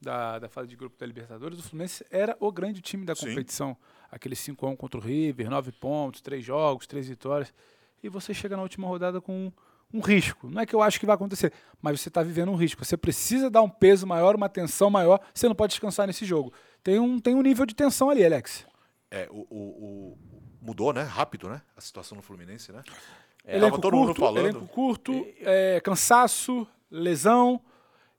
da, 0.00 0.38
da 0.38 0.48
fase 0.48 0.68
de 0.68 0.76
grupo 0.76 0.96
da 0.98 1.06
Libertadores, 1.06 1.58
o 1.58 1.62
Fluminense 1.62 2.04
era 2.10 2.36
o 2.38 2.52
grande 2.52 2.80
time 2.80 3.04
da 3.04 3.14
Sim. 3.14 3.28
competição. 3.30 3.76
Aquele 4.10 4.34
5x1 4.34 4.76
contra 4.76 5.00
o 5.00 5.02
River, 5.02 5.48
9 5.48 5.72
pontos, 5.72 6.20
3 6.20 6.44
jogos, 6.44 6.86
3 6.86 7.08
vitórias. 7.08 7.52
E 8.02 8.08
você 8.08 8.32
chega 8.34 8.56
na 8.56 8.62
última 8.62 8.86
rodada 8.86 9.20
com 9.20 9.52
um 9.92 10.00
risco. 10.00 10.48
Não 10.48 10.62
é 10.62 10.66
que 10.66 10.74
eu 10.74 10.80
acho 10.82 10.98
que 11.00 11.06
vai 11.06 11.14
acontecer, 11.14 11.52
mas 11.82 12.00
você 12.00 12.08
está 12.08 12.22
vivendo 12.22 12.50
um 12.50 12.56
risco. 12.56 12.84
Você 12.84 12.96
precisa 12.96 13.50
dar 13.50 13.62
um 13.62 13.68
peso 13.68 14.06
maior, 14.06 14.34
uma 14.36 14.48
tensão 14.48 14.88
maior. 14.88 15.20
Você 15.34 15.48
não 15.48 15.54
pode 15.54 15.72
descansar 15.72 16.06
nesse 16.06 16.24
jogo. 16.24 16.52
Tem 16.82 16.98
um, 16.98 17.18
tem 17.18 17.34
um 17.34 17.42
nível 17.42 17.66
de 17.66 17.74
tensão 17.74 18.08
ali, 18.08 18.24
Alex. 18.24 18.64
É, 19.10 19.28
o, 19.30 19.46
o- 19.50 20.14
o- 20.14 20.18
mudou, 20.62 20.92
né? 20.92 21.02
Rápido, 21.02 21.48
né? 21.48 21.60
A 21.76 21.80
situação 21.80 22.14
no 22.16 22.22
Fluminense, 22.22 22.70
né? 22.72 22.82
elenco 23.44 23.70
Tava 23.70 23.82
todo 23.82 23.96
mundo 23.96 24.06
curto, 24.08 24.20
falando. 24.20 24.46
elenco 24.46 24.66
curto, 24.68 25.26
é, 25.40 25.80
cansaço, 25.82 26.66
lesão, 26.90 27.60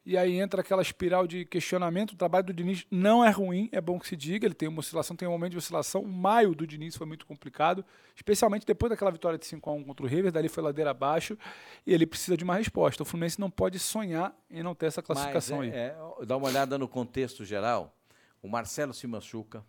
e 0.04 0.18
aí 0.18 0.40
entra 0.40 0.62
aquela 0.62 0.82
espiral 0.82 1.28
de 1.28 1.46
questionamento. 1.46 2.14
O 2.14 2.16
trabalho 2.16 2.46
do 2.46 2.54
Diniz 2.54 2.86
não 2.90 3.24
é 3.24 3.30
ruim, 3.30 3.70
é 3.72 3.80
bom 3.80 4.00
que 4.00 4.08
se 4.08 4.16
diga. 4.16 4.48
Ele 4.48 4.54
tem 4.56 4.68
uma 4.68 4.80
oscilação, 4.80 5.16
tem 5.16 5.28
um 5.28 5.32
momento 5.32 5.52
de 5.52 5.58
oscilação. 5.60 6.02
O 6.02 6.08
maio 6.08 6.56
do 6.56 6.66
Diniz 6.66 6.96
foi 6.96 7.06
muito 7.06 7.26
complicado, 7.26 7.86
especialmente 8.16 8.66
depois 8.66 8.90
daquela 8.90 9.12
vitória 9.12 9.38
de 9.38 9.46
5 9.46 9.70
a 9.70 9.74
1 9.74 9.84
contra 9.84 10.06
o 10.06 10.10
River, 10.10 10.32
dali 10.32 10.50
foi 10.50 10.64
ladeira 10.64 10.90
abaixo, 10.90 11.38
e 11.86 11.94
ele 11.94 12.08
precisa 12.08 12.36
de 12.36 12.44
uma 12.44 12.56
resposta. 12.56 13.04
O 13.04 13.06
Fluminense 13.06 13.40
não 13.40 13.52
pode 13.52 13.78
sonhar 13.78 14.36
em 14.50 14.64
não 14.64 14.74
ter 14.74 14.88
essa 14.88 15.04
classificação 15.04 15.60
mas 15.60 15.72
aí. 15.72 15.80
é, 15.80 15.96
é, 16.20 16.26
dá 16.26 16.36
uma 16.36 16.48
olhada 16.48 16.78
no 16.80 16.88
contexto 16.88 17.46
geral. 17.46 17.96
O 18.42 18.48
Marcelo 18.48 18.94
se 18.94 19.06
machuca. 19.06 19.64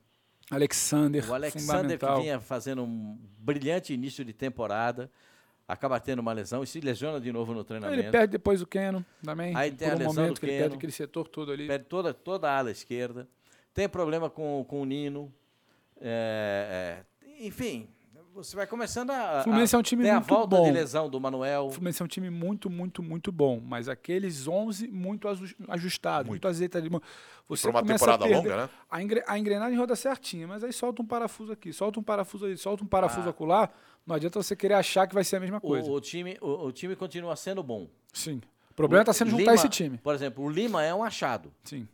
Alexander, 0.51 1.31
O 1.31 1.35
Alexander 1.35 1.99
que 1.99 2.21
vinha 2.21 2.41
fazendo 2.41 2.83
um 2.83 3.19
brilhante 3.39 3.93
início 3.93 4.25
de 4.25 4.33
temporada, 4.33 5.11
acaba 5.67 5.99
tendo 6.01 6.19
uma 6.21 6.33
lesão 6.33 6.63
e 6.63 6.67
se 6.67 6.81
lesiona 6.81 7.21
de 7.21 7.33
novo 7.33 7.55
no 7.55 7.65
treinamento. 7.65 8.01
Ele 8.03 8.11
perde 8.11 8.33
depois 8.33 8.61
o 8.63 8.67
Keno 8.67 9.05
também, 9.25 9.57
Aí 9.57 9.71
tem 9.71 9.89
por 9.89 9.93
a 9.93 9.97
um 9.97 9.99
lesão 9.99 10.15
momento 10.15 10.35
do 10.35 10.41
que 10.41 10.47
ele 10.47 10.53
Keno. 10.53 10.63
perde 10.65 10.77
aquele 10.77 10.93
setor 10.93 11.29
todo 11.29 11.53
ali. 11.53 11.67
Perde 11.67 11.85
toda, 11.87 12.13
toda 12.13 12.51
a 12.51 12.59
ala 12.59 12.71
esquerda. 12.71 13.29
Tem 13.73 13.89
problema 13.89 14.29
com, 14.29 14.65
com 14.69 14.83
o 14.83 14.85
Nino. 14.85 15.33
É, 16.01 17.05
é, 17.25 17.47
enfim, 17.47 17.89
você 18.35 18.57
vai 18.57 18.67
começando 18.67 19.11
a. 19.11 19.41
O 19.41 19.43
Fluminense 19.45 19.75
a, 19.75 19.79
é 19.79 19.81
um 19.81 19.83
time 19.83 20.03
tem 20.03 20.11
a 20.13 20.17
muito 20.17 20.29
volta 20.29 20.57
bom. 20.57 20.65
de 20.65 20.71
lesão 20.73 21.09
do 21.09 21.21
Manuel. 21.21 21.67
O 21.67 21.71
Fluminense 21.71 22.03
é 22.03 22.05
um 22.05 22.09
time 22.09 22.29
muito, 22.29 22.69
muito, 22.69 23.03
muito 23.03 23.31
bom, 23.31 23.61
mas 23.65 23.89
aqueles 23.89 24.49
11 24.49 24.89
muito 24.89 25.29
aju- 25.29 25.55
ajustados, 25.69 26.29
muito, 26.29 26.47
azeitado. 26.49 27.03
Você 27.49 27.63
Pra 27.63 27.71
uma 27.71 27.81
começa 27.83 27.99
temporada 28.05 28.25
a 28.25 28.29
perder- 28.29 28.51
longa, 28.51 28.63
né? 28.65 28.71
A, 28.91 29.03
engre- 29.03 29.25
a 29.27 29.39
engrenagem 29.39 29.79
roda 29.79 29.95
certinha, 29.95 30.47
mas 30.49 30.65
aí 30.65 30.73
solta 30.73 31.03
um 31.03 31.07
parafuso 31.07 31.53
aqui, 31.53 31.73
solta 31.73 32.01
um 32.01 32.03
parafuso 32.03 32.47
ali, 32.47 32.57
solta 32.57 32.83
um 32.83 32.87
parafuso 32.87 33.29
acolá. 33.29 33.69
Não 34.07 34.17
adianta 34.17 34.43
você 34.43 34.57
querer 34.57 34.75
achar 34.75 35.07
que 35.07 35.15
vai 35.15 35.25
ser 35.25 35.37
a 35.37 35.41
mesma 35.41 35.61
coisa. 35.61 35.91
O, 35.91 35.95
o 35.95 36.01
time, 36.01 36.37
o, 36.41 36.67
o 36.67 36.73
time 36.73 36.97
continua 36.97 37.37
sendo 37.37 37.63
bom. 37.63 37.89
Sim. 38.13 38.41
O 38.71 38.75
problema 38.75 39.03
está 39.03 39.13
sendo 39.13 39.31
juntar 39.31 39.43
Lima, 39.43 39.55
esse 39.55 39.69
time. 39.69 39.99
Por 39.99 40.15
exemplo, 40.15 40.45
o 40.45 40.51
Lima 40.51 40.83
é 40.83 40.95
um 40.95 41.05
achado. 41.05 41.53
Sim. 41.63 41.87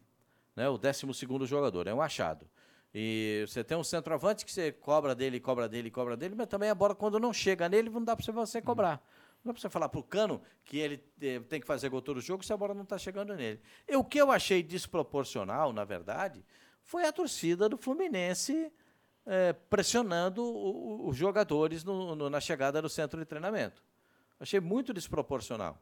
né? 0.54 0.68
O 0.68 0.78
12 0.78 1.06
jogador, 1.44 1.86
é 1.86 1.92
um 1.92 2.00
achado. 2.00 2.46
E 2.94 3.44
você 3.46 3.62
tem 3.62 3.76
um 3.76 3.84
centroavante 3.84 4.44
que 4.44 4.52
você 4.52 4.72
cobra 4.72 5.14
dele, 5.14 5.38
cobra 5.38 5.68
dele, 5.68 5.90
cobra 5.90 6.16
dele, 6.16 6.34
mas 6.36 6.46
também 6.46 6.70
a 6.70 6.74
bola, 6.74 6.94
quando 6.94 7.18
não 7.18 7.32
chega 7.32 7.68
nele, 7.68 7.90
não 7.90 8.02
dá 8.02 8.16
para 8.16 8.32
você 8.32 8.62
cobrar. 8.62 9.02
Não 9.44 9.50
dá 9.50 9.52
para 9.52 9.60
você 9.60 9.68
falar 9.68 9.88
para 9.88 10.00
o 10.00 10.02
Cano 10.02 10.40
que 10.64 10.78
ele 10.78 11.04
eh, 11.20 11.40
tem 11.40 11.60
que 11.60 11.66
fazer 11.66 11.88
gol 11.88 12.00
todo 12.00 12.20
jogo 12.20 12.44
se 12.44 12.52
a 12.52 12.56
bola 12.56 12.74
não 12.74 12.82
está 12.82 12.96
chegando 12.96 13.34
nele. 13.34 13.60
E 13.86 13.96
o 13.96 14.02
que 14.02 14.18
eu 14.18 14.30
achei 14.30 14.62
desproporcional, 14.62 15.72
na 15.72 15.84
verdade, 15.84 16.44
foi 16.82 17.06
a 17.06 17.12
torcida 17.12 17.68
do 17.68 17.76
Fluminense 17.76 18.72
eh, 19.30 19.52
pressionando 19.68 20.42
os 21.06 21.14
jogadores 21.16 21.84
no- 21.84 22.14
no- 22.16 22.30
na 22.30 22.40
chegada 22.40 22.80
do 22.80 22.88
centro 22.88 23.18
de 23.20 23.26
treinamento. 23.26 23.82
Achei 24.40 24.58
muito 24.58 24.92
desproporcional. 24.94 25.78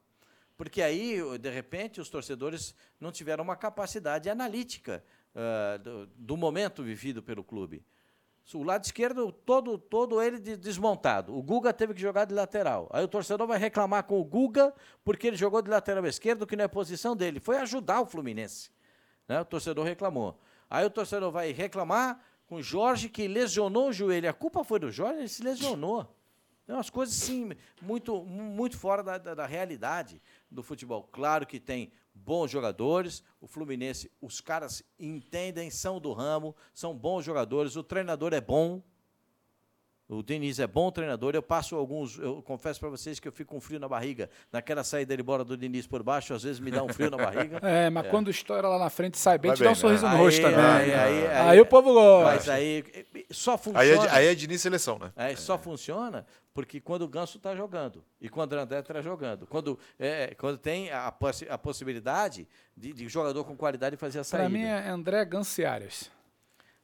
Porque 0.57 0.83
aí, 0.83 1.21
de 1.39 1.51
repente, 1.51 2.01
os 2.01 2.09
torcedores 2.09 2.75
não 2.99 3.13
tiveram 3.13 3.45
uma 3.45 3.55
capacidade 3.57 4.29
analítica 4.29 5.05
ah, 5.35 5.77
do, 5.77 6.07
do 6.17 6.37
momento 6.37 6.83
vivido 6.83 7.23
pelo 7.23 7.45
clube. 7.45 7.85
O 8.55 8.63
lado 8.63 8.85
esquerdo, 8.85 9.31
todo, 9.31 9.77
todo 9.77 10.23
ele 10.23 10.39
de- 10.39 10.57
desmontado. 10.57 11.37
O 11.37 11.43
Guga 11.43 11.73
teve 11.75 11.93
que 11.93 12.01
jogar 12.01 12.25
de 12.25 12.33
lateral. 12.33 12.89
Aí 12.93 13.05
o 13.05 13.09
torcedor 13.09 13.47
vai 13.47 13.59
reclamar 13.59 14.05
com 14.05 14.19
o 14.21 14.25
Guga 14.25 14.73
porque 15.05 15.27
ele 15.27 15.37
jogou 15.37 15.61
de 15.61 15.69
lateral 15.69 16.07
esquerdo, 16.07 16.47
que 16.47 16.57
não 16.57 16.65
é 16.65 16.69
posição 16.69 17.15
dele. 17.15 17.39
Foi 17.41 17.59
ajudar 17.59 18.01
o 18.01 18.07
Fluminense. 18.07 18.71
né? 19.29 19.41
O 19.41 19.45
torcedor 19.45 19.85
reclamou. 19.85 20.41
Aí 20.71 20.87
o 20.87 20.91
torcedor 20.91 21.31
vai 21.31 21.53
reclamar 21.53 22.19
com 22.47 22.57
o 22.57 22.63
Jorge, 22.63 23.09
que 23.09 23.27
lesionou 23.27 23.89
o 23.89 23.93
joelho. 23.93 24.31
A 24.31 24.33
culpa 24.33 24.65
foi 24.65 24.79
do 24.79 24.91
Jorge, 24.91 25.21
ele 25.21 25.29
se 25.29 25.43
lesionou. 25.43 26.07
Tem 26.67 26.75
umas 26.75 26.91
coisas, 26.91 27.15
sim, 27.15 27.53
muito, 27.81 28.25
muito 28.25 28.77
fora 28.77 29.03
da, 29.03 29.19
da, 29.19 29.35
da 29.35 29.47
realidade 29.47 30.21
do 30.51 30.63
futebol. 30.63 31.09
Claro 31.13 31.47
que 31.47 31.61
tem 31.61 31.93
bons 32.13 32.51
jogadores, 32.51 33.23
o 33.41 33.47
Fluminense, 33.47 34.11
os 34.21 34.41
caras 34.41 34.83
entendem, 34.99 35.71
são 35.71 36.01
do 36.01 36.13
ramo, 36.13 36.57
são 36.75 36.97
bons 36.97 37.25
jogadores, 37.25 37.77
o 37.77 37.85
treinador 37.85 38.33
é 38.33 38.41
bom. 38.41 38.83
O 40.09 40.23
Diniz 40.23 40.61
é 40.61 40.67
bom 40.69 40.89
treinador. 40.93 41.35
Eu 41.35 41.43
passo 41.43 41.75
alguns, 41.75 42.17
eu 42.19 42.41
confesso 42.41 42.79
para 42.79 42.89
vocês 42.89 43.19
que 43.19 43.27
eu 43.27 43.33
fico 43.33 43.53
com 43.55 43.61
frio 43.61 43.81
na 43.81 43.89
barriga. 43.89 44.31
Naquela 44.53 44.85
saída 44.85 45.13
ele 45.13 45.23
embora 45.23 45.45
do 45.45 45.57
Diniz 45.57 45.85
por 45.87 46.01
baixo, 46.03 46.33
às 46.33 46.45
vezes 46.45 46.61
me 46.61 46.71
dá 46.71 46.83
um 46.85 46.89
frio 46.89 47.11
na 47.11 47.17
barriga. 47.17 47.59
É, 47.67 47.91
mas 47.91 48.07
quando 48.09 48.31
estoura 48.31 48.69
lá 48.69 48.79
na 48.79 48.89
frente 48.89 49.15
e 49.15 49.19
sai 49.19 49.37
bem, 49.37 49.49
Vai 49.51 49.57
te 49.57 49.65
dá 49.65 49.71
um 49.71 49.73
bem, 49.73 49.75
né? 49.75 49.81
sorriso 49.81 50.07
no 50.07 50.13
Aí, 50.13 50.19
rosto 50.19 50.43
também. 50.43 50.59
aí, 50.65 50.95
aí, 50.95 51.27
Aí, 51.27 51.49
aí- 51.51 51.61
o 51.61 51.67
povo 51.67 51.93
gosta. 51.93 52.31
Mas 52.35 52.49
aí 52.49 52.85
só 53.31 53.59
funciona. 53.59 53.81
Aí 53.81 53.91
é, 53.91 53.99
de- 53.99 54.09
aí 54.09 54.27
é 54.27 54.35
Diniz 54.37 54.61
seleção, 54.63 54.99
né? 54.99 55.13
É, 55.17 55.35
só 55.35 55.59
funciona 55.59 56.25
porque 56.55 56.81
quando 56.81 57.03
o 57.03 57.09
Ganso 57.09 57.37
está 57.39 57.55
jogando 57.57 58.03
e 58.21 58.29
quando 58.29 58.53
o 58.53 58.59
André 58.61 58.79
está 58.79 59.03
jogando. 59.03 59.47
Quando, 59.47 59.77
é, 59.99 60.35
quando 60.39 60.57
tem 60.57 60.91
a, 60.93 61.11
possi- 61.11 61.49
a 61.51 61.59
possibilidade 61.59 62.47
de, 62.77 62.93
de 62.93 63.09
jogador 63.09 63.43
com 63.45 63.57
qualidade 63.57 63.97
fazer 63.97 64.21
a 64.21 64.25
saída. 64.25 64.49
mim 64.49 64.63
é 64.63 64.89
André 64.89 65.25
Gans 65.25 65.59
e 65.59 65.65
Arias. 65.65 66.11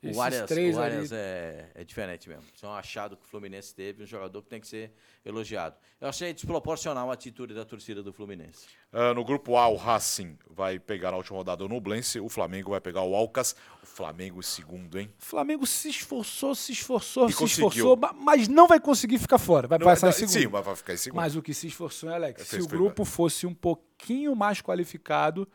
Esses 0.02 0.16
o 0.16 0.20
Arias, 0.20 0.46
três 0.48 0.76
o 0.76 0.80
ali. 0.80 0.94
Arias 0.94 1.12
é, 1.12 1.70
é 1.76 1.84
diferente 1.84 2.28
mesmo. 2.28 2.42
Isso 2.54 2.66
é 2.66 2.68
um 2.68 2.72
achado 2.72 3.16
que 3.16 3.24
o 3.24 3.28
Fluminense 3.28 3.72
teve, 3.74 4.02
um 4.02 4.06
jogador 4.06 4.42
que 4.42 4.48
tem 4.48 4.60
que 4.60 4.66
ser 4.66 4.92
elogiado. 5.24 5.76
Eu 6.00 6.08
achei 6.08 6.32
desproporcional 6.34 7.08
a 7.08 7.14
atitude 7.14 7.54
da 7.54 7.64
torcida 7.64 8.02
do 8.02 8.12
Fluminense. 8.12 8.66
Ah, 8.92 9.14
no 9.14 9.24
grupo 9.24 9.56
A, 9.56 9.68
o 9.68 9.76
Racing 9.76 10.36
vai 10.50 10.78
pegar 10.80 11.12
na 11.12 11.18
última 11.18 11.38
rodada 11.38 11.64
o 11.64 11.68
Nublense, 11.68 12.18
o 12.18 12.28
Flamengo 12.28 12.70
vai 12.70 12.80
pegar 12.80 13.02
o 13.02 13.14
Alcas. 13.14 13.54
O 13.82 13.86
Flamengo 13.86 14.40
em 14.40 14.42
segundo, 14.42 14.98
hein? 14.98 15.08
O 15.20 15.24
Flamengo 15.24 15.64
se 15.66 15.88
esforçou, 15.90 16.54
se 16.54 16.72
esforçou, 16.72 17.28
E 17.28 17.32
se 17.32 17.38
conseguiu. 17.38 17.68
esforçou, 17.68 17.96
ma- 17.96 18.12
mas 18.12 18.48
não 18.48 18.66
vai 18.66 18.80
conseguir 18.80 19.18
ficar 19.18 19.38
fora. 19.38 19.68
Vai 19.68 19.78
Não, 19.78 19.86
passar 19.86 20.08
em 20.08 20.10
não, 20.10 20.16
segundo. 20.18 20.32
Sim, 20.32 20.48
mas 20.48 20.64
vai 20.64 20.74
ficar 20.76 20.94
em 20.94 20.96
segundo. 20.96 21.16
Mas 21.20 21.36
o 21.36 21.42
que 21.42 21.54
se 21.54 21.68
esforçou, 21.68 22.08
hein, 22.08 22.16
Alex? 22.16 22.42
É, 22.42 22.44
Se 22.44 22.60
o 22.60 22.66
grupo 22.66 23.04
fosse 23.04 23.46
um 23.46 23.54
pouquinho 23.54 24.34
mais 24.34 24.60
qualificado, 24.60 25.48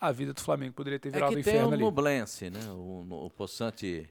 a 0.00 0.12
vida 0.12 0.32
do 0.32 0.40
Flamengo 0.40 0.74
poderia 0.74 0.98
ter 0.98 1.08
É 1.08 1.12
virado 1.12 1.34
que 1.34 1.40
o 1.40 1.42
tem 1.44 1.52
inferno 1.54 1.70
o 1.70 1.74
ali. 1.74 1.82
Nublense, 1.82 2.50
né? 2.50 2.60
O, 2.70 3.04
no- 3.06 3.24
o 3.26 3.30
possante 3.30 4.08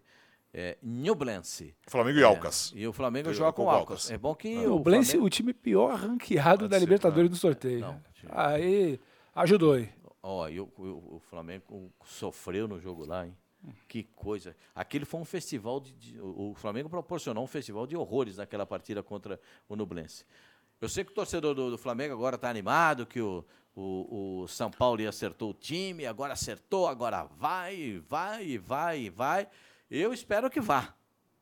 é, 0.54 0.78
Nublense. 0.82 1.76
Flamengo 1.88 2.20
e 2.20 2.24
Alcas. 2.24 2.72
E 2.76 2.88
o 2.88 2.94
Flamengo 2.94 3.34
joga 3.34 3.54
com 3.54 3.64
o 3.64 3.66
o 3.66 3.70
Alcas. 3.70 3.92
Alcas. 3.92 4.12
É 4.12 4.18
bom 4.18 4.34
que 4.36 4.56
O 4.68 4.76
o 4.76 4.80
Blense, 4.80 5.12
Flamengo- 5.12 5.28
o 5.28 5.30
time 5.30 5.54
pior 5.54 5.96
ranqueado 5.98 6.60
Pode 6.60 6.70
da 6.70 6.76
ser, 6.78 6.80
Libertadores 6.82 7.30
não. 7.30 7.36
do 7.36 7.40
sorteio. 7.40 7.80
Não. 7.80 8.02
Aí 8.30 9.00
ajudou, 9.36 9.78
hein? 9.78 9.90
Ó, 10.24 10.48
e 10.50 10.60
o, 10.60 10.70
o- 10.78 11.16
o 11.16 11.20
Flamengo 11.30 11.92
sofreu 12.06 12.68
no 12.68 12.80
jogo 12.80 13.06
lá, 13.06 13.26
hein? 13.26 13.36
Que 13.88 14.04
coisa. 14.04 14.56
Aquele 14.74 15.04
foi 15.06 15.20
um 15.20 15.26
festival 15.26 15.80
de, 15.80 15.92
de- 15.94 16.20
O 16.22 16.52
o 16.52 16.56
Flamengo 16.56 16.90
proporcionou 16.90 17.44
um 17.44 17.48
festival 17.48 17.86
de 17.88 17.96
horrores 17.98 18.38
naquela 18.38 18.66
partida 18.66 19.02
contra 19.04 19.40
o 19.68 19.76
Nublense. 19.76 20.26
Eu 20.80 20.88
sei 20.90 21.04
que 21.04 21.12
o 21.12 21.16
torcedor 21.16 21.56
do, 21.56 21.72
do 21.72 21.78
Flamengo 21.78 22.14
agora 22.14 22.36
está 22.36 22.50
animado, 22.50 23.06
que 23.06 23.20
o, 23.20 23.44
o, 23.80 24.42
o 24.44 24.48
São 24.48 24.72
Paulo 24.72 25.08
acertou 25.08 25.52
o 25.52 25.54
time, 25.54 26.06
agora 26.06 26.34
acertou, 26.34 26.88
agora 26.88 27.24
vai, 27.24 28.02
vai, 28.08 28.58
vai, 28.58 29.10
vai. 29.10 29.48
Eu 29.90 30.12
espero 30.14 30.50
que 30.50 30.60
vá. 30.60 30.94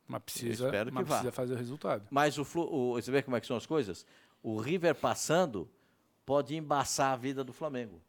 Mas 0.07 0.21
precisa, 0.23 0.65
espero 0.65 0.91
que 0.91 1.03
vá. 1.03 1.31
fazer 1.31 1.53
o 1.53 1.57
resultado. 1.57 2.05
Mas 2.11 2.37
o, 2.37 2.41
o- 2.43 2.93
você 2.93 3.09
vê 3.09 3.21
como 3.23 3.35
é 3.37 3.41
que 3.41 3.47
são 3.47 3.57
as 3.57 3.65
coisas? 3.65 4.05
O 4.43 4.57
River 4.57 4.93
passando 4.95 5.67
pode 6.25 6.55
embaçar 6.55 7.13
a 7.13 7.15
vida 7.15 7.43
do 7.43 7.53
Flamengo. 7.53 8.01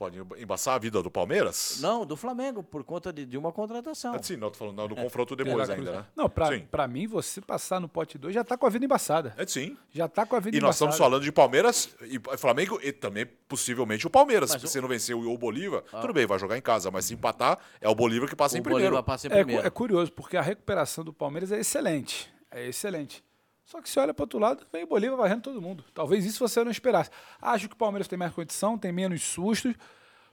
Pode 0.00 0.18
embaçar 0.38 0.76
a 0.76 0.78
vida 0.78 1.02
do 1.02 1.10
Palmeiras? 1.10 1.78
Não, 1.82 2.06
do 2.06 2.16
Flamengo, 2.16 2.62
por 2.62 2.82
conta 2.82 3.12
de, 3.12 3.26
de 3.26 3.36
uma 3.36 3.52
contratação. 3.52 4.14
Ah, 4.14 4.22
sim, 4.22 4.34
não, 4.34 4.48
tô 4.50 4.56
falando 4.56 4.88
do 4.88 4.96
confronto 4.96 5.36
depois 5.36 5.68
ainda, 5.68 5.92
né? 5.92 6.06
Não, 6.16 6.26
pra, 6.26 6.46
Sim. 6.48 6.60
pra 6.70 6.88
mim, 6.88 7.06
você 7.06 7.38
passar 7.42 7.78
no 7.78 7.86
pote 7.86 8.16
2 8.16 8.32
já 8.34 8.42
tá 8.42 8.56
com 8.56 8.64
a 8.66 8.70
vida 8.70 8.82
embaçada. 8.86 9.34
É 9.36 9.46
sim. 9.46 9.76
Já 9.92 10.08
tá 10.08 10.24
com 10.24 10.34
a 10.36 10.40
vida 10.40 10.56
E 10.56 10.60
nós 10.60 10.68
embaçada. 10.76 10.90
estamos 10.92 10.96
falando 10.96 11.22
de 11.22 11.30
Palmeiras 11.30 11.94
e 12.00 12.18
Flamengo 12.38 12.80
e 12.82 12.92
também 12.92 13.26
possivelmente 13.46 14.06
o 14.06 14.10
Palmeiras. 14.10 14.48
Mas 14.52 14.62
Se 14.62 14.66
o- 14.66 14.70
você 14.70 14.80
não 14.80 14.88
vencer 14.88 15.14
o 15.14 15.30
o 15.30 15.36
Bolívar, 15.36 15.82
tudo 16.00 16.14
bem, 16.14 16.24
vai 16.26 16.38
jogar 16.38 16.56
em 16.56 16.62
casa. 16.62 16.90
Mas 16.90 17.04
se 17.04 17.12
empatar, 17.12 17.58
é 17.78 17.86
o 17.86 17.94
Bolívar 17.94 18.26
que 18.26 18.34
passa 18.34 18.54
o 18.56 18.58
em 18.58 18.62
primeiro. 18.62 18.86
Bolívar 18.86 19.02
passa 19.04 19.26
em 19.26 19.30
É, 19.30 19.34
primeiro. 19.34 19.66
é 19.66 19.68
curioso, 19.68 20.10
porque 20.12 20.34
a 20.38 20.40
recuperação 20.42 21.04
do 21.04 21.12
Palmeiras 21.12 21.52
é 21.52 21.60
excelente. 21.60 22.32
É 22.50 22.66
excelente. 22.66 23.22
Só 23.70 23.80
que 23.80 23.88
se 23.88 24.00
olha 24.00 24.12
para 24.12 24.24
outro 24.24 24.38
lado, 24.40 24.66
vem 24.72 24.82
o 24.82 24.86
Bolívar 24.88 25.16
varrendo 25.16 25.42
todo 25.42 25.62
mundo. 25.62 25.84
Talvez 25.94 26.24
isso 26.24 26.40
você 26.40 26.64
não 26.64 26.72
esperasse. 26.72 27.08
Acho 27.40 27.68
que 27.68 27.74
o 27.74 27.78
Palmeiras 27.78 28.08
tem 28.08 28.18
mais 28.18 28.32
condição, 28.34 28.76
tem 28.76 28.90
menos 28.90 29.22
sustos, 29.22 29.74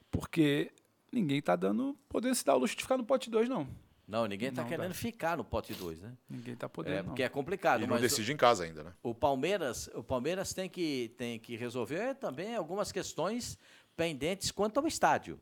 porque 0.09 0.71
ninguém 1.11 1.39
tá 1.41 1.55
dando, 1.55 1.95
podendo 2.09 2.33
se 2.33 2.43
dar 2.43 2.55
o 2.55 2.57
luxo 2.57 2.75
de 2.75 2.81
ficar 2.81 2.97
no 2.97 3.03
pote 3.05 3.29
2, 3.29 3.47
não. 3.47 3.67
Não, 4.07 4.25
ninguém 4.25 4.49
está 4.49 4.61
Não 4.61 4.69
querendo 4.69 4.87
dá. 4.87 4.93
ficar 4.95 5.35
no 5.37 5.43
pote 5.43 5.73
2, 5.73 6.01
né? 6.01 6.13
Ninguém 6.29 6.55
tá 6.55 6.65
É, 6.65 6.69
podendo. 6.69 6.97
não. 6.97 7.03
porque 7.05 7.23
é 7.23 7.29
complicado. 7.29 7.79
E 7.83 7.87
não 7.87 7.89
mas 7.95 8.01
decide 8.01 8.31
em 8.31 8.37
casa 8.37 8.63
ainda, 8.63 8.83
né? 8.83 8.93
o, 9.03 9.09
o 9.09 9.15
Palmeiras, 9.15 9.87
o 9.93 10.01
Palmeiras 10.01 10.53
tem 10.53 10.69
que, 10.69 11.13
tem 11.17 11.37
que 11.37 11.55
resolver 11.57 12.15
também 12.15 12.55
algumas 12.55 12.91
questões 12.91 13.57
pendentes 13.97 14.49
quanto 14.49 14.79
ao 14.79 14.87
estádio. 14.87 15.39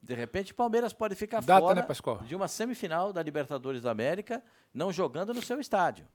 De 0.00 0.14
repente, 0.14 0.52
o 0.52 0.54
Palmeiras 0.54 0.92
pode 0.92 1.14
ficar 1.14 1.42
Data, 1.42 1.60
fora 1.60 1.80
né, 1.80 2.26
de 2.26 2.34
uma 2.34 2.48
semifinal 2.48 3.12
da 3.12 3.22
Libertadores 3.22 3.82
da 3.82 3.90
América, 3.90 4.42
não 4.72 4.92
jogando 4.92 5.34
no 5.34 5.42
seu 5.42 5.60
estádio. 5.60 6.06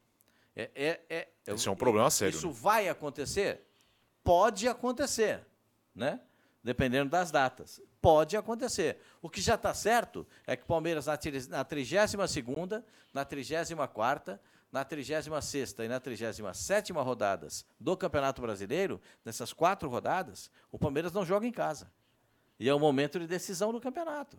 É, 0.59 0.71
é, 0.75 1.01
é, 1.45 1.53
Esse 1.53 1.67
é 1.67 1.71
um 1.71 1.75
problema 1.75 2.09
sério, 2.09 2.35
Isso 2.35 2.47
né? 2.47 2.53
vai 2.55 2.89
acontecer? 2.89 3.61
Pode 4.23 4.67
acontecer, 4.67 5.45
né? 5.93 6.19
Dependendo 6.63 7.09
das 7.11 7.29
datas. 7.31 7.79
Pode 8.01 8.35
acontecer. 8.35 8.97
O 9.21 9.29
que 9.29 9.39
já 9.39 9.53
está 9.55 9.73
certo 9.73 10.25
é 10.45 10.55
que 10.55 10.63
o 10.63 10.65
Palmeiras 10.65 11.05
na 11.05 11.15
tri- 11.15 11.47
na 11.47 11.63
32ª, 11.63 12.83
na 13.13 13.23
34ª, 13.23 14.39
na 14.71 14.83
36ª 14.83 15.85
e 15.85 15.87
na 15.87 16.01
37ª 16.01 17.03
rodadas 17.03 17.65
do 17.79 17.95
Campeonato 17.95 18.41
Brasileiro, 18.41 18.99
nessas 19.23 19.53
quatro 19.53 19.87
rodadas, 19.87 20.49
o 20.71 20.77
Palmeiras 20.79 21.13
não 21.13 21.23
joga 21.25 21.45
em 21.45 21.51
casa. 21.51 21.89
E 22.59 22.67
é 22.67 22.73
o 22.73 22.79
momento 22.79 23.19
de 23.19 23.27
decisão 23.27 23.71
do 23.71 23.79
campeonato. 23.79 24.37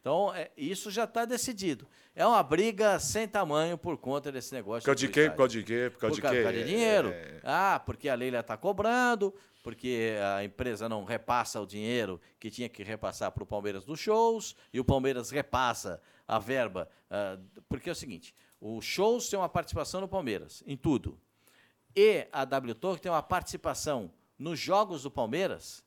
Então, 0.00 0.32
é, 0.34 0.50
isso 0.56 0.90
já 0.90 1.04
está 1.04 1.24
decidido. 1.24 1.86
É 2.14 2.24
uma 2.26 2.42
briga 2.42 2.98
sem 2.98 3.26
tamanho 3.28 3.76
por 3.76 3.96
conta 3.98 4.30
desse 4.32 4.54
negócio. 4.54 4.82
Por 4.82 4.86
causa 4.86 4.98
de 5.00 5.08
quê? 5.08 5.28
Por 5.30 5.36
causa 5.36 5.52
de 5.52 5.62
quê? 5.64 5.90
Por 5.90 5.98
causa 6.00 6.14
de 6.16 6.20
por 6.20 6.28
causa 6.30 6.52
de 6.52 6.64
dinheiro. 6.64 7.08
É, 7.10 7.40
Ah, 7.44 7.82
porque 7.84 8.08
a 8.08 8.14
Leila 8.14 8.40
está 8.40 8.56
cobrando, 8.56 9.34
porque 9.62 10.14
a 10.36 10.44
empresa 10.44 10.88
não 10.88 11.04
repassa 11.04 11.60
o 11.60 11.66
dinheiro 11.66 12.20
que 12.38 12.50
tinha 12.50 12.68
que 12.68 12.82
repassar 12.82 13.32
para 13.32 13.42
o 13.42 13.46
Palmeiras 13.46 13.84
dos 13.84 13.98
shows, 14.00 14.56
e 14.72 14.80
o 14.80 14.84
Palmeiras 14.84 15.30
repassa 15.30 16.00
a 16.26 16.38
verba. 16.38 16.88
ah, 17.10 17.38
porque 17.68 17.88
é 17.88 17.92
o 17.92 17.96
seguinte: 17.96 18.34
os 18.60 18.84
shows 18.84 19.28
têm 19.28 19.38
uma 19.38 19.48
participação 19.48 20.00
no 20.00 20.08
Palmeiras, 20.08 20.62
em 20.66 20.76
tudo. 20.76 21.18
E 21.94 22.26
a 22.32 22.44
W 22.44 22.74
Torre 22.76 23.00
tem 23.00 23.10
uma 23.10 23.22
participação 23.22 24.12
nos 24.38 24.58
jogos 24.58 25.02
do 25.02 25.10
Palmeiras. 25.10 25.84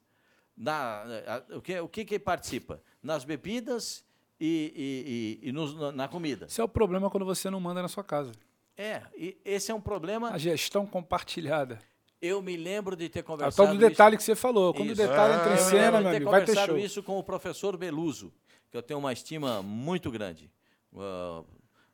Na, 0.63 1.01
a- 1.25 1.55
o, 1.57 1.61
que, 1.61 1.79
o 1.79 1.87
que, 1.87 2.05
que 2.05 2.19
participa? 2.19 2.79
Nas 3.01 3.23
bebidas 3.23 4.05
e, 4.39 5.39
e- 5.41 5.47
e- 5.47 5.49
e 5.49 5.51
nos- 5.51 5.73
na- 5.75 5.91
na 5.91 6.07
comida. 6.07 6.45
Esse 6.45 6.61
é 6.61 6.63
o 6.63 6.67
problema 6.69 7.09
quando 7.09 7.25
você 7.25 7.49
não 7.49 7.59
manda 7.59 7.81
na 7.81 7.87
sua 7.87 8.03
casa. 8.03 8.31
É, 8.77 9.01
esse 9.43 9.71
é 9.71 9.75
um 9.75 9.81
problema. 9.81 10.29
A 10.31 10.37
gestão 10.37 10.85
compartilhada. 10.85 11.79
Eu 12.21 12.39
me 12.43 12.55
lembro 12.55 12.95
de 12.95 13.09
ter 13.09 13.19
É 13.19 13.21
o 13.23 13.25
conversado. 13.25 13.55
tal 13.69 13.75
do 13.75 13.79
detalhe 13.79 14.15
isso, 14.15 14.19
que 14.19 14.23
você 14.25 14.35
falou. 14.35 14.71
Quando 14.73 14.91
Isso. 14.91 15.01
o 15.01 15.07
detalhe 15.07 15.33
entra 15.33 15.53
em 15.53 15.57
cena, 15.57 15.97
lembro 15.97 16.01
meu 16.01 16.01
de 16.01 16.09
ter 16.11 16.15
amigo, 16.17 16.31
vai 16.31 16.39
ter 16.41 16.45
conversado 16.51 16.71
show. 16.73 16.85
isso 16.85 17.01
com 17.03 17.17
o 17.17 17.23
professor 17.23 17.75
Beluso, 17.75 18.31
que 18.69 18.77
eu 18.77 18.83
tenho 18.83 18.99
uma 18.99 19.11
estima 19.11 19.63
muito 19.63 20.11
grande. 20.11 20.51
O 20.93 21.43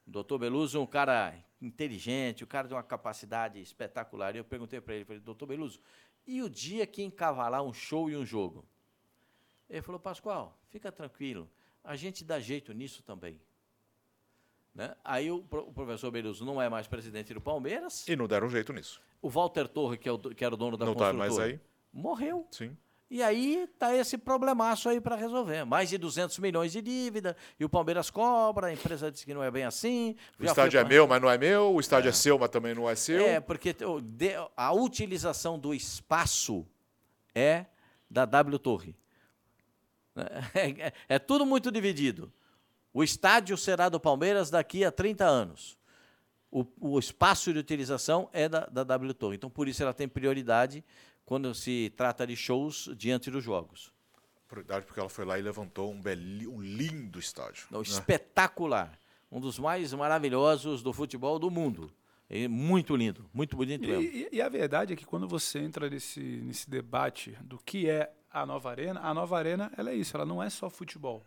doutor 0.05 0.37
Beluso 0.39 0.77
é 0.77 0.81
um 0.81 0.85
cara 0.85 1.33
inteligente, 1.61 2.43
um 2.43 2.47
cara 2.47 2.67
de 2.67 2.73
uma 2.73 2.83
capacidade 2.83 3.59
espetacular. 3.61 4.35
E 4.35 4.39
eu 4.39 4.43
perguntei 4.43 4.81
para 4.81 4.95
ele, 4.95 5.05
falei, 5.05 5.21
doutor 5.21 5.45
Beluso, 5.45 5.79
e 6.27 6.43
o 6.43 6.49
dia 6.49 6.85
que 6.85 7.01
encavalar 7.01 7.63
um 7.63 7.73
show 7.73 8.09
e 8.09 8.17
um 8.17 8.25
jogo? 8.25 8.65
Ele 9.69 9.81
falou, 9.81 9.99
Pascoal, 9.99 10.59
fica 10.69 10.91
tranquilo, 10.91 11.49
a 11.83 11.95
gente 11.95 12.23
dá 12.23 12.39
jeito 12.39 12.73
nisso 12.73 13.01
também. 13.01 13.39
Né? 14.75 14.95
Aí 15.03 15.31
o, 15.31 15.37
o 15.37 15.73
professor 15.73 16.11
Beluso 16.11 16.45
não 16.45 16.61
é 16.61 16.69
mais 16.69 16.85
presidente 16.87 17.33
do 17.33 17.41
Palmeiras. 17.41 18.07
E 18.07 18.15
não 18.15 18.27
deram 18.27 18.47
jeito 18.47 18.71
nisso. 18.71 19.01
O 19.21 19.29
Walter 19.29 19.67
Torre, 19.67 19.97
que, 19.97 20.07
é 20.07 20.11
o 20.11 20.19
que 20.19 20.45
era 20.45 20.53
o 20.53 20.57
dono 20.57 20.77
da 20.77 20.85
Não 20.85 20.93
tá 20.93 21.11
construtora, 21.11 21.39
mais 21.39 21.39
aí? 21.39 21.59
morreu. 21.91 22.47
Sim. 22.51 22.77
E 23.09 23.23
aí 23.23 23.67
tá 23.79 23.95
esse 23.95 24.17
problemaço 24.17 24.89
aí 24.89 24.99
para 24.99 25.15
resolver. 25.15 25.63
Mais 25.65 25.89
de 25.89 25.97
200 25.97 26.37
milhões 26.39 26.73
de 26.73 26.81
dívida, 26.81 27.37
e 27.57 27.63
o 27.63 27.69
Palmeiras 27.69 28.09
cobra, 28.09 28.67
a 28.67 28.73
empresa 28.73 29.09
diz 29.09 29.23
que 29.23 29.33
não 29.33 29.41
é 29.41 29.49
bem 29.49 29.63
assim. 29.63 30.15
O 30.37 30.43
estádio 30.43 30.77
é 30.77 30.81
pra- 30.81 30.89
meu, 30.89 31.07
mas 31.07 31.21
não 31.21 31.29
é 31.29 31.37
meu. 31.37 31.73
O 31.73 31.79
estádio 31.79 32.09
é, 32.09 32.11
seu, 32.11 32.37
mas 32.37 32.49
também 32.49 32.75
não 32.75 32.89
é 32.89 32.95
seu. 32.95 33.25
É, 33.25 33.39
porque 33.39 33.73
a 34.57 34.73
utilização 34.73 35.57
do 35.57 35.73
espaço 35.73 36.67
é 37.33 37.65
da 38.09 38.25
W 38.25 38.59
Torre. 38.59 38.93
É, 40.53 40.87
é- 40.87 40.93
é 41.07 41.19
tudo 41.19 41.45
muito 41.45 41.71
dividido. 41.71 42.31
O 42.93 43.03
estádio 43.03 43.55
será 43.57 43.87
do 43.87 43.99
Palmeiras 43.99 44.49
daqui 44.49 44.83
a 44.83 44.91
30 44.91 45.23
anos. 45.25 45.77
O, 46.49 46.65
o 46.79 46.97
espaço 46.99 47.53
de 47.53 47.59
utilização 47.59 48.29
é 48.33 48.49
da, 48.49 48.61
da 48.65 48.83
W 48.83 49.13
Torre. 49.13 49.35
Então, 49.35 49.49
por 49.49 49.67
isso, 49.67 49.83
ela 49.83 49.93
tem 49.93 50.07
prioridade 50.07 50.83
quando 51.27 51.53
se 51.53 51.93
trata 51.97 52.25
de 52.25 52.37
shows 52.37 52.89
diante 52.95 53.29
dos 53.29 53.43
jogos. 53.43 53.91
Prioridade 54.47 54.85
porque 54.85 54.97
ela 54.97 55.09
foi 55.09 55.25
lá 55.25 55.37
e 55.37 55.41
levantou 55.41 55.91
um, 55.91 56.01
beli, 56.01 56.47
um 56.47 56.61
lindo 56.61 57.19
estádio. 57.19 57.67
Não, 57.69 57.81
espetacular. 57.81 58.97
Um 59.29 59.41
dos 59.41 59.59
mais 59.59 59.93
maravilhosos 59.93 60.81
do 60.81 60.93
futebol 60.93 61.37
do 61.37 61.51
mundo. 61.51 61.91
É 62.29 62.47
muito 62.47 62.95
lindo, 62.95 63.29
muito 63.33 63.57
bonito 63.57 63.85
mesmo. 63.85 64.03
E, 64.03 64.29
e, 64.31 64.41
a 64.41 64.47
verdade 64.47 64.93
é 64.93 64.95
que 64.95 65.05
quando 65.05 65.27
você 65.27 65.59
entra 65.59 65.89
nesse, 65.89 66.21
nesse 66.21 66.69
debate 66.69 67.37
do 67.41 67.57
que 67.57 67.89
é 67.89 68.09
a 68.31 68.45
nova 68.45 68.69
arena, 68.69 69.01
a 69.01 69.13
nova 69.13 69.37
arena 69.37 69.69
ela 69.75 69.91
é 69.91 69.95
isso, 69.95 70.15
ela 70.15 70.25
não 70.25 70.41
é 70.41 70.49
só 70.49 70.69
futebol. 70.69 71.25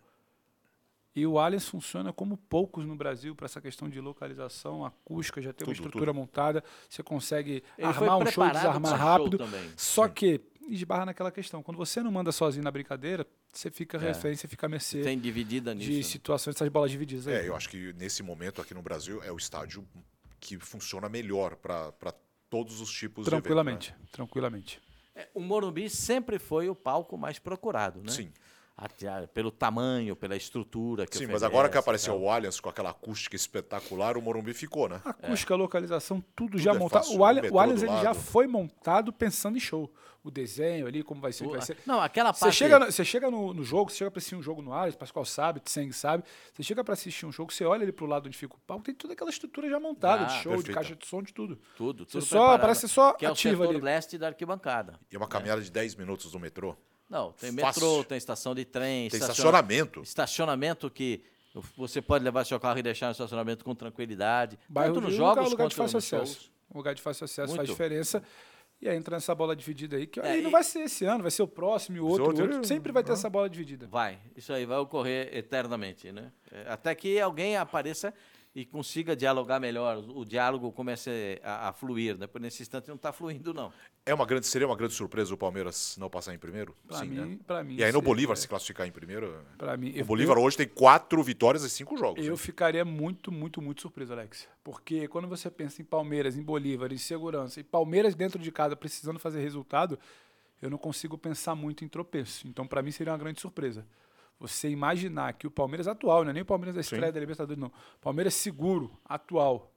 E 1.15 1.27
o 1.27 1.39
Allianz 1.39 1.69
funciona 1.69 2.13
como 2.13 2.37
poucos 2.37 2.85
no 2.85 2.95
Brasil 2.95 3.35
para 3.35 3.47
essa 3.47 3.61
questão 3.61 3.89
de 3.89 4.01
localização, 4.01 4.85
acústica, 4.85 5.43
já 5.43 5.53
tem 5.53 5.59
tudo, 5.59 5.69
uma 5.69 5.73
estrutura 5.73 6.07
tudo. 6.07 6.15
montada, 6.15 6.63
você 6.89 7.03
consegue 7.03 7.65
Ele 7.77 7.87
armar 7.87 8.19
um 8.19 8.27
show, 8.27 8.49
desarmar 8.49 8.97
rápido. 8.97 9.39
Show 9.39 9.49
só 9.77 10.07
Sim. 10.07 10.15
que 10.15 10.41
esbarra 10.69 11.07
naquela 11.07 11.33
questão, 11.33 11.65
quando 11.65 11.77
você 11.77 12.01
não 12.01 12.13
manda 12.13 12.31
sozinho 12.31 12.63
na 12.63 12.71
brincadeira, 12.71 13.27
você 13.53 13.71
fica 13.73 13.97
é. 13.97 14.01
refém, 14.01 14.37
você 14.37 14.47
fica 14.47 14.67
a 14.67 14.69
mercê 14.69 15.03
tem 15.03 15.19
dividida 15.19 15.75
nisso, 15.75 15.91
de 15.91 15.97
né? 15.97 16.03
situações, 16.05 16.55
essas 16.55 16.69
bolas 16.69 16.93
divididas. 16.93 17.27
Aí. 17.27 17.35
É, 17.35 17.49
eu 17.49 17.57
acho 17.57 17.69
que 17.69 17.93
nesse 17.95 18.23
momento 18.23 18.61
aqui 18.61 18.73
no 18.73 18.83
Brasil 18.83 19.21
é 19.25 19.33
o 19.33 19.37
estádio 19.37 19.85
que 20.39 20.59
funciona 20.59 21.09
melhor 21.09 21.57
para 21.57 22.15
todos 22.49 22.81
os 22.81 22.93
tipos 22.93 23.25
tranquilamente, 23.25 23.89
de 23.89 23.95
evento. 23.95 24.03
Né? 24.03 24.09
Tranquilamente, 24.13 24.81
é, 25.15 25.29
o 25.35 25.41
Morumbi 25.41 25.91
sempre 25.91 26.39
foi 26.39 26.69
o 26.69 26.75
palco 26.75 27.19
mais 27.19 27.41
procurado, 27.41 28.01
né? 28.01 28.13
Sim 28.13 28.33
pelo 29.35 29.51
tamanho, 29.51 30.17
pela 30.17 30.37
estrutura 30.37 31.07
que 31.07 31.17
Sim, 31.17 31.25
oferece, 31.25 31.43
mas 31.45 31.51
agora 31.51 31.69
que 31.69 31.77
apareceu 31.77 32.19
o 32.19 32.31
Allianz 32.31 32.61
com 32.61 32.69
aquela 32.69 32.91
acústica 32.91 33.37
espetacular, 33.37 34.17
o 34.17 34.23
Morumbi 34.23 34.55
ficou, 34.55 34.89
né? 34.89 35.01
Acústica, 35.05 35.55
é. 35.55 35.57
localização, 35.57 36.21
tudo, 36.35 36.53
tudo 36.53 36.59
já 36.59 36.73
é 36.73 36.79
montado. 36.79 37.05
Fácil, 37.05 37.19
o 37.19 37.25
Allianz, 37.25 37.51
o 37.51 37.59
Allianz 37.59 37.83
ele 37.83 38.01
já 38.01 38.15
foi 38.15 38.47
montado 38.47 39.13
pensando 39.13 39.57
em 39.57 39.61
show. 39.61 39.93
O 40.23 40.31
desenho 40.31 40.87
ali, 40.87 41.03
como 41.03 41.19
vai 41.19 41.33
ser. 41.33 41.47
O, 41.47 41.51
vai 41.51 41.63
ser. 41.63 41.79
Não, 41.87 41.99
aquela 41.99 42.31
parte. 42.31 42.45
Você 42.45 42.53
chega, 42.53 42.91
você 42.91 43.05
chega 43.07 43.31
no, 43.31 43.55
no 43.55 43.65
jogo, 43.65 43.91
você 43.91 43.99
chega 43.99 44.11
para 44.11 44.19
assistir 44.19 44.37
um 44.37 44.43
jogo 44.43 44.61
no 44.61 44.71
Allianz, 44.73 44.95
Pascoal 44.95 45.25
sabe, 45.25 45.61
Tseng 45.61 45.93
sabe. 45.93 46.25
Você 46.53 46.63
chega 46.63 46.85
para 46.85 46.93
assistir 46.93 47.25
um 47.25 47.33
jogo, 47.33 47.51
você 47.51 47.65
olha 47.65 47.85
ali 47.85 47.93
pro 47.93 48.05
lado 48.05 48.27
onde 48.27 48.37
fica 48.37 48.55
o 48.55 48.59
palco, 48.67 48.85
tem 48.85 48.95
toda 48.95 49.15
aquela 49.15 49.31
estrutura 49.31 49.71
já 49.71 49.81
montada, 49.81 50.25
ah, 50.25 50.27
de 50.27 50.35
show, 50.43 50.53
perfeita. 50.53 50.69
de 50.69 50.75
caixa 50.75 50.97
de 50.97 51.07
som, 51.07 51.23
de 51.23 51.33
tudo. 51.33 51.59
Tudo, 51.75 52.05
tudo. 52.05 52.21
Você 52.21 52.29
só, 52.29 52.59
parece 52.59 52.87
só 52.87 53.15
que 53.15 53.25
ativa 53.25 53.65
é 53.65 53.69
o 53.69 53.71
ali. 53.71 53.81
leste 53.81 54.19
da 54.19 54.27
arquibancada. 54.27 55.01
E 55.11 55.15
é 55.15 55.19
uma 55.19 55.29
caminhada 55.29 55.63
de 55.63 55.71
10 55.71 55.95
minutos 55.95 56.31
do 56.31 56.39
metrô. 56.39 56.77
Não, 57.11 57.33
tem 57.33 57.53
Fácil. 57.53 57.83
metrô, 57.83 58.05
tem 58.05 58.17
estação 58.17 58.55
de 58.55 58.65
trem. 58.65 59.11
Tem 59.11 59.19
estacionamento. 59.19 60.01
Estacionamento 60.01 60.89
que 60.89 61.23
você 61.77 62.01
pode 62.01 62.25
levar 62.25 62.47
seu 62.47 62.61
carro 62.61 62.79
e 62.79 62.83
deixar 62.83 63.07
no 63.07 63.13
estacionamento 63.13 63.65
com 63.65 63.75
tranquilidade. 63.75 64.57
Bairro 64.69 64.95
Tanto 64.95 65.07
nos 65.07 65.15
jogos 65.15 65.37
lugar, 65.37 65.51
lugar 65.51 65.69
de 65.69 65.75
fácil 65.75 65.99
acesso. 65.99 66.35
Shows. 66.35 66.53
Um 66.73 66.79
lugar 66.79 66.95
de 66.95 67.03
fácil 67.03 67.25
acesso 67.25 67.49
Muito. 67.49 67.57
faz 67.57 67.69
diferença. 67.69 68.23
E 68.81 68.89
aí 68.89 68.97
entra 68.97 69.17
nessa 69.17 69.35
bola 69.35 69.55
dividida 69.55 69.97
aí, 69.97 70.07
que 70.07 70.21
é, 70.21 70.31
aí 70.31 70.41
não 70.41 70.51
vai 70.51 70.63
ser 70.65 70.81
esse 70.81 71.05
ano, 71.05 71.21
vai 71.21 71.31
ser 71.31 71.43
o 71.43 71.49
próximo 71.49 71.99
e 71.99 72.01
o 72.01 72.07
outro, 72.07 72.27
outro, 72.29 72.45
outro. 72.45 72.65
Sempre 72.65 72.93
vai 72.93 73.03
ter 73.03 73.13
essa 73.13 73.29
bola 73.29 73.51
dividida. 73.51 73.87
Vai, 73.89 74.19
isso 74.35 74.53
aí 74.55 74.65
vai 74.65 74.79
ocorrer 74.79 75.29
eternamente, 75.37 76.11
né? 76.11 76.33
É, 76.51 76.65
até 76.67 76.95
que 76.95 77.21
alguém 77.21 77.59
apareça 77.59 78.15
e 78.55 78.65
consiga 78.65 79.15
dialogar 79.15 79.61
melhor, 79.61 79.99
o 79.99 80.25
diálogo 80.25 80.73
comece 80.73 81.41
a, 81.43 81.69
a 81.69 81.73
fluir, 81.73 82.19
né? 82.19 82.27
Por 82.27 82.41
nesse 82.41 82.63
instante 82.63 82.89
não 82.89 82.97
está 82.97 83.13
fluindo, 83.13 83.55
não. 83.55 83.73
É 84.05 84.13
uma 84.13 84.27
grande, 84.27 84.47
seria 84.47 84.67
uma 84.67 84.75
grande 84.75 84.95
surpresa 84.95 85.33
o 85.33 85.37
Palmeiras 85.37 85.97
não 85.99 86.11
passar 86.11 86.35
em 86.35 86.39
primeiro? 86.39 86.75
Para 86.89 87.05
mim, 87.05 87.15
né? 87.15 87.39
para 87.47 87.63
mim. 87.63 87.77
E 87.77 87.85
aí 87.85 87.93
no 87.93 88.03
Bolívar 88.03 88.33
é. 88.33 88.37
se 88.37 88.49
classificar 88.49 88.89
em 88.89 88.91
primeiro? 88.91 89.41
Para 89.57 89.77
mim, 89.77 89.97
o 90.01 90.05
Bolívar 90.05 90.37
eu, 90.37 90.43
hoje 90.43 90.57
tem 90.57 90.67
quatro 90.67 91.23
vitórias 91.23 91.63
e 91.63 91.71
cinco 91.71 91.97
jogos. 91.97 92.25
Eu 92.25 92.33
né? 92.33 92.37
ficaria 92.37 92.85
muito, 92.85 93.31
muito, 93.31 93.63
muito 93.63 93.83
surpreso, 93.83 94.13
Alex. 94.13 94.49
Porque 94.65 95.07
quando 95.07 95.29
você 95.29 95.49
pensa 95.49 95.81
em 95.81 95.85
Palmeiras, 95.85 96.37
em 96.37 96.43
Bolívar, 96.43 96.93
em 96.93 96.99
segurança, 96.99 97.61
e 97.61 97.63
Palmeiras 97.63 98.17
dentro 98.17 98.41
de 98.41 98.51
casa 98.51 98.75
precisando 98.75 99.21
fazer 99.21 99.41
resultado, 99.41 99.97
eu 100.61 100.69
não 100.69 100.79
consigo 100.79 101.17
pensar 101.17 101.55
muito 101.55 101.85
em 101.85 101.89
tropeço. 101.89 102.49
Então, 102.49 102.67
para 102.67 102.83
mim, 102.83 102.91
seria 102.91 103.13
uma 103.13 103.19
grande 103.19 103.41
surpresa 103.41 103.87
você 104.41 104.71
imaginar 104.71 105.35
que 105.35 105.47
o 105.47 105.51
Palmeiras 105.51 105.87
atual, 105.87 106.25
não 106.25 106.31
é 106.31 106.33
nem 106.33 106.43
o 106.43 106.47
Palmeiras 106.47 106.75
da 106.75 106.81
estreia 106.81 107.09
Sim. 107.09 107.13
da 107.13 107.21
Libertadores, 107.21 107.61
não. 107.61 107.71
Palmeiras 108.01 108.33
seguro, 108.35 108.99
atual. 109.05 109.71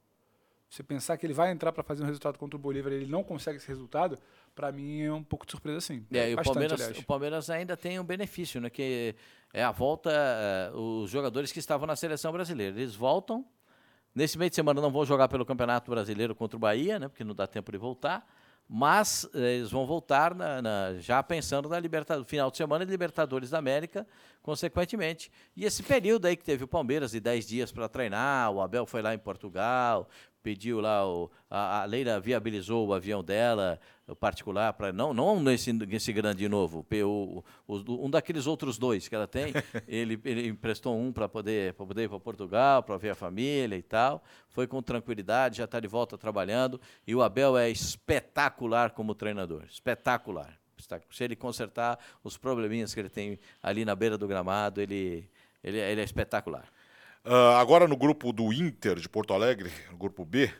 Você 0.70 0.82
pensar 0.82 1.18
que 1.18 1.26
ele 1.26 1.34
vai 1.34 1.52
entrar 1.52 1.70
para 1.70 1.84
fazer 1.84 2.02
um 2.02 2.06
resultado 2.06 2.38
contra 2.38 2.56
o 2.56 2.58
Bolívar 2.58 2.90
e 2.90 2.96
ele 2.96 3.06
não 3.06 3.22
consegue 3.22 3.58
esse 3.58 3.68
resultado, 3.68 4.18
para 4.54 4.72
mim 4.72 5.02
é 5.02 5.12
um 5.12 5.22
pouco 5.22 5.44
de 5.44 5.52
surpresa 5.52 5.80
sim. 5.82 6.04
É, 6.10 6.32
o, 6.32 6.42
Palmeiras, 6.42 6.98
o 6.98 7.04
Palmeiras 7.04 7.50
ainda 7.50 7.76
tem 7.76 8.00
um 8.00 8.04
benefício, 8.04 8.60
né? 8.60 8.70
Que 8.70 9.14
é 9.52 9.62
a 9.62 9.70
volta, 9.70 10.10
uh, 10.72 11.02
os 11.02 11.10
jogadores 11.10 11.52
que 11.52 11.58
estavam 11.58 11.86
na 11.86 11.94
seleção 11.94 12.32
brasileira. 12.32 12.76
Eles 12.76 12.94
voltam. 12.94 13.44
Nesse 14.14 14.38
meio 14.38 14.48
de 14.48 14.56
semana 14.56 14.80
não 14.80 14.90
vão 14.90 15.04
jogar 15.04 15.28
pelo 15.28 15.44
Campeonato 15.44 15.90
Brasileiro 15.90 16.34
contra 16.34 16.56
o 16.56 16.60
Bahia, 16.60 16.98
né? 16.98 17.08
Porque 17.08 17.22
não 17.22 17.34
dá 17.34 17.46
tempo 17.46 17.70
de 17.70 17.78
voltar 17.78 18.26
mas 18.68 19.28
eh, 19.34 19.56
eles 19.56 19.70
vão 19.70 19.86
voltar 19.86 20.34
na, 20.34 20.62
na, 20.62 20.94
já 20.98 21.22
pensando 21.22 21.68
na 21.68 21.80
final 22.24 22.50
de 22.50 22.56
semana 22.56 22.84
de 22.84 22.90
Libertadores 22.90 23.50
da 23.50 23.58
América, 23.58 24.06
consequentemente. 24.42 25.30
E 25.56 25.64
esse 25.64 25.82
período 25.82 26.26
aí 26.26 26.36
que 26.36 26.44
teve 26.44 26.64
o 26.64 26.68
Palmeiras 26.68 27.12
de 27.12 27.20
10 27.20 27.46
dias 27.46 27.72
para 27.72 27.88
treinar, 27.88 28.50
o 28.50 28.60
Abel 28.60 28.86
foi 28.86 29.02
lá 29.02 29.14
em 29.14 29.18
Portugal, 29.18 30.08
pediu 30.44 30.78
lá, 30.78 31.08
o, 31.08 31.30
a, 31.48 31.80
a 31.80 31.84
Leila 31.86 32.20
viabilizou 32.20 32.86
o 32.86 32.92
avião 32.92 33.24
dela, 33.24 33.80
o 34.06 34.14
particular, 34.14 34.74
para 34.74 34.92
não, 34.92 35.14
não 35.14 35.42
nesse, 35.42 35.72
nesse 35.72 36.12
grande 36.12 36.46
novo, 36.46 36.86
o, 37.02 37.42
o, 37.66 38.04
um 38.04 38.10
daqueles 38.10 38.46
outros 38.46 38.76
dois 38.76 39.08
que 39.08 39.14
ela 39.14 39.26
tem, 39.26 39.54
ele, 39.88 40.20
ele 40.22 40.48
emprestou 40.48 41.00
um 41.00 41.10
para 41.10 41.26
poder, 41.26 41.72
poder 41.72 42.04
ir 42.04 42.08
para 42.10 42.20
Portugal, 42.20 42.82
para 42.82 42.98
ver 42.98 43.08
a 43.10 43.14
família 43.14 43.74
e 43.74 43.82
tal, 43.82 44.22
foi 44.50 44.66
com 44.66 44.82
tranquilidade, 44.82 45.56
já 45.56 45.64
está 45.64 45.80
de 45.80 45.88
volta 45.88 46.18
trabalhando, 46.18 46.78
e 47.06 47.14
o 47.14 47.22
Abel 47.22 47.56
é 47.56 47.70
espetacular 47.70 48.90
como 48.90 49.14
treinador, 49.14 49.64
espetacular. 49.64 50.58
Se 51.10 51.24
ele 51.24 51.34
consertar 51.34 51.98
os 52.22 52.36
probleminhas 52.36 52.92
que 52.92 53.00
ele 53.00 53.08
tem 53.08 53.38
ali 53.62 53.86
na 53.86 53.94
beira 53.94 54.18
do 54.18 54.28
gramado, 54.28 54.82
ele, 54.82 55.26
ele, 55.62 55.78
ele 55.78 56.00
é 56.02 56.04
espetacular. 56.04 56.68
Uh, 57.24 57.56
agora 57.56 57.88
no 57.88 57.96
grupo 57.96 58.32
do 58.32 58.52
Inter 58.52 58.96
de 58.96 59.08
Porto 59.08 59.32
Alegre, 59.32 59.72
no 59.90 59.96
grupo 59.96 60.24
B, 60.24 60.52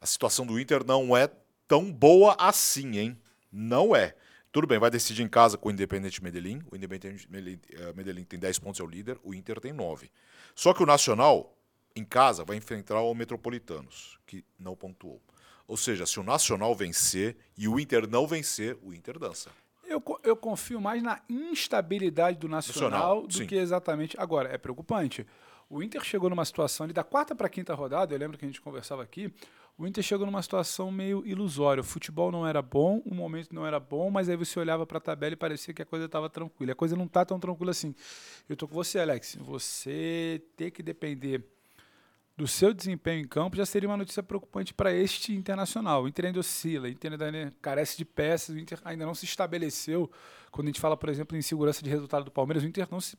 a 0.00 0.06
situação 0.06 0.46
do 0.46 0.58
Inter 0.60 0.84
não 0.86 1.16
é 1.16 1.28
tão 1.66 1.92
boa 1.92 2.36
assim, 2.38 2.96
hein? 2.98 3.18
Não 3.50 3.94
é. 3.94 4.14
Tudo 4.52 4.66
bem, 4.66 4.78
vai 4.78 4.90
decidir 4.90 5.22
em 5.22 5.28
casa 5.28 5.58
com 5.58 5.68
o 5.68 5.72
Independente 5.72 6.22
Medellín. 6.22 6.62
O 6.70 6.76
Independente 6.76 7.28
eh, 7.30 7.92
Medellín 7.94 8.24
tem 8.24 8.38
10 8.38 8.58
pontos, 8.60 8.80
é 8.80 8.84
o 8.84 8.86
líder. 8.86 9.18
O 9.22 9.34
Inter 9.34 9.60
tem 9.60 9.72
9. 9.72 10.10
Só 10.54 10.72
que 10.72 10.82
o 10.82 10.86
Nacional, 10.86 11.54
em 11.94 12.04
casa, 12.04 12.44
vai 12.44 12.56
enfrentar 12.56 13.00
o 13.00 13.14
Metropolitanos, 13.14 14.18
que 14.26 14.44
não 14.58 14.74
pontuou. 14.74 15.20
Ou 15.66 15.76
seja, 15.76 16.06
se 16.06 16.18
o 16.18 16.22
Nacional 16.22 16.74
vencer 16.74 17.36
e 17.58 17.68
o 17.68 17.78
Inter 17.78 18.08
não 18.08 18.26
vencer, 18.26 18.78
o 18.82 18.94
Inter 18.94 19.18
dança. 19.18 19.50
Eu, 19.84 20.02
eu 20.22 20.36
confio 20.36 20.80
mais 20.80 21.02
na 21.02 21.20
instabilidade 21.28 22.38
do 22.38 22.48
Nacional, 22.48 22.90
Nacional 22.90 23.26
do 23.26 23.34
sim. 23.34 23.46
que 23.46 23.56
exatamente. 23.56 24.16
Agora, 24.18 24.48
é 24.48 24.56
preocupante. 24.56 25.26
O 25.68 25.82
Inter 25.82 26.02
chegou 26.04 26.30
numa 26.30 26.44
situação 26.44 26.84
ali 26.84 26.92
da 26.92 27.02
quarta 27.02 27.34
para 27.34 27.48
quinta 27.48 27.74
rodada, 27.74 28.14
eu 28.14 28.18
lembro 28.18 28.38
que 28.38 28.44
a 28.44 28.48
gente 28.48 28.60
conversava 28.60 29.02
aqui, 29.02 29.32
o 29.78 29.86
Inter 29.86 30.02
chegou 30.02 30.24
numa 30.24 30.40
situação 30.40 30.90
meio 30.90 31.26
ilusória. 31.26 31.82
O 31.82 31.84
futebol 31.84 32.32
não 32.32 32.46
era 32.46 32.62
bom, 32.62 33.02
o 33.04 33.14
momento 33.14 33.54
não 33.54 33.66
era 33.66 33.78
bom, 33.78 34.10
mas 34.10 34.26
aí 34.26 34.36
você 34.36 34.58
olhava 34.58 34.86
para 34.86 34.96
a 34.96 35.00
tabela 35.00 35.34
e 35.34 35.36
parecia 35.36 35.74
que 35.74 35.82
a 35.82 35.84
coisa 35.84 36.06
estava 36.06 36.30
tranquila. 36.30 36.72
A 36.72 36.74
coisa 36.74 36.96
não 36.96 37.04
está 37.04 37.26
tão 37.26 37.38
tranquila 37.38 37.72
assim. 37.72 37.94
Eu 38.48 38.56
tô 38.56 38.66
com 38.66 38.74
você, 38.74 38.98
Alex. 38.98 39.36
Você 39.38 40.42
ter 40.56 40.70
que 40.70 40.82
depender 40.82 41.44
do 42.34 42.48
seu 42.48 42.72
desempenho 42.72 43.20
em 43.22 43.28
campo 43.28 43.56
já 43.56 43.66
seria 43.66 43.86
uma 43.86 43.98
notícia 43.98 44.22
preocupante 44.22 44.72
para 44.72 44.94
este 44.94 45.34
internacional. 45.34 46.04
O 46.04 46.08
Inter 46.08 46.26
ainda 46.26 46.40
oscila, 46.40 46.86
o 46.86 46.88
Inter 46.88 47.12
ainda 47.12 47.54
carece 47.60 47.98
de 47.98 48.04
peças, 48.06 48.54
o 48.54 48.58
Inter 48.58 48.78
ainda 48.82 49.04
não 49.04 49.14
se 49.14 49.26
estabeleceu. 49.26 50.10
Quando 50.50 50.68
a 50.68 50.70
gente 50.70 50.80
fala, 50.80 50.96
por 50.96 51.10
exemplo, 51.10 51.36
em 51.36 51.42
segurança 51.42 51.82
de 51.82 51.90
resultado 51.90 52.24
do 52.24 52.30
Palmeiras, 52.30 52.62
o 52.62 52.66
Inter 52.66 52.88
não 52.90 53.00
se 53.00 53.18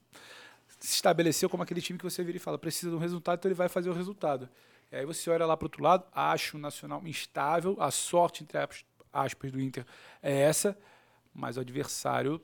se 0.80 0.96
estabeleceu 0.96 1.50
como 1.50 1.64
aquele 1.64 1.82
time 1.82 1.98
que 1.98 2.04
você 2.04 2.24
vira 2.24 2.38
e 2.38 2.40
fala, 2.40 2.58
precisa 2.58 2.90
de 2.92 2.96
um 2.96 3.00
resultado, 3.00 3.40
então 3.40 3.50
ele 3.50 3.56
vai 3.56 3.70
fazer 3.70 3.90
o 3.90 3.94
resultado. 3.94 4.50
E 4.92 4.96
aí 4.96 5.06
você 5.06 5.30
olha 5.30 5.46
lá 5.46 5.58
para 5.58 5.66
o 5.66 5.68
outro 5.68 5.84
lado, 5.84 6.06
acho 6.14 6.58
o 6.58 6.60
Nacional 6.60 7.02
instável, 7.06 7.76
a 7.80 7.92
sorte, 7.92 8.44
entre 8.44 8.58
aspas, 9.12 9.52
do 9.52 9.60
Inter 9.60 9.86
é 10.22 10.42
essa, 10.42 10.78
mas 11.34 11.58
o 11.58 11.60
adversário 11.60 12.42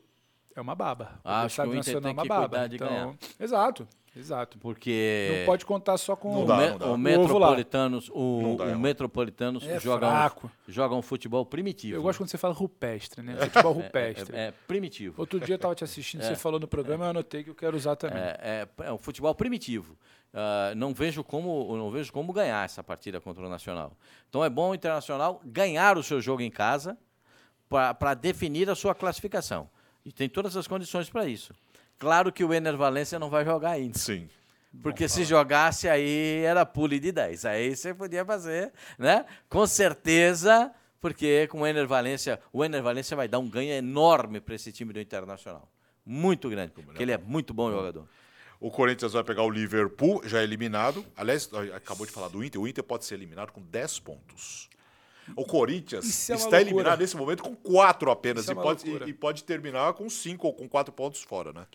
é 0.55 0.61
uma 0.61 0.75
baba. 0.75 1.19
O 1.23 1.29
acho 1.29 1.61
que 1.61 1.67
o 1.67 1.75
Inter 1.75 2.01
tem 2.01 2.11
é 2.11 2.13
uma 2.13 2.21
que 2.23 2.27
baba. 2.27 2.67
de 2.67 2.75
então, 2.75 2.87
ganhar. 2.87 3.15
Exato. 3.39 3.87
Exato. 4.15 4.59
Porque 4.59 5.37
não 5.39 5.45
pode 5.45 5.65
contar 5.65 5.97
só 5.97 6.15
com 6.15 6.43
o, 6.43 6.45
dá, 6.45 6.57
me, 6.57 6.85
o 6.85 6.97
Metropolitanos, 6.97 8.09
o, 8.13 8.55
dá, 8.57 8.65
o 8.65 8.79
Metropolitanos 8.79 9.67
é 9.67 9.79
joga, 9.79 10.07
um, 10.07 10.49
joga 10.67 10.95
um 10.95 11.01
futebol 11.01 11.45
primitivo. 11.45 11.97
Eu 11.97 12.03
gosto 12.03 12.19
quando 12.19 12.29
você 12.29 12.37
fala 12.37 12.53
rupestre, 12.53 13.23
né? 13.23 13.35
Futebol 13.37 13.71
é, 13.79 13.83
rupestre. 13.83 14.35
É, 14.35 14.39
é, 14.39 14.47
é, 14.49 14.53
primitivo. 14.67 15.15
Outro 15.17 15.39
dia 15.39 15.53
eu 15.53 15.55
estava 15.55 15.73
te 15.73 15.83
assistindo, 15.83 16.21
é. 16.21 16.27
você 16.27 16.35
falou 16.35 16.59
no 16.59 16.67
programa, 16.67 17.05
eu 17.05 17.09
anotei 17.09 17.43
que 17.43 17.49
eu 17.49 17.55
quero 17.55 17.75
usar 17.75 17.95
também. 17.95 18.21
É, 18.21 18.67
é, 18.79 18.85
é 18.85 18.93
um 18.93 18.97
futebol 18.99 19.33
primitivo. 19.33 19.97
Uh, 20.33 20.75
não 20.75 20.93
vejo 20.93 21.23
como 21.23 21.77
não 21.77 21.91
vejo 21.91 22.11
como 22.11 22.33
ganhar 22.33 22.65
essa 22.65 22.83
partida 22.83 23.19
contra 23.19 23.45
o 23.45 23.49
Nacional. 23.49 23.95
Então 24.29 24.43
é 24.43 24.49
bom 24.49 24.71
o 24.71 24.75
Internacional 24.75 25.39
ganhar 25.43 25.97
o 25.97 26.03
seu 26.03 26.19
jogo 26.19 26.41
em 26.41 26.49
casa 26.49 26.97
para 27.69 28.13
definir 28.13 28.69
a 28.69 28.75
sua 28.75 28.93
classificação. 28.93 29.69
E 30.05 30.11
tem 30.11 30.27
todas 30.27 30.57
as 30.57 30.67
condições 30.67 31.09
para 31.09 31.27
isso. 31.27 31.53
Claro 32.03 32.33
que 32.33 32.43
o 32.43 32.53
Ener 32.53 32.75
Valência 32.75 33.17
não 33.17 33.29
vai 33.29 33.45
jogar 33.45 33.71
ainda. 33.71 33.97
Sim. 33.97 34.27
Porque 34.81 35.07
se 35.07 35.23
jogasse 35.23 35.87
aí 35.87 36.43
era 36.43 36.65
pule 36.65 36.99
de 36.99 37.13
10. 37.13 37.45
Aí 37.45 37.73
você 37.73 37.93
podia 37.93 38.25
fazer, 38.25 38.73
né? 38.99 39.25
Com 39.47 39.65
certeza, 39.65 40.69
porque 40.99 41.47
com 41.47 41.61
o 41.61 41.65
Ener 41.65 41.87
Valência, 41.87 42.41
o 42.51 42.65
Ener 42.65 42.83
Valência 42.83 43.15
vai 43.15 43.29
dar 43.29 43.39
um 43.39 43.49
ganho 43.49 43.71
enorme 43.71 44.41
para 44.41 44.53
esse 44.53 44.69
time 44.73 44.91
do 44.91 44.99
Internacional. 44.99 45.71
Muito 46.05 46.49
grande, 46.49 46.73
porque 46.73 47.01
ele 47.01 47.13
é 47.13 47.17
muito 47.17 47.53
bom 47.53 47.71
jogador. 47.71 48.05
O 48.59 48.69
Corinthians 48.69 49.13
vai 49.13 49.23
pegar 49.23 49.43
o 49.43 49.49
Liverpool, 49.49 50.21
já 50.25 50.43
eliminado. 50.43 51.05
Aliás, 51.15 51.49
acabou 51.73 52.05
de 52.05 52.11
falar 52.11 52.27
do 52.27 52.43
Inter. 52.43 52.59
O 52.59 52.67
Inter 52.67 52.83
pode 52.83 53.05
ser 53.05 53.15
eliminado 53.15 53.53
com 53.53 53.61
10 53.61 53.99
pontos. 53.99 54.69
O 55.35 55.45
Corinthians 55.45 56.05
é 56.29 56.33
está 56.33 56.35
loucura. 56.57 56.61
eliminado 56.61 56.99
nesse 56.99 57.15
momento 57.17 57.43
com 57.43 57.55
4 57.55 58.11
apenas. 58.11 58.47
É 58.49 58.51
e, 58.51 58.55
pode, 58.55 58.89
e, 58.89 59.09
e 59.09 59.13
pode 59.13 59.43
terminar 59.43 59.93
com 59.93 60.09
5 60.09 60.45
ou 60.47 60.53
com 60.53 60.67
4 60.67 60.93
pontos 60.93 61.21
fora, 61.23 61.53
né? 61.53 61.65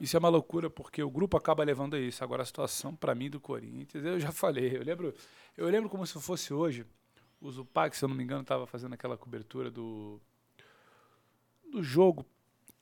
Isso 0.00 0.16
é 0.16 0.18
uma 0.20 0.28
loucura, 0.28 0.70
porque 0.70 1.02
o 1.02 1.10
grupo 1.10 1.36
acaba 1.36 1.64
levando 1.64 1.94
a 1.96 1.98
isso. 2.00 2.22
Agora, 2.22 2.42
a 2.42 2.46
situação, 2.46 2.94
para 2.94 3.14
mim, 3.14 3.28
do 3.28 3.40
Corinthians, 3.40 4.04
eu 4.04 4.20
já 4.20 4.30
falei. 4.30 4.76
Eu 4.76 4.82
lembro, 4.84 5.14
eu 5.56 5.68
lembro 5.68 5.88
como 5.88 6.06
se 6.06 6.20
fosse 6.20 6.52
hoje. 6.54 6.84
O 7.40 7.50
Zupac, 7.50 7.96
se 7.96 8.04
eu 8.04 8.08
não 8.08 8.16
me 8.16 8.22
engano, 8.22 8.42
estava 8.42 8.66
fazendo 8.66 8.92
aquela 8.94 9.16
cobertura 9.16 9.70
do, 9.70 10.20
do 11.72 11.82
jogo. 11.82 12.24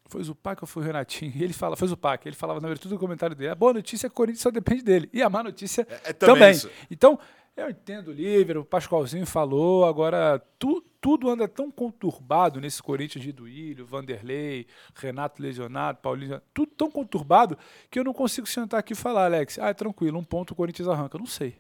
Foi 0.08 0.20
o 0.20 0.24
Zupac 0.24 0.62
ou 0.62 0.66
foi 0.68 0.82
o 0.82 0.86
Renatinho? 0.86 1.32
E 1.34 1.42
ele 1.42 1.52
fala, 1.52 1.76
foi 1.76 1.86
o 1.86 1.88
Zupac. 1.88 2.26
Ele 2.28 2.36
falava 2.36 2.60
na 2.60 2.68
abertura 2.68 2.94
do 2.94 2.98
comentário 2.98 3.34
dele: 3.34 3.50
a 3.50 3.54
boa 3.54 3.72
notícia 3.72 4.06
é 4.06 4.08
que 4.08 4.14
o 4.14 4.16
Corinthians 4.16 4.42
só 4.42 4.50
depende 4.50 4.82
dele. 4.82 5.08
E 5.12 5.22
a 5.22 5.28
má 5.28 5.42
notícia 5.42 5.86
É- 5.90 6.10
é 6.10 6.12
também 6.12 6.34
também. 6.36 6.50
isso. 6.52 6.70
Então, 6.90 7.18
eu 7.56 7.70
entendo 7.70 8.08
o 8.08 8.12
Líver, 8.12 8.58
o 8.58 8.64
Pascoalzinho 8.64 9.26
falou. 9.26 9.84
Agora, 9.86 10.38
tu- 10.58 10.82
tudo 11.00 11.30
anda 11.30 11.46
tão 11.48 11.70
conturbado 11.70 12.60
nesse 12.60 12.82
Corinthians 12.82 13.24
de 13.24 13.32
Duílio, 13.32 13.86
Vanderlei, 13.86 14.66
Renato 14.94 15.40
lesionado, 15.40 15.98
Paulinho. 16.02 16.40
Tudo 16.52 16.72
tão 16.76 16.90
conturbado 16.90 17.56
que 17.90 17.98
eu 17.98 18.04
não 18.04 18.12
consigo 18.12 18.46
sentar 18.46 18.80
aqui 18.80 18.92
e 18.92 18.96
falar, 18.96 19.24
Alex. 19.26 19.58
Ah, 19.58 19.68
é 19.68 19.74
tranquilo, 19.74 20.18
um 20.18 20.24
ponto 20.24 20.50
o 20.50 20.54
Corinthians 20.56 20.88
arranca. 20.88 21.16
Não 21.18 21.26
sei. 21.26 21.56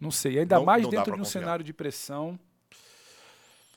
Não 0.00 0.10
sei. 0.10 0.38
Ainda 0.40 0.56
Não- 0.56 0.64
mais 0.64 0.82
não 0.82 0.90
dentro 0.90 1.12
de 1.12 1.20
um 1.20 1.24
confiar. 1.24 1.40
cenário 1.42 1.64
de 1.64 1.72
pressão. 1.72 2.38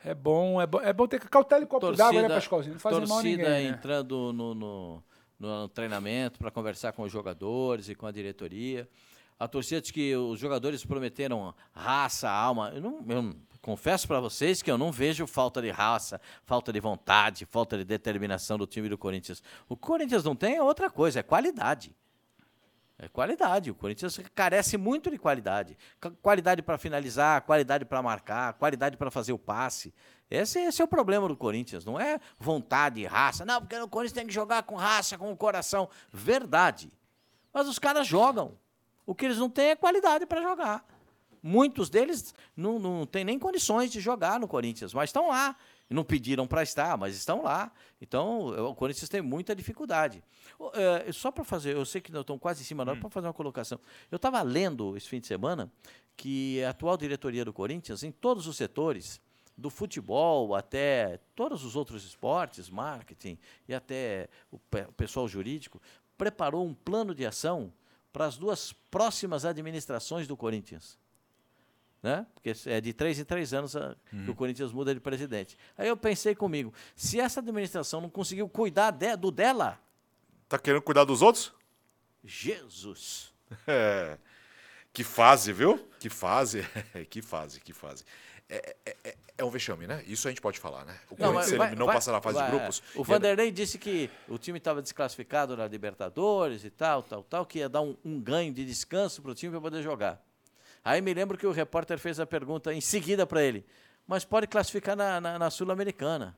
É 0.04 0.16
bom, 0.16 0.60
é 0.60 0.66
bom, 0.66 0.82
é 0.82 0.92
bom 0.92 1.08
ter 1.08 1.20
cautela 1.30 1.64
e 1.64 1.68
copo 1.68 1.92
d'água, 1.92 2.24
né, 2.24 2.28
Pascoalzinho? 2.30 2.74
Não 2.74 2.80
faz 2.80 2.96
mal 2.96 3.04
a 3.04 3.08
torcida 3.08 3.44
ninguém. 3.44 3.70
né? 3.72 3.78
entrando 3.78 4.34
no, 4.34 4.56
no, 4.56 5.04
no 5.40 5.68
treinamento 5.70 6.40
para 6.40 6.50
conversar 6.50 6.92
com 6.94 7.04
os 7.04 7.12
jogadores 7.12 7.88
e 7.88 7.94
com 7.96 8.08
a 8.08 8.12
diretoria. 8.12 8.90
A 9.42 9.48
torcida 9.48 9.82
diz 9.82 9.90
que 9.90 10.16
os 10.16 10.40
jogadores 10.40 10.86
prometeram 10.86 11.52
raça, 11.74 12.30
alma. 12.30 12.72
Eu, 12.76 12.80
não, 12.80 13.04
eu 13.10 13.36
confesso 13.60 14.08
para 14.08 14.20
vocês 14.20 14.62
que 14.62 14.70
eu 14.70 14.78
não 14.78 14.92
vejo 14.92 15.26
falta 15.26 15.60
de 15.64 15.72
raça, 15.72 16.22
falta 16.46 16.72
de 16.72 16.80
vontade, 16.80 17.44
falta 17.48 17.76
de 17.76 17.84
determinação 17.84 18.56
do 18.56 18.68
time 18.68 18.88
do 18.88 19.00
Corinthians. 19.00 19.42
O 19.68 19.76
Corinthians 19.76 20.24
não 20.24 20.36
tem 20.36 20.60
outra 20.60 20.92
coisa, 20.92 21.22
é 21.22 21.24
qualidade. 21.24 21.96
É 23.00 23.08
qualidade. 23.08 23.72
O 23.72 23.74
Corinthians 23.74 24.20
carece 24.36 24.78
muito 24.78 25.10
de 25.10 25.18
qualidade. 25.18 25.76
Qualidade 26.22 26.62
para 26.62 26.78
finalizar, 26.78 27.42
qualidade 27.42 27.84
para 27.84 28.00
marcar, 28.00 28.54
qualidade 28.54 28.96
para 28.96 29.10
fazer 29.10 29.34
o 29.34 29.40
passe. 29.40 29.92
Esse, 30.30 30.60
esse 30.60 30.84
é 30.84 30.86
o 30.86 30.88
problema 30.88 31.28
do 31.28 31.36
Corinthians. 31.36 31.84
Não 31.84 32.00
é 32.00 32.20
vontade, 32.38 33.04
raça. 33.06 33.44
Não, 33.44 33.60
porque 33.60 33.76
o 33.76 33.88
Corinthians 33.88 34.14
tem 34.14 34.28
que 34.28 34.34
jogar 34.34 34.62
com 34.62 34.76
raça, 34.76 35.18
com 35.18 35.32
o 35.32 35.36
coração. 35.36 35.90
Verdade. 36.14 36.92
Mas 37.52 37.68
os 37.68 37.80
caras 37.80 38.06
jogam. 38.06 38.61
O 39.12 39.14
que 39.14 39.26
eles 39.26 39.38
não 39.38 39.50
têm 39.50 39.72
é 39.72 39.76
qualidade 39.76 40.26
para 40.26 40.42
jogar. 40.42 40.86
Muitos 41.44 41.90
deles 41.90 42.34
não, 42.56 42.80
não 42.80 43.06
têm 43.06 43.26
nem 43.26 43.38
condições 43.38 43.92
de 43.92 44.00
jogar 44.00 44.40
no 44.40 44.48
Corinthians, 44.48 44.94
mas 44.94 45.10
estão 45.10 45.28
lá. 45.28 45.58
Não 45.90 46.02
pediram 46.02 46.48
para 46.48 46.64
estar, 46.64 46.98
mas 46.98 47.14
estão 47.14 47.44
lá. 47.44 47.74
Então, 48.00 48.70
o 48.70 48.74
Corinthians 48.74 49.10
tem 49.10 49.22
muita 49.22 49.54
dificuldade. 49.54 50.24
Eh, 50.76 51.12
só 51.12 51.30
para 51.30 51.44
fazer, 51.44 51.76
eu 51.76 51.84
sei 51.84 52.00
que 52.00 52.10
nós 52.10 52.22
estamos 52.22 52.42
quase 52.42 52.62
em 52.62 52.64
cima 52.64 52.86
da 52.86 52.92
hora, 52.92 53.02
para 53.02 53.10
fazer 53.10 53.28
uma 53.28 53.34
colocação. 53.34 53.82
Eu 54.10 54.16
estava 54.16 54.42
lendo 54.44 54.96
esse 54.96 55.10
fim 55.10 55.20
de 55.20 55.28
semana 55.28 55.70
que 56.16 56.64
a 56.64 56.70
atual 56.70 56.96
diretoria 56.96 57.44
do 57.44 57.52
Corinthians, 57.52 58.04
em 58.04 58.14
todos 58.14 58.48
os 58.48 58.56
setores, 58.56 59.20
do 59.58 59.70
futebol 59.70 60.56
até 60.56 61.20
todos 61.36 61.66
os 61.66 61.76
outros 61.76 62.06
esportes, 62.06 62.70
marketing 62.70 63.38
e 63.68 63.74
até 63.74 64.30
o 64.50 64.58
pessoal 64.96 65.28
jurídico, 65.28 65.82
preparou 66.18 66.66
um 66.66 66.74
plano 66.74 67.14
de 67.14 67.26
ação 67.26 67.74
para 68.12 68.26
as 68.26 68.38
duas 68.38 68.74
próximas 68.90 69.46
administrações 69.46 70.28
do 70.28 70.36
Corinthians. 70.38 70.98
Né? 72.04 72.26
Porque 72.34 72.52
é 72.66 72.82
de 72.82 72.94
três 72.94 73.20
em 73.20 73.24
três 73.24 73.54
anos 73.54 73.76
a- 73.76 73.96
que 74.10 74.32
o 74.32 74.36
Corinthians 74.36 74.72
muda 74.74 74.94
de 74.94 75.00
presidente. 75.00 75.56
Aí 75.78 75.88
eu 75.88 75.96
pensei 75.96 76.34
comigo, 76.34 76.74
se 76.96 77.20
essa 77.20 77.40
administração 77.40 78.02
não 78.02 78.10
conseguiu 78.10 78.50
cuidar 78.50 78.92
de- 78.92 79.16
do 79.16 79.32
dela, 79.32 79.80
Tá 80.50 80.58
querendo 80.60 80.82
cuidar 80.82 81.06
dos 81.06 81.22
outros? 81.22 81.54
Jesus! 82.24 83.32
É. 83.68 84.18
Que 84.94 85.04
fase, 85.04 85.54
viu? 85.54 85.78
Que 86.00 86.10
fase. 86.10 86.64
que 87.10 87.22
fase, 87.22 87.60
que 87.62 87.72
fase. 87.74 88.04
É, 88.54 88.76
é- 88.86 88.96
é- 89.06 89.16
é 89.38 89.44
um 89.46 89.50
vexame, 89.50 89.88
né? 89.88 90.04
Isso 90.06 90.28
a 90.28 90.32
gente 90.32 90.42
pode 90.42 90.60
falar, 90.60 90.84
né? 90.84 90.94
O 91.10 91.16
Corinthians 91.16 91.48
ele 91.48 91.58
vai- 91.58 91.74
não 91.76 91.86
vai- 91.86 91.96
passa 91.96 92.12
na 92.12 92.22
fase 92.22 92.38
vai- 92.38 92.52
de 92.52 92.58
grupos. 92.58 92.84
O 92.96 93.02
Vanderlei 93.04 93.50
disse 93.50 93.78
que 93.80 94.10
o 94.28 94.38
time 94.38 94.58
estava 94.58 94.82
desclassificado 94.82 95.56
na 95.56 95.66
Libertadores 95.68 96.66
e 96.66 96.70
tal, 96.70 97.02
tal, 97.02 97.24
tal, 97.24 97.46
que 97.46 97.60
ia 97.60 97.70
dar 97.70 97.80
um, 97.82 97.96
um 98.04 98.20
ganho 98.20 98.54
de 98.54 98.66
descanso 98.66 99.22
para 99.22 99.32
o 99.32 99.34
time 99.34 99.52
para 99.54 99.62
poder 99.62 99.82
jogar. 99.82 100.22
Aí 100.84 101.00
me 101.00 101.14
lembro 101.14 101.38
que 101.38 101.48
o 101.48 101.52
repórter 101.52 101.98
fez 101.98 102.20
a 102.20 102.26
pergunta 102.26 102.74
em 102.74 102.82
seguida 102.82 103.26
para 103.26 103.42
ele, 103.42 103.66
mas 104.06 104.26
pode 104.26 104.48
classificar 104.48 104.98
na, 104.98 105.22
na- 105.22 105.40
na 105.40 105.50
Sul-Americana. 105.50 106.38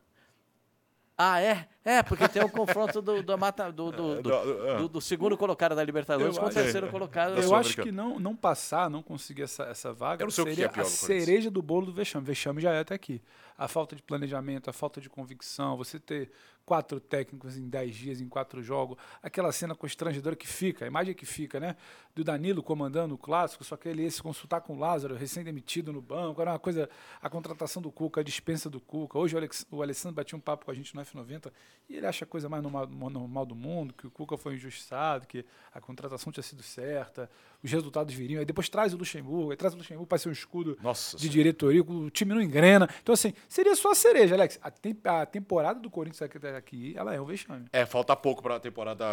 Ah, 1.18 1.42
é? 1.42 1.68
É, 1.86 2.02
porque 2.02 2.28
tem 2.30 2.42
o 2.44 2.50
confronto 2.50 3.02
do, 3.02 3.22
do, 3.22 3.38
mata- 3.38 3.72
do, 3.72 3.92
do, 3.92 4.16
do- 4.16 4.22
do- 4.22 4.78
do- 4.78 4.88
do 4.90 5.02
segundo 5.02 5.38
colocado 5.38 5.76
da 5.76 5.84
Libertadores 5.84 6.36
Eu 6.36 6.42
com 6.42 6.48
o 6.48 6.54
terceiro 6.54 6.88
colocado. 6.90 7.36
Da 7.36 7.42
Eu 7.42 7.54
acho 7.56 7.82
que 7.82 7.92
não, 7.92 8.18
não 8.20 8.36
passar, 8.36 8.90
não 8.90 9.04
conseguir 9.04 9.44
essa, 9.44 9.64
essa 9.64 9.92
vaga, 9.92 10.24
seria 10.32 10.66
é 10.66 10.70
pior 10.70 10.84
a 10.84 10.86
cereja 10.86 11.52
do 11.52 11.62
bolo 11.62 11.86
do 11.88 11.94
vexame. 11.94 12.26
Vexame 12.26 12.62
já 12.62 12.72
é 12.72 12.80
até 12.80 12.96
aqui. 12.96 13.22
A 13.58 13.68
falta 13.68 13.96
de 13.96 14.02
planejamento, 14.02 14.70
a 14.70 14.74
falta 14.74 15.00
de 15.00 15.10
convicção, 15.10 15.78
você 15.78 16.00
ter 16.00 16.32
quatro 16.66 17.00
técnicos 17.00 17.58
em 17.58 17.68
dez 17.68 17.94
dias, 17.94 18.22
em 18.22 18.28
quatro 18.30 18.64
jogos, 18.64 18.98
aquela 19.22 19.52
cena 19.52 19.76
constrangedora 19.76 20.34
que 20.36 20.48
fica, 20.48 20.86
a 20.86 20.88
imagem 20.88 21.14
que 21.14 21.26
fica, 21.26 21.60
né? 21.60 21.76
Do 22.16 22.24
Danilo 22.24 22.64
comandando 22.64 23.16
o 23.16 23.18
clássico, 23.18 23.64
só 23.66 23.76
que 23.76 23.90
ele 23.90 24.04
ia 24.04 24.10
se 24.10 24.24
consultar 24.24 24.62
com 24.62 24.74
o 24.76 24.80
Lázaro, 24.80 25.16
recém-demitido 25.16 25.92
no 25.92 26.02
banco, 26.02 26.42
era 26.42 26.52
uma 26.52 26.60
coisa, 26.60 26.90
a 27.22 27.30
contratação 27.30 27.82
do 27.82 27.92
Cuca, 27.92 28.22
a 28.22 28.24
dispensa 28.24 28.70
do 28.70 28.80
Cuca. 28.80 29.20
Hoje 29.20 29.36
o, 29.36 29.38
Alex, 29.38 29.66
o 29.70 29.82
Alessandro 29.84 30.16
batia 30.16 30.38
um 30.38 30.42
papo 30.42 30.64
com 30.66 30.72
a 30.72 30.74
gente 30.74 30.96
no 30.96 31.02
F90 31.02 31.52
e 31.90 31.98
ele 31.98 32.06
acha 32.08 32.24
a 32.24 32.28
coisa 32.28 32.48
mais 32.48 32.64
normal, 32.64 32.88
normal 32.88 33.46
do 33.46 33.56
mundo, 33.56 33.94
que 33.94 34.08
o 34.08 34.12
Cuca 34.12 34.38
foi 34.38 34.56
injustiçado, 34.56 35.28
que 35.28 35.46
a 35.74 35.82
contratação 35.82 36.32
tinha 36.32 36.44
sido 36.44 36.64
certa, 36.64 37.30
os 37.62 37.70
resultados 37.72 38.14
viriam. 38.14 38.40
Aí 38.40 38.46
depois 38.46 38.70
traz 38.70 38.94
o 38.94 38.98
Luxemburgo, 38.98 39.52
aí 39.52 39.58
traz 39.58 39.74
o 39.74 39.78
Luxemburgo 39.78 40.08
para 40.08 40.18
ser 40.18 40.30
um 40.30 40.32
escudo 40.32 40.78
Nossa 40.82 41.16
de 41.18 41.24
Senhora. 41.24 41.34
diretoria, 41.38 41.82
o 41.82 42.10
time 42.10 42.34
não 42.34 42.42
engrena. 42.42 42.88
Então, 43.02 43.14
assim, 43.14 43.34
seria 43.50 43.76
só 43.76 43.92
a 43.92 43.96
cereja, 43.96 44.34
Alex. 44.36 44.58
A, 44.62 44.72
tem- 44.72 44.98
a 45.04 45.26
temporada 45.26 45.80
do 45.80 45.90
Corinthians 45.90 46.22
aqui, 46.22 46.46
aqui, 46.48 46.94
ela 46.98 47.14
é 47.14 47.20
um 47.22 47.26
vexame. 47.26 47.66
É, 47.74 47.86
falta 47.86 48.16
pouco 48.16 48.42
para 48.42 48.56
a 48.56 48.60
temporada 48.60 49.06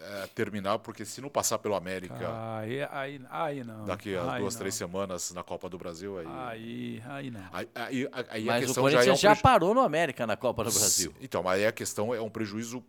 é, 0.00 0.26
terminar, 0.34 0.78
porque 0.80 1.04
se 1.04 1.20
não 1.20 1.28
passar 1.28 1.58
pelo 1.58 1.74
América 1.74 2.16
Aí, 2.58 2.82
aí, 2.90 3.20
aí 3.30 3.64
não. 3.64 3.84
daqui 3.84 4.14
a 4.16 4.32
aí 4.34 4.40
duas, 4.40 4.54
não. 4.54 4.58
três 4.60 4.74
semanas 4.74 5.32
na 5.32 5.42
Copa 5.42 5.68
do 5.68 5.78
Brasil, 5.78 6.18
aí. 6.18 6.26
Aí, 6.28 7.02
aí 7.06 7.30
não. 7.30 7.44
Aí, 7.52 7.68
aí- 7.74 8.08
aí 8.30 8.42
a 8.42 8.52
Mas 8.52 8.64
o 8.64 8.66
questão 8.66 8.84
já 8.90 8.98
é 8.98 9.00
um 9.00 9.04
Corinthians 9.04 9.20
já 9.20 9.28
preju- 9.30 9.42
parou 9.42 9.74
no 9.74 9.80
América 9.80 10.26
na 10.26 10.36
Copa 10.36 10.64
do 10.64 10.70
Brasil. 10.70 11.12
Então, 11.20 11.42
mas 11.42 11.60
aí 11.60 11.66
a 11.66 11.72
questão 11.72 12.05
é 12.14 12.20
um 12.20 12.30
prejuízo 12.30 12.84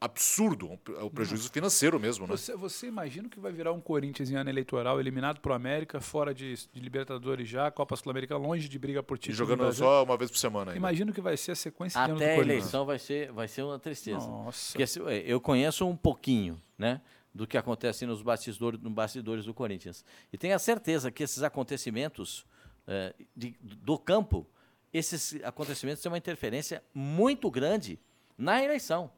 absurdo, 0.00 0.66
um 0.70 0.78
é 0.98 1.04
um 1.04 1.10
prejuízo 1.10 1.50
financeiro 1.50 2.00
mesmo, 2.00 2.26
né? 2.26 2.34
Você, 2.34 2.56
você 2.56 2.86
imagina 2.86 3.28
que 3.28 3.38
vai 3.38 3.52
virar 3.52 3.72
um 3.72 3.80
Corinthians 3.82 4.30
em 4.30 4.34
ano 4.34 4.48
eleitoral, 4.48 4.98
eliminado 4.98 5.40
pro 5.40 5.52
América, 5.52 6.00
fora 6.00 6.32
de, 6.32 6.54
de 6.72 6.80
Libertadores 6.80 7.46
já, 7.46 7.70
Copa 7.70 7.94
Sul-Americana, 7.96 8.40
longe 8.40 8.66
de 8.66 8.78
briga 8.78 9.02
por 9.02 9.18
E 9.18 9.20
título. 9.20 9.38
no 9.46 9.56
jogando 9.56 9.72
só 9.74 10.02
uma 10.02 10.16
vez 10.16 10.30
por 10.30 10.38
semana 10.38 10.70
ainda. 10.70 10.78
Imagina 10.78 11.10
o 11.10 11.14
que 11.14 11.20
vai 11.20 11.36
ser 11.36 11.52
a 11.52 11.54
sequência 11.54 11.98
de 12.02 12.10
ano 12.12 12.18
do 12.18 12.22
Até 12.24 12.34
a 12.34 12.38
eleição 12.38 12.86
vai 12.86 12.98
ser, 12.98 13.30
vai 13.30 13.46
ser 13.46 13.62
uma 13.62 13.78
tristeza. 13.78 14.26
Nossa. 14.26 14.72
Porque 14.72 14.86
se- 14.86 15.00
eu 15.00 15.38
conheço 15.38 15.86
um 15.86 15.94
pouquinho, 15.96 16.58
né, 16.78 17.02
do 17.34 17.46
que 17.46 17.58
acontece 17.58 18.06
nos 18.06 18.22
bastidores, 18.22 18.80
nos 18.80 18.92
bastidores 18.92 19.44
do 19.44 19.52
Corinthians. 19.52 20.02
E 20.32 20.38
tenho 20.38 20.56
a 20.56 20.58
certeza 20.58 21.10
que 21.10 21.22
esses 21.22 21.42
acontecimentos 21.42 22.46
eh, 22.86 23.14
de- 23.36 23.54
do 23.60 23.98
campo, 23.98 24.46
esses 24.92 25.38
acontecimentos 25.44 26.02
têm 26.02 26.10
uma 26.10 26.16
interferência 26.18 26.82
muito 26.94 27.50
grande 27.50 28.00
na 28.40 28.64
eleição. 28.64 29.10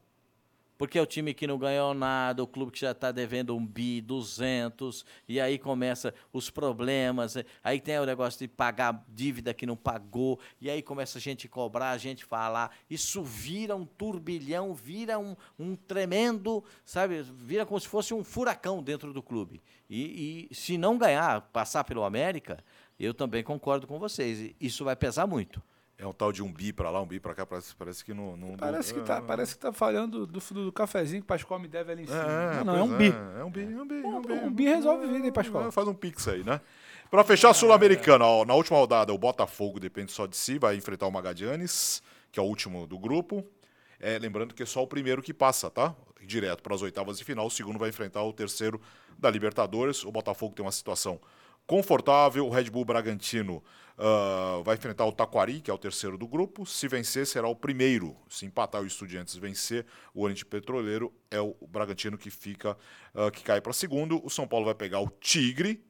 Porque 0.77 0.97
é 0.97 1.01
o 1.01 1.05
time 1.05 1.33
que 1.33 1.47
não 1.47 1.57
ganhou 1.57 1.93
nada, 1.93 2.43
o 2.43 2.47
clube 2.47 2.71
que 2.71 2.81
já 2.81 2.91
está 2.91 3.11
devendo 3.11 3.55
um 3.55 3.65
bi, 3.65 4.01
200, 4.01 5.05
e 5.29 5.39
aí 5.39 5.57
começa 5.57 6.13
os 6.33 6.49
problemas, 6.49 7.37
eh, 7.37 7.45
aí 7.63 7.79
tem 7.79 7.97
o 7.99 8.05
negócio 8.05 8.39
de 8.39 8.47
pagar 8.49 9.05
dívida 9.07 9.53
que 9.53 9.67
não 9.67 9.77
pagou, 9.77 10.39
e 10.59 10.69
aí 10.69 10.81
começa 10.81 11.19
a 11.19 11.21
gente 11.21 11.47
cobrar, 11.47 11.91
a 11.91 11.97
gente 11.97 12.25
falar, 12.25 12.75
isso 12.89 13.23
vira 13.23 13.75
um 13.75 13.85
turbilhão, 13.85 14.73
vira 14.73 15.17
um, 15.17 15.37
um 15.57 15.75
tremendo, 15.75 16.63
sabe, 16.83 17.21
vira 17.21 17.65
como 17.65 17.79
se 17.79 17.87
fosse 17.87 18.13
um 18.13 18.23
furacão 18.23 18.83
dentro 18.83 19.13
do 19.13 19.21
clube. 19.21 19.61
E, 19.89 20.49
e 20.51 20.55
se 20.55 20.77
não 20.77 20.97
ganhar, 20.97 21.41
passar 21.53 21.83
pelo 21.83 22.03
América, 22.03 22.61
eu 22.99 23.13
também 23.13 23.43
concordo 23.43 23.85
com 23.87 23.99
vocês, 23.99 24.53
isso 24.59 24.83
vai 24.83 24.95
pesar 24.95 25.27
muito. 25.27 25.61
É 26.03 26.07
um 26.07 26.11
tal 26.11 26.33
de 26.33 26.43
um 26.43 26.51
bi 26.51 26.73
pra 26.73 26.89
lá, 26.91 27.01
um 27.01 27.05
bi 27.07 27.17
pra 27.17 27.33
cá, 27.33 27.45
parece, 27.45 27.73
parece 27.75 28.03
que 28.03 28.13
não. 28.13 28.35
não 28.35 28.57
Parece 28.57 28.93
que, 28.93 28.99
é, 28.99 29.03
tá, 29.03 29.21
parece 29.21 29.55
que 29.55 29.61
tá 29.61 29.71
falhando 29.71 30.25
do, 30.27 30.39
do, 30.39 30.63
do 30.65 30.71
cafezinho 30.73 31.21
que 31.21 31.25
o 31.25 31.27
Pascoal 31.27 31.57
me 31.61 31.67
deve 31.69 31.93
ali 31.93 32.03
em 32.03 32.07
cima. 32.07 32.19
É, 32.19 32.57
não, 32.57 32.65
não, 32.65 32.75
é 32.75 32.83
um 32.83 32.97
bi. 32.97 33.13
É 33.39 33.43
um 33.45 33.49
bi, 33.49 33.61
é 33.61 33.65
um 33.81 33.87
bi. 33.87 33.95
é 34.01 34.05
Um- 34.05 34.17
Um, 34.17 34.21
bi, 34.21 34.33
um 34.33 34.51
bi 34.53 34.63
resolve 34.65 35.07
vida, 35.07 35.25
hein, 35.25 35.31
Pascoal? 35.31 35.67
É, 35.67 35.71
Faz 35.71 35.87
um 35.87 35.93
pix 35.93 36.27
aí, 36.27 36.43
né? 36.43 36.59
Pra 37.09 37.23
fechar 37.23 37.51
a 37.51 37.53
Sul-Americana, 37.53 38.25
na 38.45 38.53
última 38.53 38.77
rodada, 38.77 39.13
o 39.13 39.17
Botafogo 39.17 39.79
depende 39.79 40.11
só 40.11 40.27
de 40.27 40.35
si, 40.35 40.59
vai 40.59 40.75
enfrentar 40.75 41.07
o 41.07 41.11
Magadianes, 41.11 42.03
que 42.33 42.37
é 42.39 42.43
o 42.43 42.45
último 42.45 42.85
do 42.85 42.99
grupo. 42.99 43.45
É, 43.97 44.19
lembrando 44.19 44.53
que 44.53 44.63
é 44.63 44.65
só 44.65 44.83
o 44.83 44.87
primeiro 44.87 45.21
que 45.21 45.33
passa, 45.33 45.69
tá? 45.69 45.95
Direto 46.21 46.61
para 46.61 46.75
as 46.75 46.81
oitavas 46.81 47.17
de 47.17 47.23
final. 47.23 47.45
O 47.47 47.49
segundo 47.51 47.79
vai 47.79 47.87
enfrentar 47.87 48.21
o 48.23 48.33
terceiro 48.33 48.81
da 49.17 49.29
Libertadores. 49.31 50.03
O 50.03 50.11
Botafogo 50.11 50.53
tem 50.53 50.65
uma 50.65 50.71
situação 50.73 51.17
confortável. 51.65 52.45
O 52.45 52.49
Red 52.49 52.65
Bull 52.69 52.83
Bragantino 52.83 53.63
ah, 53.97 54.61
vai 54.63 54.75
enfrentar 54.75 55.05
o 55.05 55.11
Taquari, 55.11 55.61
que 55.61 55.69
é 55.69 55.73
o 55.73 55.77
terceiro 55.77 56.17
do 56.17 56.27
grupo. 56.27 56.65
Se 56.65 56.87
vencer, 56.87 57.25
será 57.27 57.47
o 57.47 57.55
primeiro. 57.55 58.15
Se 58.27 58.45
empatar 58.45 58.81
o 58.81 58.85
Estudiantes 58.87 59.35
vencer, 59.35 59.85
o 60.13 60.23
Oriente 60.23 60.45
Petroleiro 60.45 61.13
é 61.29 61.39
o 61.39 61.55
Bragantino 61.67 62.17
que 62.17 62.29
fica, 62.29 62.77
ah, 63.13 63.29
que 63.31 63.43
cai 63.43 63.61
para 63.61 63.73
segundo. 63.73 64.23
O 64.25 64.29
São 64.29 64.47
Paulo 64.47 64.65
vai 64.65 64.75
pegar 64.75 64.99
o 64.99 65.09
Tigre. 65.09 65.83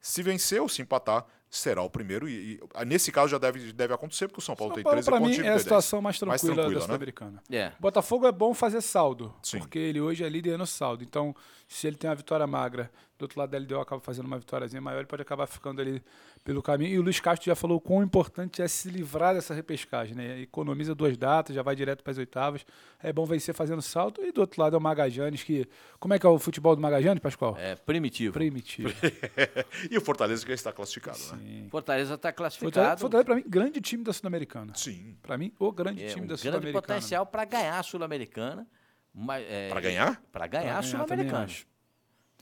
Se 0.00 0.22
vencer 0.22 0.60
ou 0.60 0.68
se 0.68 0.80
empatar, 0.80 1.26
será 1.50 1.82
o 1.82 1.90
primeiro. 1.90 2.28
E, 2.28 2.54
e, 2.54 2.60
ah, 2.74 2.84
nesse 2.84 3.10
caso 3.10 3.28
já 3.28 3.38
deve, 3.38 3.72
deve 3.72 3.94
acontecer, 3.94 4.28
porque 4.28 4.40
o 4.40 4.42
São 4.42 4.54
Paulo 4.54 4.70
São 4.72 4.76
tem 4.76 4.84
Paulo, 4.84 4.96
13 4.96 5.10
pra 5.10 5.18
pontos. 5.18 5.30
mim, 5.30 5.34
Tigre 5.34 5.48
é 5.48 5.50
a 5.50 5.52
tem 5.54 5.56
10. 5.56 5.62
situação 5.62 6.02
mais 6.02 6.18
tranquila, 6.18 6.54
da 6.54 6.62
tranquila, 6.62 6.80
né? 6.80 6.86
Sul-Americana. 6.86 7.42
É. 7.50 7.72
Botafogo 7.80 8.26
é 8.26 8.32
bom 8.32 8.54
fazer 8.54 8.80
saldo, 8.80 9.34
Sim. 9.42 9.58
porque 9.58 9.78
ele 9.78 10.00
hoje 10.00 10.22
é 10.22 10.28
líder 10.28 10.56
no 10.58 10.66
saldo. 10.66 11.02
Então, 11.02 11.34
se 11.66 11.86
ele 11.86 11.96
tem 11.96 12.08
uma 12.08 12.16
vitória 12.16 12.46
magra, 12.46 12.90
do 13.18 13.22
outro 13.24 13.38
lado 13.40 13.50
da 13.50 13.58
LDO 13.58 13.80
acaba 13.80 14.00
fazendo 14.00 14.26
uma 14.26 14.38
vitóriazinha 14.38 14.80
maior, 14.80 14.98
ele 15.00 15.08
pode 15.08 15.22
acabar 15.22 15.46
ficando 15.46 15.80
ali 15.82 16.00
pelo 16.44 16.62
caminho. 16.62 16.90
E 16.94 16.98
o 16.98 17.02
Luiz 17.02 17.18
Castro 17.18 17.46
já 17.46 17.56
falou 17.56 17.78
o 17.78 17.80
quão 17.80 18.02
importante 18.02 18.62
é 18.62 18.68
se 18.68 18.88
livrar 18.88 19.34
dessa 19.34 19.52
repescagem, 19.52 20.14
né? 20.14 20.40
Economiza 20.40 20.94
duas 20.94 21.16
datas, 21.16 21.54
já 21.54 21.62
vai 21.62 21.74
direto 21.74 22.02
para 22.04 22.12
as 22.12 22.18
oitavas. 22.18 22.64
É 23.02 23.12
bom 23.12 23.24
vencer 23.26 23.54
fazendo 23.54 23.82
salto. 23.82 24.22
E 24.22 24.30
do 24.30 24.40
outro 24.40 24.62
lado 24.62 24.76
é 24.76 24.78
o 24.78 24.80
Magajanes, 24.80 25.42
que. 25.42 25.66
Como 25.98 26.14
é 26.14 26.18
que 26.18 26.24
é 26.24 26.28
o 26.28 26.38
futebol 26.38 26.76
do 26.76 26.80
Magajanes, 26.82 27.20
Pascoal? 27.20 27.56
É 27.58 27.74
primitivo. 27.74 28.32
Primitivo. 28.34 28.88
e 29.90 29.98
o 29.98 30.00
Fortaleza 30.00 30.42
que 30.44 30.50
já 30.50 30.54
está 30.54 30.72
classificado, 30.72 31.18
né? 31.18 31.38
Sim. 31.42 31.68
Fortaleza 31.70 32.14
está 32.14 32.28
Fortaleza, 32.28 32.36
classificado. 32.60 33.00
Fortaleza, 33.00 33.24
pra 33.24 33.34
mim, 33.34 33.44
grande 33.46 33.80
time 33.80 34.04
da 34.04 34.12
Sul-Americana. 34.12 34.72
Sim. 34.76 35.16
Pra 35.22 35.36
mim, 35.36 35.52
o 35.58 35.72
grande 35.72 36.04
É, 36.04 36.06
time 36.06 36.20
um 36.22 36.26
da 36.26 36.34
grande 36.34 36.42
Sul-Americana. 36.42 36.82
potencial 36.82 37.26
para 37.26 37.44
ganhar 37.44 37.78
a 37.78 37.82
Sul-Americana. 37.82 38.66
é, 39.48 39.68
Para 39.68 39.80
ganhar? 39.80 40.22
Para 40.30 40.46
ganhar 40.46 40.62
a 40.62 40.64
ganhar, 40.64 40.82
também 40.82 40.90
Sul-Americana. 40.90 41.46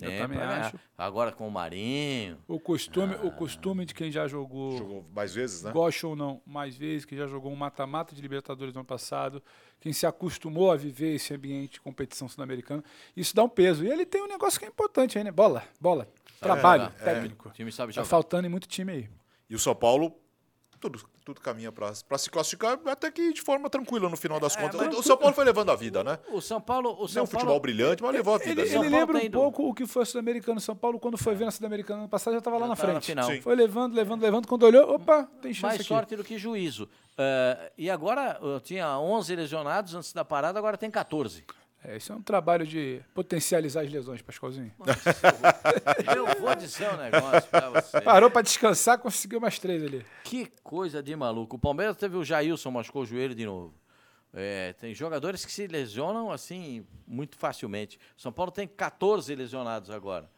Eu 0.01 0.11
É, 0.11 0.18
também 0.18 0.38
pra 0.38 0.66
acho. 0.66 0.78
Agora 0.99 1.32
com 1.32 1.49
o 1.49 1.51
Marinho. 1.51 2.38
O 2.47 2.61
costume, 2.61 3.14
o 3.22 3.30
costume 3.30 3.86
de 3.86 3.94
quem 3.94 4.11
já 4.12 4.28
jogou, 4.28 4.76
Jogou 4.76 5.07
mais 5.14 5.34
vezes, 5.34 5.62
né? 5.62 5.70
gosta 5.72 6.07
ou 6.07 6.14
não, 6.14 6.42
mais 6.47 6.76
vezes, 6.76 7.07
que 7.07 7.16
já 7.16 7.26
jogou 7.26 7.51
um 7.51 7.57
mata-mata 7.57 8.14
de 8.14 8.20
Libertadores 8.20 8.74
no 8.74 8.80
ano 8.80 8.86
passado, 8.86 9.42
quem 9.80 9.94
se 9.94 10.05
acostumou 10.07 10.70
a 10.70 10.76
viver 10.76 11.14
esse 11.14 11.32
ambiente 11.32 11.72
de 11.74 11.80
competição 11.80 12.28
sul-americana, 12.28 12.84
isso 13.16 13.34
dá 13.34 13.42
um 13.42 13.49
peso. 13.49 13.84
E 13.84 13.88
ele 13.90 14.05
tem 14.05 14.22
um 14.22 14.28
negócio 14.28 14.59
que 14.59 14.66
é 14.66 14.68
importante 14.68 15.16
aí, 15.16 15.24
né? 15.24 15.30
Bola, 15.30 15.62
bola, 15.80 16.07
trabalho 16.40 16.84
jogar. 16.84 16.94
técnico. 17.05 17.49
O 17.49 17.53
time 17.53 17.72
sabe 17.72 17.92
Tá 17.94 18.03
jogar. 18.03 18.09
faltando 18.09 18.47
em 18.47 18.51
muito 18.51 18.68
time 18.68 18.92
aí. 18.92 19.09
E 19.49 19.55
o 19.55 19.59
São 19.59 19.74
Paulo, 19.74 20.14
tudo, 20.78 21.01
tudo 21.27 21.41
caminha 21.41 21.72
para 21.72 21.93
se 21.93 22.31
classificar, 22.31 22.79
até 22.87 23.11
que 23.11 23.33
de 23.33 23.43
forma 23.43 23.68
tranquila 23.68 24.09
no 24.09 24.16
final 24.16 24.39
das 24.39 24.55
contas. 24.55 24.81
mas- 24.81 24.97
O 24.97 25.03
São 25.03 25.16
Paulo 25.16 25.35
foi 25.35 25.45
levando 25.45 25.70
a 25.72 25.74
vida, 25.74 26.05
né? 26.05 26.20
O 26.31 26.41
São 26.41 26.61
Paulo. 26.61 26.91
O 26.93 26.99
Não 26.99 27.05
é 27.05 27.09
São 27.09 27.24
um 27.24 27.27
futebol 27.27 27.47
Paulo, 27.47 27.61
brilhante, 27.61 28.01
mas 28.01 28.12
levou 28.12 28.37
a 28.37 28.39
vida. 28.39 28.62
Ele, 28.62 28.70
né? 28.70 28.77
São 28.77 28.85
ele 28.85 28.97
lembra 28.97 29.18
tá 29.20 29.27
um 29.27 29.31
pouco 29.31 29.68
o 29.68 29.74
que 29.74 29.87
foi 29.89 30.05
o 30.05 30.07
sul-americano 30.07 30.61
São 30.61 30.77
Paulo 30.77 31.01
quando 31.01 31.18
foi 31.18 31.35
ver 31.35 31.47
na 31.47 31.51
sul-americana 31.51 32.03
ano 32.03 32.09
passado, 32.09 32.35
já 32.35 32.39
estava 32.39 32.59
lá 32.59 32.68
na 32.68 32.77
tava 32.77 32.93
na 32.93 33.01
frente. 33.01 33.07
final. 33.07 33.29
Sim. 33.29 33.41
Foi 33.41 33.57
levando, 33.57 33.95
levando, 33.95 34.22
levando. 34.22 34.47
Quando 34.47 34.62
olhou, 34.62 34.95
opa, 34.95 35.29
tem 35.43 35.53
chance 35.53 35.62
mais 35.62 35.81
aqui. 35.81 35.89
sorte 35.89 36.14
do 36.14 36.22
que 36.22 36.39
juízo. 36.39 36.89
Eh, 37.18 37.72
e 37.77 37.91
agora 37.91 38.39
eu 38.41 38.61
tinha 38.61 38.97
11 38.97 39.35
lesionados 39.35 39.97
antes 39.97 40.12
da 40.12 40.24
parada, 40.24 40.61
agora 40.61 40.79
tem 40.79 40.91
14. 40.93 41.45
É, 41.89 41.97
isso 41.99 42.12
é 42.12 42.16
um 42.16 42.22
trabalho 42.22 42.66
de 42.66 43.01
potencializar 43.14 43.82
as 43.82 43.91
lesões, 43.93 44.20
Pascoalzinho. 44.20 44.72
Eu 46.16 46.26
vou 46.41 46.55
dizer 46.57 46.91
um 46.93 46.97
negócio 46.97 47.49
pra 47.49 47.70
você. 47.70 48.01
Parou 48.01 48.30
para 48.30 48.43
descansar, 48.43 48.99
conseguiu 48.99 49.41
mais 49.41 49.59
três 49.59 49.82
ali. 49.82 50.05
Que 50.24 50.47
coisa 50.62 51.03
de 51.03 51.14
maluco. 51.14 51.57
O 51.57 51.59
Palmeiras 51.59 51.97
teve 51.97 52.16
o 52.16 52.24
Jailson, 52.24 52.70
machucou 52.70 53.03
o 53.03 53.07
joelho 53.07 53.34
de 53.34 53.47
novo. 53.47 53.74
É, 54.34 54.72
tem 54.74 54.93
jogadores 54.95 55.45
que 55.45 55.53
se 55.53 55.66
lesionam 55.66 56.30
assim 56.32 56.84
muito 57.07 57.37
facilmente. 57.39 57.99
São 58.16 58.32
Paulo 58.32 58.51
tem 58.51 58.66
14 58.66 59.34
lesionados 59.34 59.89
agora. 59.91 60.28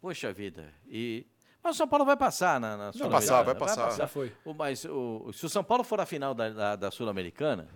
Poxa 0.00 0.32
vida. 0.32 0.72
E 0.88 1.26
mas 1.62 1.74
o 1.74 1.78
São 1.78 1.86
Paulo 1.86 2.06
vai 2.06 2.16
passar 2.16 2.58
na, 2.58 2.74
na 2.74 2.92
Sul-Americana. 2.92 3.10
passar, 3.20 3.42
vai 3.42 3.54
passar. 3.54 3.90
Já 3.98 4.06
foi. 4.06 4.32
O- 4.46 4.54
mas 4.54 4.82
o- 4.86 5.30
se 5.34 5.44
o 5.44 5.48
São 5.50 5.62
Paulo 5.62 5.84
for 5.84 6.00
a 6.00 6.06
final 6.06 6.32
da, 6.32 6.48
da, 6.48 6.74
da 6.76 6.90
Sul-Americana, 6.90 7.68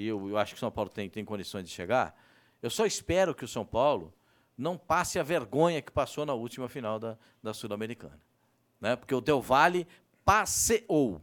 e 0.00 0.06
eu, 0.06 0.28
eu 0.28 0.38
acho 0.38 0.52
que 0.54 0.56
o 0.58 0.60
São 0.60 0.70
Paulo 0.70 0.90
tem, 0.90 1.08
tem 1.10 1.24
condições 1.24 1.64
de 1.64 1.70
chegar, 1.70 2.14
eu 2.62 2.70
só 2.70 2.86
espero 2.86 3.34
que 3.34 3.44
o 3.44 3.48
São 3.48 3.64
Paulo 3.64 4.12
não 4.56 4.76
passe 4.76 5.18
a 5.18 5.22
vergonha 5.22 5.80
que 5.82 5.92
passou 5.92 6.26
na 6.26 6.34
última 6.34 6.68
final 6.68 6.98
da, 6.98 7.16
da 7.42 7.52
Sul-Americana. 7.54 8.20
Né? 8.80 8.96
Porque 8.96 9.14
o 9.14 9.20
Del 9.20 9.40
Valle 9.40 9.86
passeou. 10.24 11.20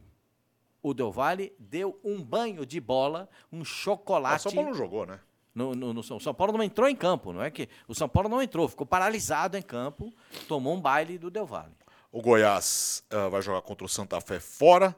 O 0.82 0.94
Del 0.94 1.10
Valle 1.10 1.52
deu 1.58 1.98
um 2.04 2.22
banho 2.22 2.64
de 2.66 2.80
bola, 2.80 3.28
um 3.52 3.58
Ah, 3.58 3.62
O 3.62 3.64
chocolate. 3.64 4.42
São 4.42 4.52
Paulo 4.52 4.68
não 4.70 4.76
jogou, 4.76 5.06
né? 5.06 5.20
No, 5.54 5.74
no- 5.74 5.92
no 5.94 6.02
São 6.02 6.34
Paulo 6.34 6.52
não 6.52 6.62
entrou 6.62 6.86
em 6.88 6.94
campo, 6.94 7.32
não 7.32 7.42
é 7.42 7.50
que 7.50 7.68
o 7.88 7.94
São 7.94 8.08
Paulo 8.08 8.28
não 8.28 8.42
entrou, 8.42 8.68
ficou 8.68 8.86
paralisado 8.86 9.56
em 9.56 9.62
campo, 9.62 10.12
tomou 10.46 10.74
um 10.74 10.80
baile 10.80 11.16
do 11.18 11.30
Del 11.30 11.46
Valle. 11.46 11.72
O 12.12 12.20
Goiás 12.20 13.02
ah, 13.10 13.28
vai 13.28 13.40
jogar 13.40 13.62
contra 13.62 13.84
o 13.84 13.88
Santa 13.88 14.20
Fé 14.20 14.38
fora. 14.38 14.94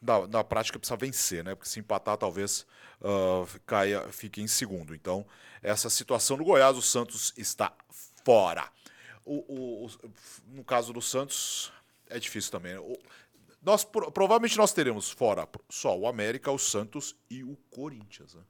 Na, 0.00 0.26
na 0.26 0.42
prática 0.44 0.78
precisa 0.78 0.96
vencer, 0.96 1.44
né? 1.44 1.54
Porque 1.54 1.68
se 1.68 1.78
empatar, 1.80 2.16
talvez 2.16 2.66
ah, 3.02 3.44
caia, 3.66 4.08
fique 4.10 4.40
em 4.40 4.46
segundo. 4.46 4.94
Então, 4.94 5.26
essa 5.62 5.90
situação 5.90 6.36
do 6.38 6.44
Goiás, 6.44 6.76
o 6.76 6.82
Santos 6.82 7.34
está 7.36 7.72
fora. 8.24 8.66
O, 9.24 9.44
o- 9.52 9.86
o- 9.86 9.90
no 10.48 10.64
caso 10.64 10.92
do 10.92 11.02
Santos, 11.02 11.70
é 12.08 12.18
difícil 12.18 12.50
também. 12.50 12.72
né? 12.72 12.78
O- 12.80 12.98
nós, 13.62 13.84
pro- 13.84 14.10
provavelmente 14.10 14.56
nós 14.56 14.72
teremos 14.72 15.10
fora 15.10 15.46
só 15.68 15.94
o 15.98 16.06
América, 16.06 16.50
o 16.50 16.58
Santos 16.58 17.14
e 17.28 17.44
o 17.44 17.54
Corinthians. 17.70 18.34
né? 18.34 18.42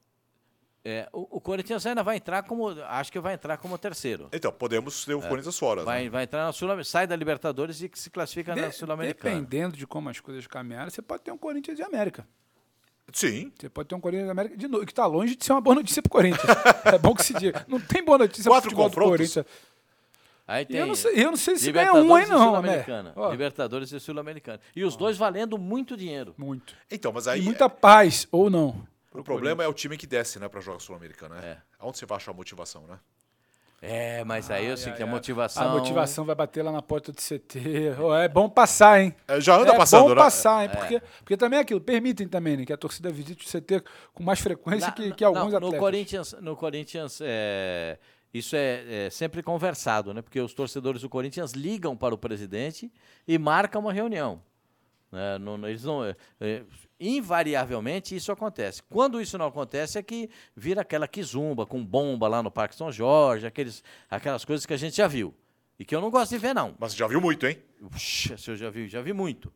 É, 0.82 1.08
o, 1.12 1.36
o 1.36 1.40
Corinthians 1.40 1.84
ainda 1.84 2.02
vai 2.02 2.16
entrar 2.16 2.42
como. 2.42 2.70
Acho 2.70 3.12
que 3.12 3.20
vai 3.20 3.34
entrar 3.34 3.58
como 3.58 3.76
terceiro. 3.76 4.28
Então, 4.32 4.50
podemos 4.50 5.04
ter 5.04 5.12
o 5.14 5.20
Corinthians 5.20 5.58
fora. 5.58 5.80
né? 5.82 5.84
Vai, 5.84 6.08
vai 6.08 6.22
entrar 6.24 6.46
na 6.46 6.52
Sul 6.52 6.68
sai 6.84 7.06
da 7.06 7.14
Libertadores 7.14 7.82
e 7.82 7.90
se 7.94 8.08
classifica 8.08 8.56
na 8.56 8.68
De- 8.68 8.74
Sul-Americana. 8.74 9.34
Dependendo 9.34 9.76
de 9.76 9.86
como 9.86 10.08
as 10.08 10.20
coisas 10.20 10.46
caminharem, 10.46 10.88
você 10.90 11.02
pode 11.02 11.22
ter 11.22 11.32
um 11.32 11.38
Corinthians 11.38 11.78
e 11.78 11.82
América. 11.82 12.26
Sim. 13.12 13.52
Você 13.58 13.68
pode 13.68 13.88
ter 13.88 13.94
um 13.94 14.00
Corinthians 14.00 14.28
e 14.28 14.30
América 14.30 14.56
de 14.56 14.68
novo, 14.68 14.86
que 14.86 14.92
está 14.92 15.04
longe 15.04 15.36
de 15.36 15.44
ser 15.44 15.52
uma 15.52 15.60
boa 15.60 15.74
notícia 15.74 16.00
pro 16.00 16.10
Corinthians. 16.10 16.48
é 16.86 16.98
bom 16.98 17.14
que 17.14 17.24
se 17.24 17.34
diga. 17.34 17.64
Não 17.68 17.80
tem 17.80 18.02
boa 18.02 18.16
notícia 18.18 18.44
do 18.50 18.74
confrontos? 18.74 18.94
Corinthians. 19.34 19.46
Aí 20.46 20.62
E 20.62 20.66
tem 20.66 20.76
eu 20.78 20.86
não 20.86 20.94
sei, 20.96 21.12
eu 21.24 21.30
não 21.30 21.36
sei 21.36 21.56
se 21.56 21.70
ganha 21.70 21.92
um 21.92 22.14
aí, 22.14 22.24
e 22.24 22.28
não, 22.28 22.38
né? 22.38 22.46
Sul-Americana. 22.46 23.12
Ó, 23.14 23.30
Libertadores 23.30 23.92
e 23.92 24.00
Sul-Americana. 24.00 24.60
E 24.74 24.82
os 24.82 24.96
dois 24.96 25.16
valendo 25.16 25.56
muito 25.58 25.96
dinheiro. 25.96 26.34
Muito. 26.36 26.74
Então, 26.90 27.12
mas 27.12 27.26
E 27.26 27.30
aí 27.30 27.42
muita 27.42 27.68
paz, 27.68 28.26
ou 28.32 28.48
não. 28.50 28.88
O 29.12 29.24
problema 29.24 29.64
é 29.64 29.68
o 29.68 29.74
time 29.74 29.96
que 29.96 30.06
desce, 30.06 30.38
né, 30.38 30.48
para 30.48 30.60
jogar 30.60 30.78
Sul-Americana, 30.80 31.36
né? 31.36 31.48
É. 31.48 31.58
Aonde 31.78 31.98
você 31.98 32.06
vai 32.06 32.16
achar 32.16 32.30
a 32.30 32.34
motivação, 32.34 32.86
né? 32.86 32.98
É, 33.82 34.22
mas 34.24 34.50
aí 34.50 34.66
eu 34.66 34.76
sei 34.76 34.92
Ai, 34.92 34.98
que 34.98 35.02
a 35.02 35.06
motivação. 35.06 35.62
A 35.62 35.72
motivação 35.72 36.24
vai 36.26 36.34
bater 36.34 36.62
lá 36.62 36.70
na 36.70 36.82
porta 36.82 37.12
do 37.12 37.20
CT. 37.20 37.94
É 38.22 38.28
bom 38.28 38.48
passar, 38.48 39.00
hein? 39.00 39.14
É, 39.26 39.40
já 39.40 39.56
anda 39.56 39.72
é 39.72 39.76
passando, 39.76 40.02
bom 40.02 40.08
né? 40.10 40.14
passar, 40.16 40.64
hein? 40.64 40.70
Porque, 40.70 41.02
porque 41.18 41.36
também 41.36 41.58
é 41.58 41.62
aquilo, 41.62 41.80
permitem 41.80 42.28
também, 42.28 42.58
né? 42.58 42.66
Que 42.66 42.74
a 42.74 42.76
torcida 42.76 43.10
visite 43.10 43.46
o 43.46 43.48
CT 43.48 43.82
com 44.12 44.22
mais 44.22 44.38
frequência 44.38 44.88
Na- 44.88 44.92
que, 44.92 45.12
que 45.14 45.24
alguns 45.24 45.50
não, 45.52 45.56
atletas. 45.56 45.72
No 45.72 45.78
Corinthians, 45.78 46.36
no 46.42 46.56
Corinthians 46.56 47.20
é, 47.22 47.98
isso 48.34 48.54
é, 48.54 49.06
é 49.06 49.10
sempre 49.10 49.42
conversado, 49.42 50.12
né? 50.12 50.20
Porque 50.20 50.40
os 50.40 50.52
torcedores 50.52 51.00
do 51.00 51.08
Corinthians 51.08 51.52
ligam 51.52 51.96
para 51.96 52.14
o 52.14 52.18
presidente 52.18 52.92
e 53.26 53.38
marcam 53.38 53.80
uma 53.80 53.94
reunião. 53.94 54.42
Né? 55.10 55.38
Não- 55.38 55.56
não- 55.58 55.68
eles 55.68 55.84
não, 55.84 56.04
é, 56.04 56.16
é, 56.40 56.62
invariavelmente 56.98 58.14
isso 58.16 58.32
acontece. 58.32 58.82
Quando 58.84 59.20
isso 59.20 59.36
não 59.38 59.46
acontece 59.46 59.98
é 59.98 60.02
que 60.02 60.28
vira 60.56 60.80
aquela 60.80 61.06
quizumba 61.06 61.66
com 61.66 61.84
bomba 61.84 62.26
lá 62.28 62.42
no 62.42 62.50
Parque 62.50 62.74
São 62.74 62.90
Jorge, 62.90 63.46
aqueles, 63.46 63.82
aquelas 64.10 64.44
coisas 64.44 64.66
que 64.66 64.72
a 64.74 64.76
gente 64.76 64.96
já 64.96 65.06
viu. 65.06 65.34
E 65.78 65.84
que 65.84 65.94
eu 65.96 66.00
não 66.00 66.10
gosto 66.10 66.30
de 66.32 66.38
ver, 66.38 66.54
não. 66.54 66.74
Mas 66.78 66.94
já 66.94 67.06
viu 67.06 67.20
muito, 67.20 67.46
hein? 67.46 67.58
Puxa, 67.90 68.36
se 68.36 68.50
eu 68.50 68.56
já 68.56 68.68
vi, 68.68 68.86
já 68.88 69.00
vi 69.00 69.12
muito. 69.12 69.52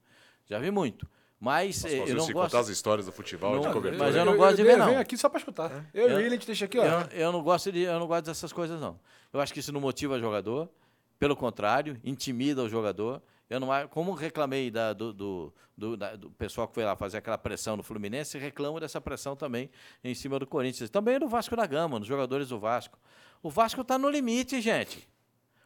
Já 0.46 0.58
vi 0.58 0.70
muito. 0.70 1.06
Mas 1.38 1.84
eh, 1.84 1.98
eu 2.08 2.14
não 2.16 2.24
se 2.24 2.32
gosto. 2.32 2.50
contar 2.52 2.60
as 2.60 2.68
histórias 2.68 3.04
do 3.04 3.12
futebol, 3.12 3.58
de 3.58 3.66
Não, 3.66 3.72
cobertura. 3.74 4.02
mas 4.06 4.16
eu 4.16 4.24
não 4.24 4.34
gosto 4.36 4.56
de 4.56 4.62
ver, 4.62 4.78
não. 4.78 4.86
venho 4.86 4.98
aqui 5.00 5.16
só 5.18 5.28
pra 5.28 5.38
escutar. 5.38 5.84
Eu 5.92 6.08
e 6.08 6.14
o 6.14 6.20
Eu- 6.20 6.30
gente 6.30 6.46
deixa 6.46 6.64
aqui, 6.64 6.78
ó. 6.78 6.84
Eu, 6.84 7.06
eu 7.12 7.32
não 7.32 7.42
gosto 7.42 7.70
de, 7.70 7.80
eu 7.80 7.98
não 7.98 8.06
gosto 8.06 8.24
dessas 8.24 8.50
coisas 8.52 8.80
não. 8.80 8.98
Eu 9.30 9.40
acho 9.40 9.52
que 9.52 9.60
isso 9.60 9.70
não 9.72 9.80
motiva 9.80 10.14
o 10.14 10.20
jogador. 10.20 10.70
Pelo 11.18 11.36
contrário, 11.36 12.00
intimida 12.02 12.62
o 12.62 12.68
jogador. 12.68 13.20
Eu 13.48 13.60
não, 13.60 13.68
como 13.88 14.12
reclamei 14.12 14.70
da- 14.70 14.92
do, 14.92 15.12
do, 15.12 15.54
do- 15.76 15.96
da- 15.96 16.16
do 16.16 16.30
pessoal 16.30 16.66
que 16.66 16.74
foi 16.74 16.84
lá 16.84 16.96
fazer 16.96 17.18
aquela 17.18 17.36
pressão 17.38 17.76
no 17.76 17.82
Fluminense, 17.82 18.38
reclamo 18.38 18.80
dessa 18.80 19.00
pressão 19.00 19.36
também 19.36 19.70
em 20.02 20.14
cima 20.14 20.38
do 20.38 20.46
Corinthians. 20.46 20.88
Também 20.90 21.18
no 21.18 21.28
Vasco 21.28 21.54
da 21.54 21.66
Gama, 21.66 21.98
nos 21.98 22.08
jogadores 22.08 22.48
do 22.48 22.58
Vasco. 22.58 22.98
O 23.42 23.50
Vasco 23.50 23.82
está 23.82 23.98
no 23.98 24.08
limite, 24.08 24.60
gente. 24.60 25.06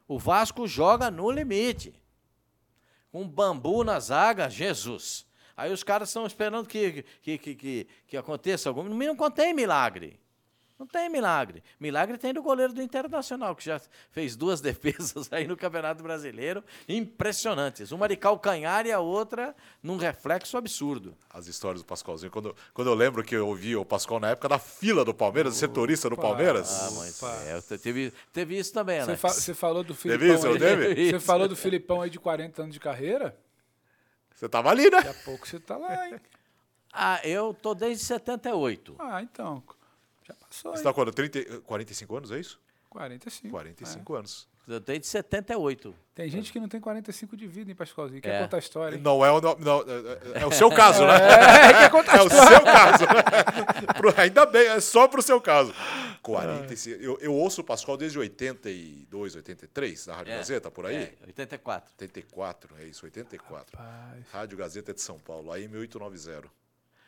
O 0.09 0.18
Vasco 0.18 0.66
joga 0.66 1.11
no 1.11 1.31
limite. 1.31 1.95
Com 3.12 3.26
bambu 3.29 3.85
na 3.85 4.01
zaga, 4.01 4.51
Jesus. 4.51 5.26
Aí 5.57 5.72
os 5.72 5.83
caras 5.83 6.09
estão 6.09 6.26
esperando 6.26 6.68
que, 6.68 7.05
que, 7.22 7.39
que, 7.39 7.55
que, 7.55 7.89
que 8.07 8.16
aconteça 8.16 8.68
algum. 8.68 8.85
Não 8.85 9.16
contém 9.16 9.55
milagre. 9.55 10.18
Não 10.79 10.87
tem 10.87 11.09
milagre. 11.09 11.61
Milagre 11.81 12.16
tem 12.16 12.33
do 12.33 12.41
goleiro 12.41 12.72
do 12.72 12.81
Internacional, 12.81 13.57
que 13.57 13.64
já 13.64 13.81
fez 14.12 14.37
duas 14.37 14.61
defesas 14.62 15.29
aí 15.33 15.45
no 15.47 15.57
Campeonato 15.57 16.03
Brasileiro, 16.05 16.62
impressionantes. 16.89 17.91
Uma 17.91 18.07
de 18.09 18.16
calcanhar 18.16 18.87
e 18.87 18.93
a 18.93 19.01
outra 19.01 19.57
num 19.83 19.97
reflexo 19.97 20.57
absurdo. 20.57 21.16
As 21.31 21.49
histórias 21.49 21.83
do 21.83 21.87
Pascoalzinho. 21.87 22.31
Quando, 22.31 22.55
quando 22.72 22.89
eu 22.89 22.95
lembro 22.95 23.24
que 23.24 23.35
eu 23.35 23.49
ouvi 23.49 23.74
o 23.74 23.85
Pascoal 23.85 24.20
na 24.20 24.31
época 24.31 24.49
da 24.49 24.59
fila 24.59 25.05
do 25.05 25.12
Palmeiras, 25.12 25.57
setorista 25.57 26.09
do 26.09 26.16
Palmeiras. 26.16 26.70
Ah, 26.70 26.91
mas 26.93 27.22
é, 27.72 27.79
teve, 27.79 28.12
teve 28.33 28.57
isso 28.59 28.72
também, 28.72 28.99
Você, 29.01 29.03
Alex. 29.03 29.20
fa- 29.20 29.29
você 29.31 29.55
falou 29.55 29.83
do 29.83 29.95
Teve 29.95 30.18
Filipão. 30.18 30.35
isso, 30.37 30.47
não 30.47 30.53
aí- 30.53 30.59
teve? 30.61 31.11
Você 31.11 31.20
falou 31.20 31.49
do 31.49 31.57
Filipão 31.57 32.03
aí 32.03 32.11
de 32.11 32.20
40 32.20 32.62
anos 32.62 32.72
de 32.74 32.79
carreira? 32.81 33.37
Você 34.35 34.49
tava 34.49 34.70
ali, 34.70 34.85
né? 34.85 35.03
Daqui 35.03 35.09
a 35.09 35.24
pouco 35.24 35.49
você 35.49 35.59
tá 35.59 35.76
lá, 35.76 36.07
hein? 36.09 36.20
Ah, 36.93 37.20
eu 37.24 37.53
tô 37.53 37.74
desde 37.74 38.05
78. 38.05 38.95
Ah, 38.99 39.20
então. 39.20 39.61
Já 40.29 40.35
passou, 40.35 40.76
Você 40.76 40.83
tá 40.83 40.93
quando? 40.93 41.11
30, 41.12 41.61
45 41.62 42.16
anos, 42.16 42.31
é 42.31 42.39
isso? 42.39 42.61
45. 42.91 43.51
45 43.51 44.14
anos. 44.14 44.49
Eu 44.66 44.81
desde 44.81 45.07
78. 45.07 45.95
Tem 46.14 46.29
gente 46.29 46.53
que 46.53 46.61
não 46.61 46.68
tem 46.68 46.79
45 46.79 47.35
de 47.39 47.47
vida, 47.47 47.70
hein, 47.70 47.74
Pascoalzinho? 47.74 48.20
Quer 48.20 48.35
É. 48.35 48.43
contar 48.43 48.57
a 48.57 48.61
história, 48.61 48.97
hein? 48.97 49.03
Não 49.03 49.24
é 49.24 49.31
o, 49.33 49.41
não, 49.41 49.57
não, 49.59 49.81
é, 50.35 50.43
é 50.43 50.47
o 50.47 50.53
seu 50.53 50.68
caso, 50.70 51.07
né? 51.07 51.14
É, 51.16 51.72
quer 51.79 51.91
contar 51.91 52.16
É 52.16 52.18
a 52.20 52.24
o 52.24 52.26
história. 52.26 52.57
seu 52.57 52.64
caso. 52.64 53.05
Pro- 53.97 54.14
ainda 54.20 54.45
bem, 54.45 54.66
é 54.68 54.79
só 54.81 55.09
pro 55.09 55.22
seu 55.22 55.41
caso. 55.41 55.72
45. 56.22 57.03
Eu, 57.03 57.18
eu 57.20 57.35
ouço 57.35 57.62
o 57.62 57.64
Pascoal 57.64 57.97
desde 57.97 58.18
82, 58.18 59.37
83, 59.37 60.07
na 60.07 60.14
Rádio 60.16 60.33
É, 60.33 60.37
Gazeta, 60.37 60.70
por 60.70 60.85
aí. 60.85 60.97
É, 60.97 61.14
84. 61.26 61.91
84, 61.99 62.76
é 62.79 62.85
isso, 62.85 63.05
84. 63.07 63.79
Rapaz. 63.79 64.24
Rádio 64.31 64.59
Gazeta 64.59 64.93
de 64.93 65.01
São 65.01 65.18
Paulo, 65.18 65.51
AM 65.53 65.74
890. 65.79 66.49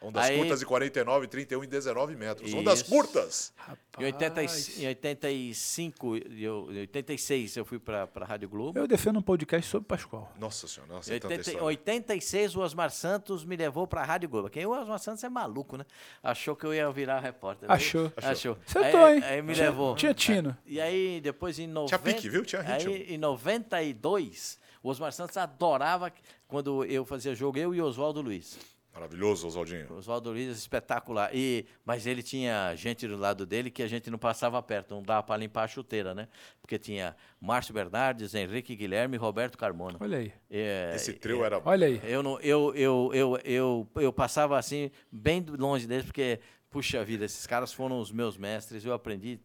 Ondas 0.03 0.25
Aí- 0.25 0.39
curtas 0.39 0.61
de 0.61 0.65
49, 0.67 1.27
31 1.27 1.63
e 1.63 1.67
19 1.67 2.17
metros. 2.17 2.55
Ondas 2.55 2.81
Isso. 2.81 2.89
curtas. 2.91 3.53
Em, 3.99 4.05
80, 4.05 4.43
e- 4.43 4.83
em 4.83 4.87
85, 4.87 6.17
e 6.17 6.43
eu, 6.43 6.69
em 6.73 6.79
86 6.81 7.55
eu 7.57 7.65
fui 7.67 7.79
para 7.79 8.09
a 8.15 8.25
Rádio 8.25 8.49
Globo. 8.49 8.79
Eu 8.79 8.87
defendo 8.89 9.19
um 9.19 9.23
podcast 9.23 9.69
sobre 9.71 9.87
Pascoal. 9.87 10.33
Nossa 10.39 10.67
senhora, 10.67 10.91
nossa, 10.95 11.13
Em 11.13 11.17
é 11.17 11.21
tanta 11.21 11.35
80, 11.35 11.51
história. 11.51 11.67
86, 11.67 12.57
o 12.57 12.61
Osmar 12.61 12.91
Santos 12.91 13.45
me 13.45 13.57
levou 13.57 13.87
para 13.87 14.01
a 14.01 14.05
Rádio 14.05 14.29
Globo. 14.31 14.49
Quem 14.49 14.65
o 14.65 14.71
Osmar 14.71 14.99
Santos 14.99 15.23
é 15.23 15.29
maluco, 15.29 15.77
né? 15.77 15.85
Achou 16.23 16.57
que 16.57 16.65
eu 16.65 16.73
ia 16.73 16.91
virar 16.91 17.21
repórter. 17.21 17.69
né? 17.69 17.75
Achou. 17.75 18.11
Achou. 18.17 18.57
Acertou, 18.67 19.05
aí, 19.05 19.17
hein? 19.19 19.23
Aí 19.25 19.43
me 19.43 19.53
Tinha- 19.53 19.67
levou. 19.67 19.95
tinha 19.97 20.15
tino. 20.15 20.57
E 20.65 20.81
aí, 20.81 21.21
depois 21.21 21.59
em 21.59 21.67
90... 21.67 21.99
pique, 21.99 22.29
viu? 22.31 22.43
Tinha 22.45 22.63
ritmo. 22.63 22.93
Aí, 22.95 23.03
em 23.15 23.19
92, 23.19 24.59
o 24.83 24.89
Osmar 24.89 25.13
Santos 25.13 25.37
adorava 25.37 26.11
quando 26.49 26.85
eu 26.87 27.05
fazia 27.05 27.35
jogo, 27.35 27.59
eu 27.59 27.75
e 27.75 27.83
Oswaldo 27.83 28.21
Luiz. 28.23 28.59
Maravilhoso, 28.93 29.47
Oswaldinho. 29.47 29.93
Oswaldo 29.95 30.31
Luiz, 30.31 30.59
espetacular. 30.59 31.31
E, 31.33 31.65
mas 31.85 32.07
ele 32.07 32.23
tinha 32.23 32.75
gente 32.75 33.07
do 33.07 33.17
lado 33.17 33.47
dele 33.47 33.71
que 33.71 33.83
a 33.83 33.87
gente 33.87 34.11
não 34.11 34.19
passava 34.19 34.61
perto, 34.63 34.95
não 34.95 35.03
dava 35.03 35.23
para 35.23 35.37
limpar 35.37 35.65
a 35.65 35.69
chuteira, 35.69 36.13
né? 36.13 36.27
Porque 36.61 36.79
tinha 36.79 37.15
Márcio 37.41 37.73
Bernardes, 37.73 38.35
Henrique 38.35 38.75
Guilherme 38.75 39.17
e 39.17 39.19
Roberto 39.19 39.57
Carmona. 39.57 39.97
Olha 40.01 40.19
aí. 40.19 40.33
É, 40.51 40.93
Esse 40.95 41.13
trio 41.13 41.45
era. 41.45 41.63
Olha 41.65 41.87
aí. 41.87 42.01
eu, 42.05 42.23
não, 42.23 42.41
eu, 42.41 42.75
eu, 42.75 43.11
eu, 43.15 43.39
eu, 43.45 43.89
eu 43.97 44.13
passava 44.13 44.59
assim, 44.59 44.91
bem 45.11 45.45
longe 45.57 45.87
deles, 45.87 46.05
porque, 46.05 46.41
puxa 46.69 47.05
vida, 47.05 47.25
esses 47.25 47.47
caras 47.47 47.73
foram 47.73 48.01
os 48.01 48.11
meus 48.11 48.37
mestres, 48.37 48.85
eu 48.85 48.93
aprendi 48.93 49.39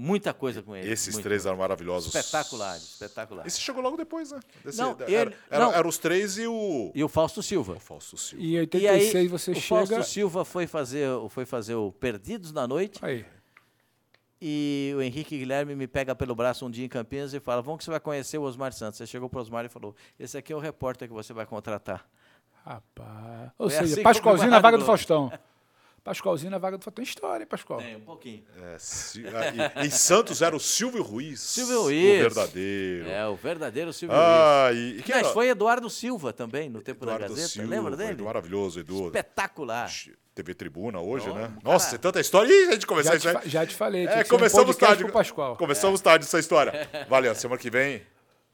muita 0.00 0.32
coisa 0.34 0.62
com 0.62 0.74
eles. 0.74 0.90
Esses 0.90 1.14
muito. 1.14 1.24
três 1.24 1.44
eram 1.46 1.56
maravilhosos. 1.58 2.14
Espetaculares, 2.14 2.82
espetaculares. 2.82 3.52
Esse 3.52 3.62
chegou 3.62 3.82
logo 3.82 3.96
depois, 3.96 4.30
né? 4.32 4.40
Desse- 4.64 4.78
Não, 4.78 4.92
era, 4.92 5.10
ele- 5.10 5.36
era- 5.50 5.64
não. 5.64 5.72
eram 5.72 5.88
os 5.88 5.98
três 5.98 6.38
e 6.38 6.46
o. 6.46 6.90
E 6.94 7.04
o 7.04 7.08
Fausto 7.08 7.42
Silva. 7.42 7.74
O 7.74 7.80
Fausto 7.80 8.16
Silva. 8.16 8.42
E 8.44 8.52
em 8.52 8.56
E 8.56 8.60
86 8.60 9.14
aí, 9.16 9.28
você 9.28 9.50
o 9.50 9.54
chega. 9.54 9.86
Fausto 9.86 10.02
Silva 10.10 10.44
foi 10.44 10.66
fazer, 10.66 11.06
foi 11.28 11.44
fazer 11.44 11.74
o 11.74 11.92
Perdidos 11.92 12.52
na 12.52 12.66
Noite. 12.66 12.98
Aí. 13.04 13.24
E 14.42 14.94
o 14.96 15.02
Henrique 15.02 15.36
Guilherme 15.36 15.74
me 15.76 15.86
pega 15.86 16.14
pelo 16.14 16.34
braço 16.34 16.64
um 16.64 16.70
dia 16.70 16.84
em 16.84 16.88
Campinas 16.88 17.34
e 17.34 17.40
fala: 17.40 17.60
Vamos 17.60 17.78
que 17.78 17.84
você 17.84 17.90
vai 17.90 18.00
conhecer 18.00 18.38
o 18.38 18.42
Osmar 18.42 18.72
Santos. 18.72 18.96
Você 18.96 19.06
chegou 19.06 19.28
para 19.28 19.38
o 19.38 19.42
Osmar 19.42 19.66
e 19.66 19.68
falou: 19.68 19.94
Esse 20.18 20.38
aqui 20.38 20.52
é 20.52 20.56
o 20.56 20.58
repórter 20.58 21.06
que 21.08 21.12
você 21.12 21.32
vai 21.34 21.44
contratar. 21.44 22.08
Rapaz. 22.64 23.50
Ou 23.58 23.68
Foi 23.68 23.78
seja, 23.78 23.94
assim 23.94 24.02
Pascoalzinho 24.02 24.50
na 24.50 24.58
vaga 24.60 24.78
do 24.78 24.84
Faustão. 24.84 25.30
Pascoalzinho 26.02 26.50
na 26.50 26.58
vaga 26.58 26.78
do. 26.78 26.90
Tem 26.90 27.02
história, 27.02 27.42
hein, 27.44 27.48
Pascoal? 27.48 27.78
Tem, 27.80 27.94
um 27.96 28.00
pouquinho. 28.00 28.42
É, 28.62 28.76
Si- 28.78 29.22
ah, 29.26 29.80
e- 29.82 29.86
em 29.86 29.90
Santos 29.90 30.40
era 30.42 30.56
o 30.56 30.60
Silvio 30.60 31.02
Ruiz. 31.02 31.40
Silvio 31.40 31.80
O 31.80 31.82
Ruiz. 31.84 32.20
verdadeiro. 32.22 33.08
É, 33.08 33.26
o 33.28 33.36
verdadeiro 33.36 33.92
Silvio 33.92 34.16
Ah, 34.16 34.68
Luiz. 34.70 34.78
e, 34.78 34.96
e 34.98 35.04
Mas 35.08 35.10
era? 35.24 35.28
foi 35.28 35.48
Eduardo 35.48 35.90
Silva 35.90 36.32
também, 36.32 36.68
no 36.70 36.80
tempo 36.80 37.04
Eduardo 37.04 37.24
da 37.24 37.28
Gazeta. 37.28 37.48
Silva, 37.48 37.68
Lembra 37.68 37.96
dele? 37.96 38.22
Maravilhoso, 38.22 38.80
Edu. 38.80 39.06
Espetacular. 39.06 39.90
TV 40.34 40.54
Tribuna 40.54 41.00
hoje, 41.00 41.28
Oh, 41.28 41.34
né? 41.34 41.40
cara. 41.48 41.58
Nossa, 41.62 41.90
tem 41.90 41.98
tanta 41.98 42.20
história. 42.20 42.48
Ih, 42.50 42.68
a 42.68 42.72
gente 42.72 42.86
começar 42.86 43.10
Já 43.18 43.30
isso 43.30 43.38
aí. 43.38 43.48
já 43.50 43.66
te 43.66 43.74
falei. 43.74 44.06
É, 44.06 44.20
um 44.20 44.24
começamos 44.28 44.76
podcast 44.76 44.96
tarde. 45.02 45.12
Pascoal. 45.12 45.56
Começamos 45.56 46.00
tarde 46.00 46.24
essa 46.24 46.38
história. 46.38 46.88
Valeu, 47.10 47.34
semana 47.34 47.60
que 47.60 47.68
vem. 47.70 48.02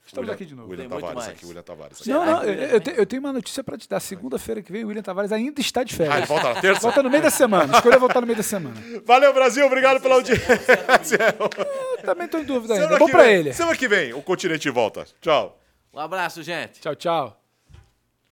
Estamos 0.07 0.23
William- 0.29 0.35
aqui 0.35 0.45
de 0.47 0.55
novo. 0.55 0.71
William 0.71 0.89
Tem 0.89 1.01
Tavares 1.01 1.29
aqui, 1.29 1.47
William 1.47 1.63
Tavares. 1.63 2.01
aqui. 2.01 2.09
Não, 2.11 2.25
não, 2.25 2.43
eu, 2.45 2.55
eu 2.55 2.81
te- 2.81 2.95
eu 2.97 3.05
tenho 3.07 3.21
uma 3.21 3.33
notícia 3.33 3.65
pra 3.65 3.77
te 3.77 3.89
dar. 3.89 3.99
Segunda-feira 3.99 4.63
que 4.63 4.71
vem, 4.71 4.85
o 4.85 4.89
William 4.89 5.03
Tavares 5.03 5.33
ainda 5.33 5.61
está 5.61 5.83
de 5.83 5.95
Ah, 5.95 6.05
ele 6.05 6.11
férias. 6.13 6.29
volta 6.29 6.55
na 6.55 6.61
terça? 6.61 6.81
Volta 6.81 7.03
no 7.03 7.11
meio 7.11 7.23
da 7.25 7.31
semana. 7.31 7.75
Escolheu 7.75 7.99
voltar 7.99 8.21
no 8.21 8.27
meio 8.27 8.37
da 8.37 8.43
semana. 8.45 8.77
Valeu, 9.05 9.35
Brasil. 9.35 9.67
Obrigado 9.67 10.01
pela 10.01 10.15
audiência. 10.15 10.47
Eu 11.99 12.05
também 12.05 12.29
tô 12.29 12.39
em 12.39 12.45
dúvida 12.45 12.75
ainda. 12.75 12.87
Semana 12.87 12.99
Bom 12.99 13.07
vem- 13.19 13.33
ele. 13.35 13.53
Semana 13.53 13.77
que 13.77 13.89
vem, 13.89 14.13
o 14.15 14.23
continente 14.23 14.71
volta. 14.71 15.05
Tchau. 15.21 15.59
Um 15.93 15.99
abraço, 15.99 16.43
gente. 16.43 16.81
Tchau, 16.81 16.95
tchau. 16.95 17.43